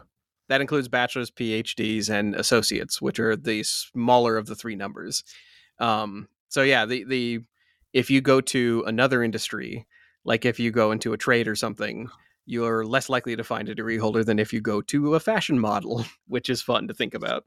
That 0.49 0.61
includes 0.61 0.89
bachelor's, 0.89 1.31
PhDs, 1.31 2.11
and 2.11 2.35
associates, 2.35 3.01
which 3.01 3.21
are 3.21 3.37
the 3.37 3.63
smaller 3.63 4.37
of 4.37 4.47
the 4.47 4.55
three 4.55 4.77
numbers. 4.77 5.23
Um, 5.79 6.29
so 6.49 6.63
yeah, 6.63 6.87
the 6.87 7.05
the 7.05 7.41
if 7.93 8.11
you 8.11 8.21
go 8.21 8.41
to 8.41 8.85
another 8.87 9.23
industry, 9.23 9.87
like 10.25 10.45
if 10.45 10.59
you 10.59 10.71
go 10.71 10.91
into 10.91 11.13
a 11.13 11.19
trade 11.19 11.49
or 11.49 11.55
something, 11.55 12.09
you're 12.47 12.85
less 12.85 13.09
likely 13.09 13.37
to 13.37 13.45
find 13.45 13.69
a 13.69 13.75
degree 13.75 13.99
holder 13.99 14.25
than 14.25 14.39
if 14.39 14.53
you 14.53 14.61
go 14.61 14.81
to 14.83 15.15
a 15.15 15.21
fashion 15.21 15.59
model, 15.59 16.05
which 16.27 16.49
is 16.49 16.63
fun 16.63 16.89
to 16.89 16.95
think 16.95 17.15
about. 17.15 17.45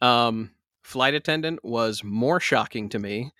Um, 0.00 0.52
flight 0.82 1.14
attendant 1.14 1.64
was 1.64 2.02
more 2.02 2.40
shocking 2.40 2.88
to 2.90 2.98
me. 2.98 3.32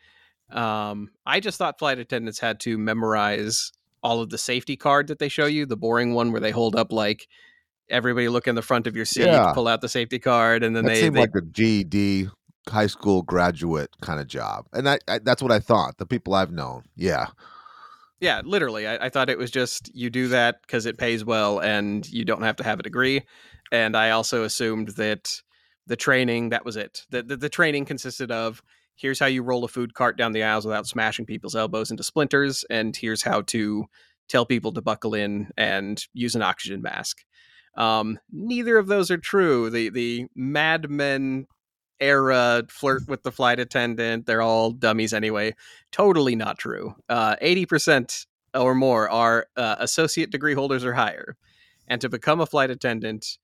Um, 0.51 1.11
I 1.27 1.41
just 1.41 1.59
thought 1.59 1.79
flight 1.79 1.99
attendants 1.99 2.39
had 2.39 2.61
to 2.61 2.79
memorize 2.79 3.73
all 4.03 4.21
of 4.21 4.31
the 4.31 4.39
safety 4.39 4.77
card 4.77 5.09
that 5.09 5.19
they 5.19 5.29
show 5.29 5.47
you, 5.47 5.67
the 5.67 5.77
boring 5.77 6.15
one 6.15 6.33
where 6.33 6.41
they 6.41 6.51
hold 6.51 6.77
up 6.77 6.93
like 6.93 7.29
everybody 7.91 8.29
look 8.29 8.47
in 8.47 8.55
the 8.55 8.63
front 8.63 8.87
of 8.87 8.97
your 8.97 9.05
seat, 9.05 9.27
yeah. 9.27 9.53
pull 9.53 9.69
out 9.69 9.81
the 9.81 9.89
safety 9.89 10.19
card, 10.19 10.63
and 10.63 10.77
then 10.77 10.85
that 10.85 10.95
they 10.95 11.01
seemed 11.01 11.17
they, 11.17 11.21
like 11.21 11.35
a 11.35 11.43
GED 11.43 12.29
high 12.69 12.87
school 12.87 13.23
graduate 13.23 13.91
kind 14.03 14.21
of 14.21 14.27
job, 14.27 14.67
and 14.73 14.89
I, 14.89 14.99
I, 15.09 15.19
that's 15.19 15.43
what 15.43 15.53
I 15.53 15.61
thought. 15.61 15.99
The 15.99 16.07
people 16.07 16.35
I've 16.35 16.53
known, 16.53 16.85
yeah, 16.97 17.27
yeah, 18.21 18.43
literally. 18.45 18.87
I, 18.87 19.07
I 19.07 19.09
thought 19.09 19.31
it 19.31 19.39
was 19.39 19.51
just 19.51 19.95
you 19.95 20.11
do 20.11 20.29
that 20.29 20.63
because 20.63 20.87
it 20.87 20.99
pays 20.99 21.25
well, 21.25 21.61
and 21.61 22.09
you 22.11 22.25
don't 22.25 22.43
have 22.43 22.57
to 22.57 22.65
have 22.65 22.81
a 22.81 22.83
degree. 22.83 23.23
And 23.71 23.97
I 23.97 24.11
also 24.11 24.45
assumed 24.45 24.89
that 24.91 25.43
the 25.87 25.97
training 25.97 26.51
that 26.51 26.65
was 26.65 26.77
it. 26.77 27.07
The, 27.11 27.23
the, 27.23 27.37
the 27.37 27.49
training 27.49 27.85
consisted 27.85 28.31
of 28.31 28.63
here's 28.99 29.19
how 29.19 29.27
you 29.27 29.43
roll 29.43 29.65
a 29.65 29.69
food 29.69 29.95
cart 29.95 30.19
down 30.19 30.33
the 30.33 30.43
aisles 30.43 30.67
without 30.67 30.87
smashing 30.87 31.25
people's 31.25 31.57
elbows 31.57 31.91
into 31.91 32.03
splinters, 32.03 32.65
and 32.69 32.97
here's 32.97 33.23
how 33.23 33.43
to 33.43 33.87
tell 34.29 34.45
people 34.45 34.73
to 34.73 34.83
buckle 34.83 35.15
in 35.15 35.49
and 35.57 36.05
use 36.13 36.35
an 36.35 36.43
oxygen 36.43 36.83
mask. 36.83 37.25
Um, 37.77 38.19
neither 38.31 38.77
of 38.77 38.89
those 38.89 39.11
are 39.11 39.19
true. 39.19 39.71
The 39.71 39.89
the 39.91 40.27
Mad 40.35 40.91
Men 40.91 41.47
era 42.01 42.65
flirt 42.69 43.09
with 43.09 43.23
the 43.23 43.33
flight 43.33 43.61
attendant. 43.61 44.27
They're 44.27 44.43
all 44.43 44.73
dummies 44.73 45.13
anyway. 45.13 45.55
Totally 45.93 46.37
not 46.37 46.59
true. 46.59 46.95
Uh, 47.09 47.37
80% 47.43 48.27
or 48.55 48.75
more 48.75 49.11
are 49.11 49.47
uh, 49.57 49.77
associate 49.79 50.31
degree 50.31 50.55
holders 50.55 50.85
or 50.85 50.93
higher. 50.95 51.37
And 51.87 52.01
to 52.01 52.09
become 52.09 52.41
a 52.41 52.47
flight 52.47 52.71
attendant 52.71 53.39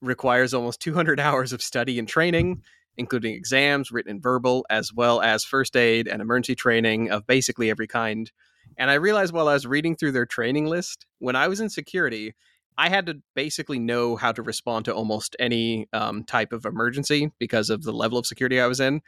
requires 0.00 0.54
almost 0.54 0.80
200 0.80 1.18
hours 1.20 1.52
of 1.52 1.62
study 1.62 1.98
and 1.98 2.08
training, 2.08 2.62
including 2.98 3.34
exams, 3.34 3.90
written 3.90 4.10
and 4.10 4.22
verbal, 4.22 4.66
as 4.68 4.92
well 4.92 5.22
as 5.22 5.44
first 5.44 5.76
aid 5.76 6.08
and 6.08 6.20
emergency 6.20 6.54
training 6.54 7.10
of 7.10 7.26
basically 7.26 7.70
every 7.70 7.86
kind. 7.86 8.30
And 8.76 8.90
I 8.90 8.94
realized 8.94 9.32
while 9.32 9.48
I 9.48 9.54
was 9.54 9.66
reading 9.66 9.96
through 9.96 10.12
their 10.12 10.26
training 10.26 10.66
list, 10.66 11.06
when 11.18 11.36
I 11.36 11.48
was 11.48 11.60
in 11.60 11.70
security, 11.70 12.34
I 12.76 12.88
had 12.88 13.06
to 13.06 13.20
basically 13.34 13.78
know 13.78 14.16
how 14.16 14.32
to 14.32 14.42
respond 14.42 14.84
to 14.84 14.94
almost 14.94 15.34
any 15.40 15.88
um, 15.92 16.24
type 16.24 16.52
of 16.52 16.64
emergency 16.64 17.32
because 17.38 17.70
of 17.70 17.82
the 17.82 17.92
level 17.92 18.18
of 18.18 18.26
security 18.26 18.60
I 18.60 18.66
was 18.66 18.80
in. 18.80 19.00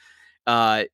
Uh, 0.46 0.84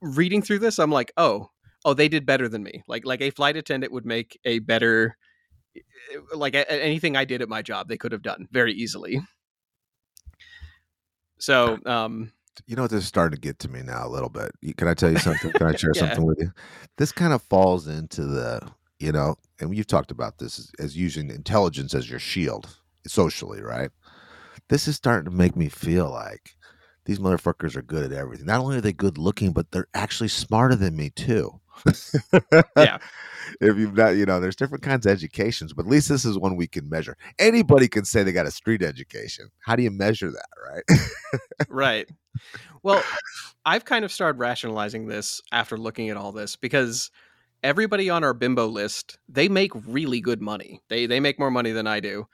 reading 0.00 0.40
through 0.40 0.60
this, 0.60 0.78
I'm 0.78 0.90
like, 0.90 1.12
oh, 1.16 1.50
oh, 1.84 1.94
they 1.94 2.08
did 2.08 2.24
better 2.24 2.48
than 2.48 2.62
me. 2.62 2.82
Like, 2.86 3.04
like 3.04 3.20
a 3.20 3.30
flight 3.30 3.56
attendant 3.56 3.92
would 3.92 4.06
make 4.06 4.38
a 4.44 4.60
better, 4.60 5.16
eh, 5.76 5.80
like 6.34 6.54
a, 6.54 6.70
anything 6.72 7.16
I 7.16 7.24
did 7.24 7.42
at 7.42 7.48
my 7.48 7.60
job, 7.60 7.88
they 7.88 7.98
could 7.98 8.12
have 8.12 8.22
done 8.22 8.48
very 8.50 8.72
easily. 8.72 9.20
So, 11.38 11.78
um, 11.84 12.32
you 12.66 12.76
know, 12.76 12.86
this 12.86 13.02
is 13.02 13.08
starting 13.08 13.34
to 13.34 13.40
get 13.40 13.58
to 13.60 13.68
me 13.68 13.82
now 13.82 14.06
a 14.06 14.10
little 14.10 14.28
bit. 14.28 14.52
Can 14.76 14.88
I 14.88 14.94
tell 14.94 15.10
you 15.10 15.18
something? 15.18 15.52
Can 15.52 15.66
I 15.66 15.76
share 15.76 15.92
yeah. 15.94 16.00
something 16.00 16.24
with 16.24 16.38
you? 16.40 16.52
This 16.98 17.12
kind 17.12 17.32
of 17.32 17.42
falls 17.42 17.88
into 17.88 18.24
the 18.24 18.60
you 19.02 19.10
know, 19.10 19.36
and 19.58 19.76
you've 19.76 19.88
talked 19.88 20.12
about 20.12 20.38
this 20.38 20.60
as, 20.60 20.72
as 20.78 20.96
using 20.96 21.28
intelligence 21.28 21.92
as 21.92 22.08
your 22.08 22.20
shield 22.20 22.68
socially, 23.04 23.60
right? 23.60 23.90
This 24.68 24.86
is 24.86 24.94
starting 24.94 25.28
to 25.28 25.36
make 25.36 25.56
me 25.56 25.68
feel 25.68 26.08
like 26.08 26.54
these 27.04 27.18
motherfuckers 27.18 27.74
are 27.74 27.82
good 27.82 28.04
at 28.04 28.16
everything. 28.16 28.46
Not 28.46 28.60
only 28.60 28.76
are 28.76 28.80
they 28.80 28.92
good 28.92 29.18
looking, 29.18 29.52
but 29.52 29.72
they're 29.72 29.88
actually 29.92 30.28
smarter 30.28 30.76
than 30.76 30.94
me 30.94 31.10
too. 31.10 31.60
yeah. 32.76 32.98
If 33.60 33.76
you've 33.76 33.94
not, 33.94 34.10
you 34.10 34.24
know, 34.24 34.40
there's 34.40 34.56
different 34.56 34.82
kinds 34.82 35.06
of 35.06 35.12
educations, 35.12 35.72
but 35.72 35.86
at 35.86 35.90
least 35.90 36.08
this 36.08 36.24
is 36.24 36.38
one 36.38 36.56
we 36.56 36.66
can 36.66 36.88
measure. 36.88 37.16
Anybody 37.38 37.88
can 37.88 38.04
say 38.04 38.22
they 38.22 38.32
got 38.32 38.46
a 38.46 38.50
street 38.50 38.82
education. 38.82 39.50
How 39.60 39.76
do 39.76 39.82
you 39.82 39.90
measure 39.90 40.30
that, 40.30 40.48
right? 40.64 41.00
right. 41.68 42.08
Well, 42.82 43.02
I've 43.64 43.84
kind 43.84 44.04
of 44.04 44.12
started 44.12 44.38
rationalizing 44.38 45.06
this 45.06 45.40
after 45.50 45.76
looking 45.76 46.08
at 46.08 46.16
all 46.16 46.32
this 46.32 46.56
because 46.56 47.10
everybody 47.62 48.10
on 48.10 48.24
our 48.24 48.34
bimbo 48.34 48.66
list 48.66 49.18
they 49.28 49.48
make 49.48 49.70
really 49.86 50.20
good 50.20 50.42
money 50.42 50.80
they 50.88 51.06
they 51.06 51.20
make 51.20 51.38
more 51.38 51.50
money 51.50 51.70
than 51.70 51.86
i 51.86 52.00
do 52.00 52.26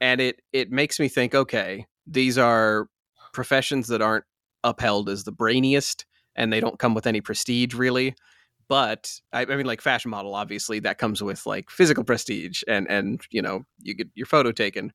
and 0.00 0.20
it 0.20 0.40
it 0.52 0.70
makes 0.70 1.00
me 1.00 1.08
think 1.08 1.34
okay 1.34 1.84
these 2.06 2.38
are 2.38 2.88
professions 3.32 3.88
that 3.88 4.00
aren't 4.00 4.24
upheld 4.64 5.08
as 5.08 5.24
the 5.24 5.32
brainiest 5.32 6.04
and 6.36 6.52
they 6.52 6.60
don't 6.60 6.78
come 6.78 6.94
with 6.94 7.06
any 7.06 7.20
prestige 7.20 7.74
really 7.74 8.14
but 8.68 9.20
I, 9.32 9.42
I 9.42 9.56
mean, 9.56 9.66
like 9.66 9.80
fashion 9.80 10.10
model, 10.10 10.34
obviously 10.34 10.80
that 10.80 10.98
comes 10.98 11.22
with 11.22 11.46
like 11.46 11.70
physical 11.70 12.04
prestige 12.04 12.62
and 12.68 12.88
and 12.90 13.20
you 13.30 13.42
know 13.42 13.64
you 13.80 13.94
get 13.94 14.08
your 14.14 14.26
photo 14.26 14.52
taken, 14.52 14.92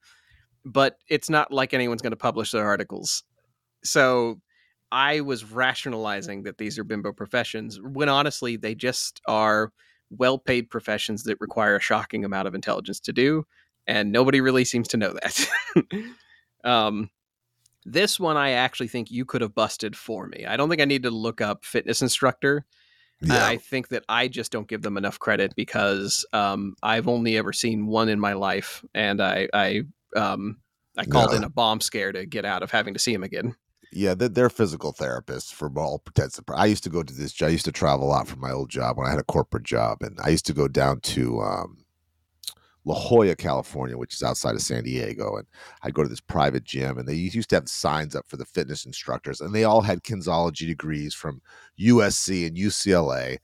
but 0.63 0.97
it's 1.09 1.29
not 1.29 1.51
like 1.51 1.73
anyone's 1.73 2.01
going 2.01 2.11
to 2.11 2.17
publish 2.17 2.51
their 2.51 2.65
articles. 2.65 3.23
So 3.83 4.39
I 4.91 5.21
was 5.21 5.43
rationalizing 5.43 6.43
that 6.43 6.59
these 6.59 6.77
are 6.77 6.83
bimbo 6.83 7.11
professions 7.13 7.79
when 7.81 8.09
honestly 8.09 8.57
they 8.57 8.75
just 8.75 9.21
are 9.27 9.71
well 10.11 10.37
paid 10.37 10.69
professions 10.69 11.23
that 11.23 11.41
require 11.41 11.75
a 11.75 11.81
shocking 11.81 12.23
amount 12.23 12.47
of 12.47 12.53
intelligence 12.53 12.99
to 13.01 13.13
do, 13.13 13.45
and 13.87 14.11
nobody 14.11 14.39
really 14.39 14.65
seems 14.65 14.87
to 14.89 14.97
know 14.97 15.13
that. 15.13 15.49
um, 16.63 17.09
this 17.85 18.19
one 18.19 18.37
I 18.37 18.51
actually 18.51 18.87
think 18.87 19.11
you 19.11 19.25
could 19.25 19.41
have 19.41 19.55
busted 19.55 19.95
for 19.97 20.27
me. 20.27 20.45
I 20.45 20.55
don't 20.57 20.69
think 20.69 20.81
I 20.81 20.85
need 20.85 21.03
to 21.03 21.11
look 21.11 21.41
up 21.41 21.65
fitness 21.65 22.01
instructor. 22.01 22.65
Yeah. 23.23 23.45
I 23.45 23.57
think 23.57 23.89
that 23.89 24.03
I 24.09 24.27
just 24.27 24.51
don't 24.51 24.67
give 24.67 24.81
them 24.81 24.97
enough 24.97 25.19
credit 25.19 25.55
because 25.55 26.25
um, 26.33 26.75
I've 26.83 27.07
only 27.07 27.37
ever 27.37 27.53
seen 27.53 27.87
one 27.87 28.09
in 28.09 28.19
my 28.19 28.33
life, 28.33 28.83
and 28.93 29.21
I 29.21 29.47
I 29.53 29.83
um, 30.15 30.57
I 30.97 31.05
called 31.05 31.31
No. 31.31 31.37
in 31.37 31.43
a 31.43 31.49
bomb 31.49 31.81
scare 31.81 32.11
to 32.11 32.25
get 32.25 32.45
out 32.45 32.63
of 32.63 32.71
having 32.71 32.93
to 32.93 32.99
see 32.99 33.13
him 33.13 33.23
again. 33.23 33.55
Yeah, 33.91 34.15
they're, 34.15 34.29
they're 34.29 34.49
physical 34.49 34.91
therapists 34.91 35.53
for 35.53 35.71
all 35.77 36.01
intents 36.07 36.39
I 36.55 36.65
used 36.65 36.83
to 36.83 36.89
go 36.89 37.03
to 37.03 37.13
this. 37.13 37.39
I 37.41 37.49
used 37.49 37.65
to 37.65 37.71
travel 37.71 38.07
a 38.07 38.09
lot 38.09 38.27
for 38.27 38.37
my 38.37 38.51
old 38.51 38.69
job 38.69 38.97
when 38.97 39.07
I 39.07 39.11
had 39.11 39.19
a 39.19 39.23
corporate 39.23 39.63
job, 39.63 39.99
and 40.01 40.17
I 40.23 40.29
used 40.29 40.47
to 40.47 40.53
go 40.53 40.67
down 40.67 40.99
to 41.01 41.41
um, 41.41 41.82
La 42.85 42.95
Jolla, 42.95 43.35
California, 43.35 43.97
which 43.97 44.13
is 44.13 44.23
outside 44.23 44.55
of 44.55 44.61
San 44.61 44.83
Diego, 44.83 45.37
and 45.37 45.47
I'd 45.83 45.93
go 45.93 46.03
to 46.03 46.09
this 46.09 46.19
private 46.19 46.63
gym, 46.63 46.97
and 46.97 47.07
they 47.07 47.13
used 47.13 47.49
to 47.49 47.55
have 47.55 47.69
signs 47.69 48.15
up 48.15 48.27
for 48.27 48.37
the 48.37 48.45
fitness 48.45 48.85
instructors, 48.85 49.39
and 49.39 49.53
they 49.55 49.63
all 49.63 49.81
had 49.81 50.03
kinesiology 50.03 50.67
degrees 50.67 51.13
from 51.13 51.41
USC 51.79 52.45
and 52.45 52.57
UCLA. 52.57 53.37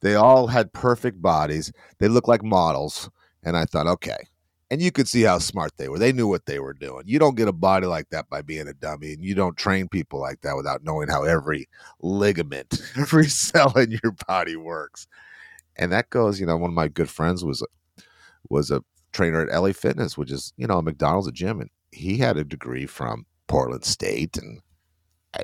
They 0.00 0.14
all 0.14 0.46
had 0.46 0.72
perfect 0.72 1.20
bodies. 1.20 1.72
They 1.98 2.08
looked 2.08 2.28
like 2.28 2.44
models, 2.44 3.10
and 3.42 3.56
I 3.56 3.64
thought, 3.64 3.86
okay. 3.86 4.18
And 4.70 4.80
you 4.80 4.90
could 4.90 5.08
see 5.08 5.22
how 5.22 5.38
smart 5.38 5.72
they 5.76 5.88
were. 5.88 5.98
They 5.98 6.12
knew 6.12 6.26
what 6.26 6.46
they 6.46 6.58
were 6.58 6.72
doing. 6.72 7.04
You 7.06 7.18
don't 7.18 7.36
get 7.36 7.48
a 7.48 7.52
body 7.52 7.86
like 7.86 8.08
that 8.10 8.28
by 8.30 8.42
being 8.42 8.68
a 8.68 8.74
dummy, 8.74 9.12
and 9.12 9.24
you 9.24 9.34
don't 9.34 9.56
train 9.56 9.88
people 9.88 10.20
like 10.20 10.40
that 10.42 10.56
without 10.56 10.84
knowing 10.84 11.08
how 11.08 11.24
every 11.24 11.68
ligament, 12.00 12.80
every 12.96 13.26
cell 13.26 13.76
in 13.76 13.98
your 14.02 14.12
body 14.28 14.56
works. 14.56 15.06
And 15.76 15.90
that 15.92 16.10
goes, 16.10 16.38
you 16.38 16.46
know, 16.46 16.56
one 16.56 16.70
of 16.70 16.74
my 16.74 16.88
good 16.88 17.10
friends 17.10 17.44
was 17.44 17.66
was 18.48 18.70
a 18.70 18.82
trainer 19.12 19.42
at 19.42 19.60
LA 19.60 19.72
Fitness, 19.72 20.18
which 20.18 20.30
is, 20.30 20.52
you 20.56 20.66
know, 20.66 20.78
a 20.78 20.82
McDonald's 20.82 21.28
a 21.28 21.32
gym, 21.32 21.60
and 21.60 21.70
he 21.92 22.18
had 22.18 22.36
a 22.36 22.44
degree 22.44 22.86
from 22.86 23.26
Portland 23.46 23.84
State, 23.84 24.36
and 24.36 24.60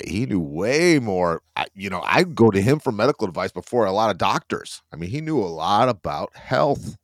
he 0.04 0.26
knew 0.26 0.40
way 0.40 0.98
more. 0.98 1.42
You 1.74 1.90
know, 1.90 2.02
I'd 2.04 2.34
go 2.34 2.50
to 2.50 2.60
him 2.60 2.78
for 2.78 2.92
medical 2.92 3.26
advice 3.26 3.52
before 3.52 3.86
a 3.86 3.92
lot 3.92 4.10
of 4.10 4.18
doctors. 4.18 4.82
I 4.92 4.96
mean, 4.96 5.10
he 5.10 5.20
knew 5.20 5.38
a 5.38 5.46
lot 5.46 5.88
about 5.88 6.36
health. 6.36 6.96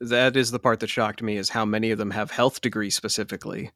that 0.00 0.36
is 0.36 0.50
the 0.50 0.58
part 0.58 0.80
that 0.80 0.90
shocked 0.90 1.22
me 1.22 1.36
is 1.36 1.50
how 1.50 1.64
many 1.64 1.90
of 1.90 1.98
them 1.98 2.10
have 2.10 2.30
health 2.30 2.60
degrees 2.60 2.96
specifically 2.96 3.70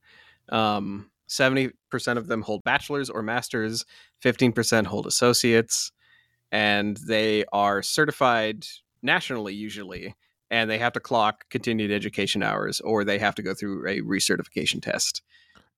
um, 0.50 1.10
70% 1.28 1.72
of 2.16 2.26
them 2.26 2.42
hold 2.42 2.64
bachelor's 2.64 3.10
or 3.10 3.22
master's 3.22 3.84
15% 4.24 4.86
hold 4.86 5.06
associates 5.06 5.92
and 6.52 6.96
they 6.98 7.44
are 7.52 7.82
certified 7.82 8.66
nationally 9.06 9.54
usually 9.54 10.14
and 10.50 10.70
they 10.70 10.78
have 10.78 10.92
to 10.92 11.00
clock 11.00 11.48
continued 11.50 11.90
education 11.90 12.42
hours 12.42 12.80
or 12.82 13.04
they 13.04 13.18
have 13.18 13.34
to 13.36 13.42
go 13.42 13.54
through 13.54 13.86
a 13.88 14.00
recertification 14.02 14.82
test 14.82 15.22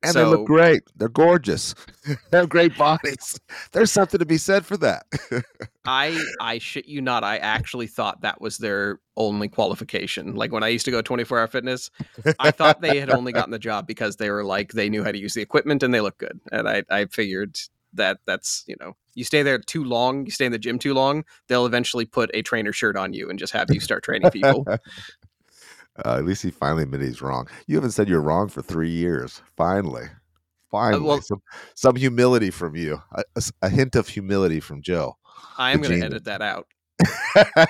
And 0.02 0.14
they 0.14 0.24
look 0.24 0.46
great. 0.46 0.82
They're 0.96 1.08
gorgeous. 1.08 1.74
they 2.30 2.38
have 2.38 2.48
great 2.48 2.76
bodies. 2.78 3.40
There's 3.72 3.90
something 3.90 4.20
to 4.20 4.26
be 4.26 4.38
said 4.38 4.64
for 4.64 4.76
that. 4.76 5.06
I 5.84 6.22
I 6.40 6.58
shit 6.58 6.86
you 6.86 7.00
not. 7.00 7.24
I 7.24 7.38
actually 7.38 7.88
thought 7.88 8.20
that 8.20 8.40
was 8.40 8.58
their 8.58 9.00
only 9.16 9.48
qualification. 9.48 10.36
Like 10.36 10.52
when 10.52 10.62
I 10.62 10.68
used 10.68 10.84
to 10.84 10.92
go 10.92 11.02
24 11.02 11.40
hour 11.40 11.46
fitness, 11.48 11.90
I 12.38 12.52
thought 12.52 12.80
they 12.80 13.00
had 13.00 13.10
only 13.10 13.32
gotten 13.32 13.50
the 13.50 13.58
job 13.58 13.88
because 13.88 14.16
they 14.16 14.30
were 14.30 14.44
like 14.44 14.72
they 14.72 14.88
knew 14.88 15.02
how 15.02 15.10
to 15.10 15.18
use 15.18 15.34
the 15.34 15.42
equipment 15.42 15.82
and 15.82 15.92
they 15.92 16.00
look 16.00 16.18
good. 16.18 16.38
And 16.52 16.68
I 16.68 16.84
I 16.88 17.06
figured 17.06 17.58
that 17.99 18.18
that's 18.26 18.64
you 18.66 18.74
know 18.80 18.96
you 19.14 19.22
stay 19.24 19.42
there 19.42 19.59
too 19.59 19.84
long, 19.84 20.24
you 20.24 20.30
stay 20.32 20.46
in 20.46 20.53
the 20.53 20.59
gym 20.59 20.78
too 20.78 20.94
long, 20.94 21.24
they'll 21.49 21.66
eventually 21.66 22.05
put 22.07 22.30
a 22.34 22.42
trainer 22.42 22.72
shirt 22.72 22.96
on 22.96 23.12
you 23.12 23.28
and 23.28 23.38
just 23.38 23.53
have 23.53 23.68
you 23.70 23.80
start 23.80 24.03
training 24.03 24.30
people. 24.30 24.66
Uh, 26.05 26.14
at 26.16 26.24
least 26.24 26.44
he 26.44 26.51
finally 26.53 26.84
admitted 26.84 27.09
he's 27.09 27.20
wrong. 27.20 27.49
You 27.66 27.74
haven't 27.74 27.90
said 27.90 28.09
you're 28.09 28.20
wrong 28.20 28.46
for 28.49 28.62
three 28.62 28.88
years. 28.90 29.42
Finally, 29.57 30.05
finally, 30.70 31.03
well- 31.03 31.20
some 31.20 31.42
some 31.74 31.96
humility 31.96 32.51
from 32.51 32.76
you. 32.76 33.03
A 33.62 33.68
hint 33.68 33.96
of 33.96 34.07
humility 34.07 34.61
from 34.61 34.80
Joe. 34.80 35.18
I 35.57 35.72
am 35.72 35.80
going 35.82 35.99
to 35.99 36.07
edit 36.07 36.24
that 36.26 36.40
out. 36.40 36.68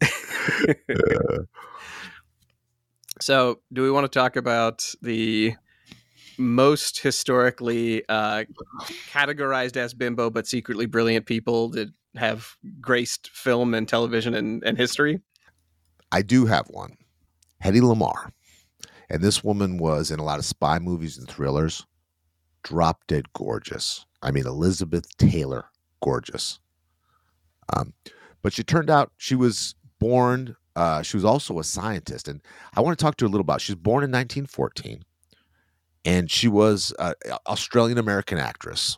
Uh, 0.88 1.42
So, 3.20 3.60
do 3.72 3.82
we 3.82 3.90
want 3.90 4.04
to 4.04 4.16
talk 4.16 4.36
about 4.36 4.94
the 5.02 5.54
most 6.38 7.00
historically 7.00 8.06
uh, 8.08 8.44
categorized 9.10 9.76
as 9.76 9.94
bimbo 9.94 10.30
but 10.30 10.46
secretly 10.46 10.86
brilliant 10.86 11.26
people 11.26 11.68
that 11.70 11.90
have 12.16 12.56
graced 12.80 13.30
film 13.30 13.74
and 13.74 13.88
television 13.88 14.34
and, 14.34 14.62
and 14.64 14.78
history? 14.78 15.20
I 16.10 16.22
do 16.22 16.46
have 16.46 16.68
one, 16.68 16.96
Hedy 17.62 17.80
Lamarr, 17.80 18.32
and 19.10 19.22
this 19.22 19.44
woman 19.44 19.78
was 19.78 20.10
in 20.10 20.18
a 20.18 20.24
lot 20.24 20.38
of 20.38 20.44
spy 20.44 20.78
movies 20.78 21.18
and 21.18 21.28
thrillers. 21.28 21.86
Drop 22.62 23.06
dead 23.06 23.32
gorgeous. 23.32 24.06
I 24.22 24.30
mean, 24.30 24.46
Elizabeth 24.46 25.16
Taylor, 25.16 25.66
gorgeous. 26.02 26.60
Um, 27.74 27.92
but 28.42 28.52
she 28.52 28.62
turned 28.62 28.90
out 28.90 29.12
she 29.16 29.34
was 29.34 29.74
born. 29.98 30.56
Uh, 30.74 31.02
she 31.02 31.16
was 31.16 31.24
also 31.24 31.58
a 31.58 31.64
scientist, 31.64 32.28
and 32.28 32.40
I 32.74 32.80
want 32.80 32.98
to 32.98 33.02
talk 33.02 33.16
to 33.16 33.24
her 33.24 33.28
a 33.28 33.30
little 33.30 33.42
about. 33.42 33.60
She 33.60 33.72
was 33.72 33.80
born 33.80 34.04
in 34.04 34.10
1914, 34.10 35.02
and 36.08 36.30
she 36.30 36.48
was 36.48 36.94
an 36.98 37.12
Australian 37.46 37.98
American 37.98 38.38
actress. 38.38 38.96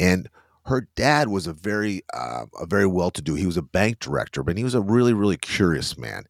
And 0.00 0.28
her 0.64 0.88
dad 0.96 1.28
was 1.28 1.46
a 1.46 1.52
very 1.52 2.02
uh, 2.12 2.46
a 2.60 2.66
very 2.66 2.86
well 2.86 3.12
to 3.12 3.22
do. 3.22 3.34
He 3.34 3.46
was 3.46 3.56
a 3.56 3.62
bank 3.62 4.00
director, 4.00 4.42
but 4.42 4.58
he 4.58 4.64
was 4.64 4.74
a 4.74 4.80
really 4.80 5.12
really 5.12 5.36
curious 5.36 5.96
man. 5.96 6.24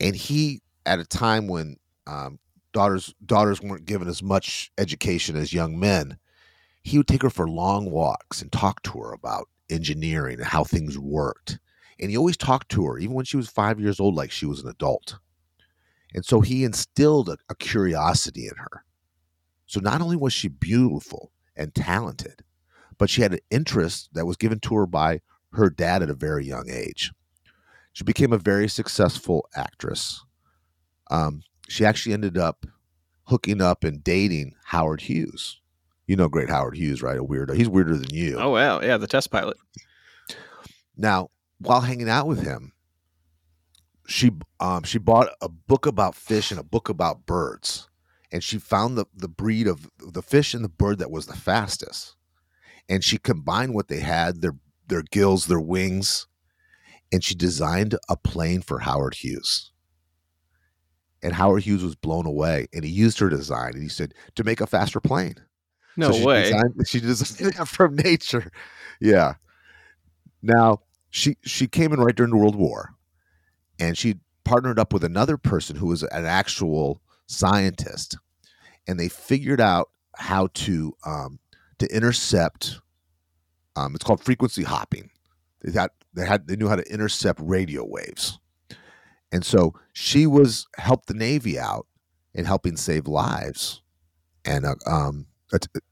And 0.00 0.16
he 0.16 0.62
at 0.86 0.98
a 0.98 1.04
time 1.04 1.46
when 1.46 1.76
um, 2.06 2.38
daughters 2.72 3.14
daughters 3.26 3.60
weren't 3.60 3.84
given 3.84 4.08
as 4.08 4.22
much 4.22 4.72
education 4.78 5.36
as 5.36 5.52
young 5.52 5.78
men, 5.78 6.16
he 6.82 6.96
would 6.96 7.06
take 7.06 7.20
her 7.22 7.28
for 7.28 7.50
long 7.50 7.90
walks 7.90 8.40
and 8.40 8.50
talk 8.50 8.82
to 8.84 8.98
her 8.98 9.12
about 9.12 9.46
engineering 9.68 10.38
and 10.38 10.46
how 10.46 10.64
things 10.64 10.98
worked. 10.98 11.58
And 12.00 12.10
he 12.10 12.16
always 12.16 12.38
talked 12.38 12.70
to 12.70 12.86
her, 12.86 12.98
even 12.98 13.14
when 13.14 13.26
she 13.26 13.36
was 13.36 13.50
five 13.50 13.78
years 13.78 14.00
old, 14.00 14.14
like 14.14 14.30
she 14.30 14.46
was 14.46 14.62
an 14.62 14.70
adult. 14.70 15.18
And 16.14 16.24
so 16.24 16.40
he 16.40 16.64
instilled 16.64 17.28
a, 17.28 17.36
a 17.48 17.54
curiosity 17.54 18.46
in 18.46 18.56
her. 18.56 18.84
So 19.66 19.80
not 19.80 20.00
only 20.00 20.16
was 20.16 20.32
she 20.32 20.48
beautiful 20.48 21.30
and 21.56 21.74
talented, 21.74 22.42
but 22.98 23.08
she 23.08 23.22
had 23.22 23.32
an 23.32 23.40
interest 23.50 24.10
that 24.14 24.26
was 24.26 24.36
given 24.36 24.60
to 24.60 24.74
her 24.74 24.86
by 24.86 25.20
her 25.52 25.70
dad 25.70 26.02
at 26.02 26.10
a 26.10 26.14
very 26.14 26.44
young 26.44 26.68
age. 26.68 27.12
She 27.92 28.04
became 28.04 28.32
a 28.32 28.38
very 28.38 28.68
successful 28.68 29.48
actress. 29.54 30.24
Um, 31.10 31.42
she 31.68 31.84
actually 31.84 32.12
ended 32.12 32.36
up 32.36 32.66
hooking 33.24 33.60
up 33.60 33.84
and 33.84 34.02
dating 34.02 34.54
Howard 34.66 35.02
Hughes. 35.02 35.60
You 36.06 36.16
know, 36.16 36.28
great 36.28 36.50
Howard 36.50 36.76
Hughes, 36.76 37.02
right? 37.02 37.18
A 37.18 37.24
weirdo. 37.24 37.54
He's 37.54 37.68
weirder 37.68 37.96
than 37.96 38.12
you. 38.12 38.36
Oh 38.38 38.50
wow, 38.50 38.80
yeah, 38.80 38.96
the 38.96 39.06
test 39.06 39.30
pilot. 39.30 39.56
Now, 40.96 41.30
while 41.58 41.80
hanging 41.80 42.08
out 42.08 42.26
with 42.26 42.42
him, 42.42 42.72
she 44.06 44.30
um, 44.58 44.82
she 44.82 44.98
bought 44.98 45.28
a 45.40 45.48
book 45.48 45.86
about 45.86 46.14
fish 46.14 46.50
and 46.50 46.60
a 46.60 46.64
book 46.64 46.88
about 46.88 47.26
birds, 47.26 47.88
and 48.32 48.42
she 48.42 48.58
found 48.58 48.96
the 48.96 49.06
the 49.14 49.28
breed 49.28 49.66
of 49.66 49.88
the 49.98 50.22
fish 50.22 50.54
and 50.54 50.64
the 50.64 50.68
bird 50.68 50.98
that 50.98 51.10
was 51.10 51.26
the 51.26 51.36
fastest, 51.36 52.16
and 52.88 53.04
she 53.04 53.18
combined 53.18 53.74
what 53.74 53.88
they 53.88 54.00
had 54.00 54.40
their 54.42 54.56
their 54.88 55.02
gills, 55.02 55.46
their 55.46 55.60
wings, 55.60 56.26
and 57.12 57.22
she 57.24 57.34
designed 57.34 57.96
a 58.08 58.16
plane 58.16 58.62
for 58.62 58.80
Howard 58.80 59.14
Hughes. 59.14 59.70
And 61.22 61.34
Howard 61.34 61.64
Hughes 61.64 61.84
was 61.84 61.94
blown 61.96 62.26
away, 62.26 62.66
and 62.72 62.82
he 62.84 62.90
used 62.90 63.18
her 63.18 63.28
design, 63.28 63.72
and 63.74 63.82
he 63.82 63.88
said 63.88 64.14
to 64.36 64.44
make 64.44 64.60
a 64.60 64.66
faster 64.66 65.00
plane. 65.00 65.34
No 65.96 66.10
So 66.10 66.18
she 66.18 66.24
way. 66.24 66.42
Designed, 66.44 66.74
she 66.86 67.00
designed 67.00 67.54
it 67.54 67.68
from 67.68 67.96
nature. 67.96 68.50
Yeah. 69.00 69.34
Now 70.42 70.80
she 71.10 71.36
she 71.44 71.66
came 71.68 71.92
in 71.92 72.00
right 72.00 72.14
during 72.14 72.30
the 72.30 72.38
World 72.38 72.56
War, 72.56 72.94
and 73.80 73.96
she 73.96 74.16
partnered 74.44 74.78
up 74.78 74.92
with 74.92 75.02
another 75.02 75.36
person 75.36 75.76
who 75.76 75.86
was 75.86 76.02
an 76.02 76.26
actual 76.26 77.00
scientist, 77.26 78.16
and 78.86 79.00
they 79.00 79.08
figured 79.08 79.60
out 79.60 79.90
how 80.16 80.48
to 80.54 80.94
um, 81.04 81.38
to 81.78 81.86
intercept. 81.94 82.78
Um, 83.76 83.94
it's 83.94 84.04
called 84.04 84.22
frequency 84.22 84.62
hopping. 84.62 85.10
They 85.62 85.72
had 85.72 85.90
they 86.14 86.26
had 86.26 86.46
they 86.46 86.56
knew 86.56 86.68
how 86.68 86.76
to 86.76 86.92
intercept 86.92 87.40
radio 87.42 87.84
waves, 87.84 88.38
and 89.32 89.44
so 89.44 89.74
she 89.92 90.26
was 90.26 90.66
helped 90.76 91.06
the 91.06 91.14
Navy 91.14 91.58
out 91.58 91.86
in 92.34 92.44
helping 92.44 92.76
save 92.76 93.08
lives, 93.08 93.82
and 94.44 94.66
uh, 94.66 94.74
um, 94.86 95.26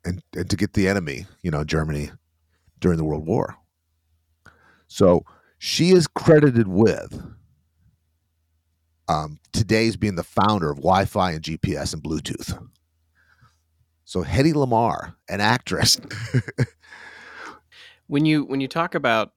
and, 0.05 0.22
and 0.34 0.51
to 0.51 0.57
get 0.57 0.74
the 0.74 0.89
enemy, 0.89 1.26
you 1.43 1.51
know, 1.51 1.64
Germany, 1.64 2.11
during 2.80 2.99
the 2.99 3.05
World 3.05 3.26
War. 3.26 3.57
So 4.86 5.24
she 5.59 5.91
is 5.91 6.07
credited 6.07 6.68
with 6.68 7.20
um, 9.09 9.39
today's 9.53 9.97
being 9.97 10.17
the 10.17 10.23
founder 10.23 10.71
of 10.71 10.79
Wi 10.79 11.05
Fi 11.05 11.33
and 11.33 11.43
GPS 11.43 11.95
and 11.95 12.03
Bluetooth. 12.03 12.59
So 14.05 14.25
Hedy 14.25 14.55
Lamarr, 14.55 15.15
an 15.29 15.41
actress. 15.41 16.01
when 18.07 18.25
you 18.25 18.45
when 18.45 18.61
you 18.61 18.69
talk 18.69 18.95
about 18.95 19.33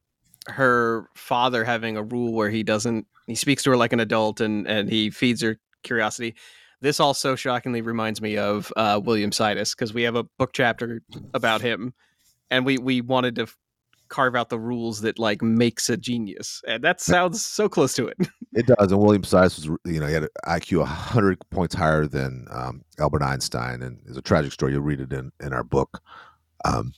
her 0.48 1.08
father 1.16 1.64
having 1.64 1.98
a 1.98 2.04
rule 2.04 2.34
where 2.34 2.50
he 2.50 2.64
doesn't 2.64 3.06
he 3.28 3.36
speaks 3.36 3.64
to 3.64 3.70
her 3.70 3.78
like 3.78 3.94
an 3.94 4.00
adult 4.00 4.42
and 4.42 4.68
and 4.68 4.90
he 4.90 5.10
feeds 5.10 5.42
her 5.42 5.58
curiosity 5.84 6.36
this 6.82 7.00
also 7.00 7.36
shockingly 7.36 7.82
reminds 7.82 8.22
me 8.22 8.38
of 8.38 8.74
uh, 8.76 9.00
william 9.04 9.30
sidis 9.30 9.76
because 9.76 9.94
we 9.94 10.02
have 10.02 10.16
a 10.16 10.24
book 10.40 10.52
chapter 10.54 11.02
about 11.36 11.62
him 11.62 11.94
and 12.50 12.66
we 12.66 12.80
we 12.80 13.02
wanted 13.02 13.36
to 13.36 13.46
carve 14.10 14.36
out 14.36 14.50
the 14.50 14.60
rules 14.60 15.02
that 15.02 15.20
like 15.20 15.44
makes 15.44 15.90
a 15.90 15.96
genius 15.96 16.62
and 16.68 16.84
that 16.84 17.00
sounds 17.00 17.46
so 17.46 17.70
close 17.70 17.94
to 17.94 18.08
it 18.08 18.18
it 18.54 18.66
does 18.66 18.92
and 18.92 19.02
william 19.02 19.24
sidis 19.24 19.68
was 19.68 19.80
you 19.86 20.00
know 20.00 20.08
he 20.08 20.14
had 20.14 20.24
an 20.24 20.30
iq 20.48 20.78
100 20.78 21.40
points 21.50 21.76
higher 21.76 22.06
than 22.08 22.46
um, 22.52 22.84
albert 23.00 23.24
einstein 23.24 23.82
and 23.82 24.00
it's 24.08 24.18
a 24.18 24.22
tragic 24.22 24.52
story 24.52 24.74
you'll 24.74 24.82
read 24.82 25.00
it 25.00 25.14
in 25.14 25.32
in 25.42 25.54
our 25.54 25.64
book 25.64 26.02
um, 26.66 26.94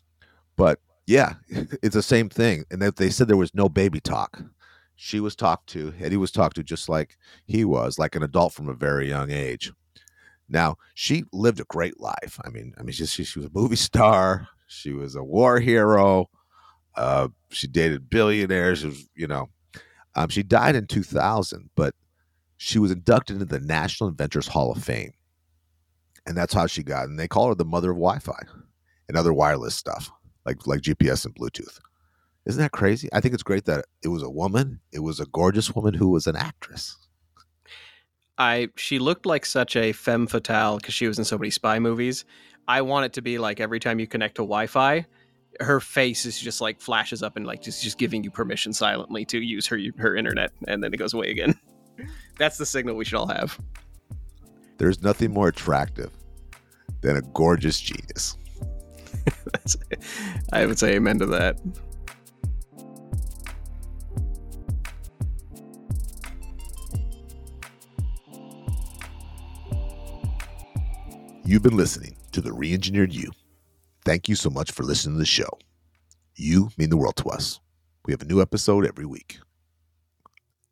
but 0.55 0.79
yeah, 1.05 1.33
it's 1.49 1.95
the 1.95 2.01
same 2.03 2.29
thing. 2.29 2.65
And 2.71 2.81
they 2.81 3.09
said 3.09 3.27
there 3.27 3.37
was 3.37 3.53
no 3.53 3.69
baby 3.69 3.99
talk. 3.99 4.41
She 4.95 5.19
was 5.19 5.35
talked 5.35 5.67
to, 5.69 5.91
Hedy 5.91 6.17
was 6.17 6.31
talked 6.31 6.55
to 6.57 6.63
just 6.63 6.87
like 6.87 7.17
he 7.45 7.65
was, 7.65 7.97
like 7.97 8.15
an 8.15 8.23
adult 8.23 8.53
from 8.53 8.69
a 8.69 8.73
very 8.73 9.09
young 9.09 9.31
age. 9.31 9.71
Now, 10.47 10.77
she 10.93 11.23
lived 11.33 11.59
a 11.59 11.65
great 11.65 11.99
life. 11.99 12.39
I 12.45 12.49
mean, 12.49 12.73
I 12.77 12.83
mean, 12.83 12.93
she, 12.93 13.05
she, 13.05 13.23
she 13.23 13.39
was 13.39 13.47
a 13.47 13.51
movie 13.53 13.75
star. 13.75 14.47
She 14.67 14.93
was 14.93 15.15
a 15.15 15.23
war 15.23 15.59
hero. 15.59 16.29
Uh, 16.95 17.29
she 17.49 17.67
dated 17.67 18.09
billionaires. 18.09 18.85
You 19.15 19.27
know, 19.27 19.49
um, 20.15 20.29
she 20.29 20.43
died 20.43 20.75
in 20.75 20.87
2000, 20.87 21.69
but 21.75 21.95
she 22.57 22.79
was 22.79 22.91
inducted 22.91 23.35
into 23.35 23.45
the 23.45 23.59
National 23.59 24.09
Inventors 24.09 24.47
Hall 24.47 24.71
of 24.71 24.83
Fame. 24.83 25.13
And 26.25 26.37
that's 26.37 26.53
how 26.53 26.67
she 26.67 26.83
got. 26.83 27.07
And 27.07 27.19
they 27.19 27.27
call 27.27 27.49
her 27.49 27.55
the 27.55 27.65
mother 27.65 27.91
of 27.91 27.97
Wi 27.97 28.19
Fi 28.19 28.39
and 29.07 29.17
other 29.17 29.33
wireless 29.33 29.75
stuff 29.75 30.09
like 30.45 30.65
like 30.67 30.81
GPS 30.81 31.25
and 31.25 31.35
Bluetooth. 31.35 31.79
Isn't 32.45 32.61
that 32.61 32.71
crazy? 32.71 33.09
I 33.13 33.21
think 33.21 33.33
it's 33.33 33.43
great 33.43 33.65
that 33.65 33.85
it 34.03 34.09
was 34.09 34.23
a 34.23 34.29
woman. 34.29 34.79
It 34.91 34.99
was 34.99 35.19
a 35.19 35.25
gorgeous 35.27 35.73
woman 35.75 35.93
who 35.93 36.09
was 36.09 36.27
an 36.27 36.35
actress. 36.35 36.97
I 38.37 38.69
she 38.75 38.99
looked 38.99 39.25
like 39.25 39.45
such 39.45 39.75
a 39.75 39.91
femme 39.91 40.27
fatale 40.27 40.77
because 40.77 40.93
she 40.93 41.07
was 41.07 41.19
in 41.19 41.25
so 41.25 41.37
many 41.37 41.49
spy 41.49 41.79
movies. 41.79 42.25
I 42.67 42.81
want 42.81 43.05
it 43.05 43.13
to 43.13 43.21
be 43.21 43.37
like 43.37 43.59
every 43.59 43.79
time 43.79 43.99
you 43.99 44.07
connect 44.07 44.35
to 44.35 44.41
Wi-Fi, 44.41 45.05
her 45.59 45.79
face 45.79 46.25
is 46.25 46.39
just 46.39 46.61
like 46.61 46.79
flashes 46.81 47.23
up 47.23 47.35
and 47.37 47.45
like 47.45 47.61
just 47.61 47.83
just 47.83 47.97
giving 47.97 48.23
you 48.23 48.31
permission 48.31 48.73
silently 48.73 49.25
to 49.25 49.39
use 49.39 49.67
her 49.67 49.79
her 49.97 50.15
internet, 50.15 50.51
and 50.67 50.83
then 50.83 50.93
it 50.93 50.97
goes 50.97 51.13
away 51.13 51.29
again. 51.29 51.59
That's 52.37 52.57
the 52.57 52.65
signal 52.65 52.95
we 52.95 53.05
should 53.05 53.17
all 53.17 53.27
have. 53.27 53.59
There's 54.77 55.01
nothing 55.03 55.31
more 55.31 55.49
attractive 55.49 56.11
than 57.01 57.17
a 57.17 57.21
gorgeous 57.21 57.79
genius. 57.79 58.37
I 60.51 60.65
would 60.65 60.79
say 60.79 60.95
amen 60.95 61.19
to 61.19 61.25
that. 61.27 61.59
You've 71.45 71.61
been 71.61 71.77
listening 71.77 72.15
to 72.31 72.41
the 72.41 72.49
Reengineered 72.49 73.13
You. 73.13 73.31
Thank 74.05 74.27
you 74.27 74.35
so 74.35 74.49
much 74.49 74.71
for 74.71 74.83
listening 74.83 75.15
to 75.15 75.19
the 75.19 75.25
show. 75.25 75.47
You 76.35 76.71
mean 76.77 76.89
the 76.89 76.97
world 76.97 77.15
to 77.17 77.29
us. 77.29 77.59
We 78.05 78.11
have 78.11 78.21
a 78.21 78.25
new 78.25 78.41
episode 78.41 78.85
every 78.85 79.05
week. 79.05 79.39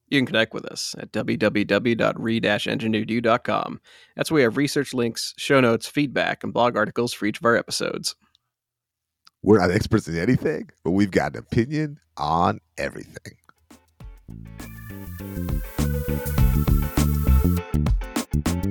You 0.10 0.20
can 0.20 0.26
connect 0.26 0.54
with 0.54 0.66
us 0.66 0.94
at 1.00 1.14
www.re-engineeredu.com. 1.14 3.82
That's 4.18 4.30
where 4.30 4.40
we 4.40 4.44
have 4.44 4.58
research 4.58 4.94
links, 4.94 5.34
show 5.38 5.62
notes, 5.62 5.88
feedback, 5.88 6.44
and 6.44 6.52
blog 6.52 6.76
articles 6.76 7.14
for 7.14 7.26
each 7.26 7.40
of 7.40 7.46
our 7.46 7.56
episodes. 7.56 8.18
We're 9.42 9.60
not 9.60 9.72
experts 9.72 10.10
in 10.10 10.18
anything, 10.18 10.70
but 10.84 10.92
we've 10.92 11.12
got 11.12 11.36
an 11.36 11.40
opinion 11.40 12.02
on 12.18 12.60
everything. 12.78 13.38
Thank 18.34 18.66
you. 18.66 18.71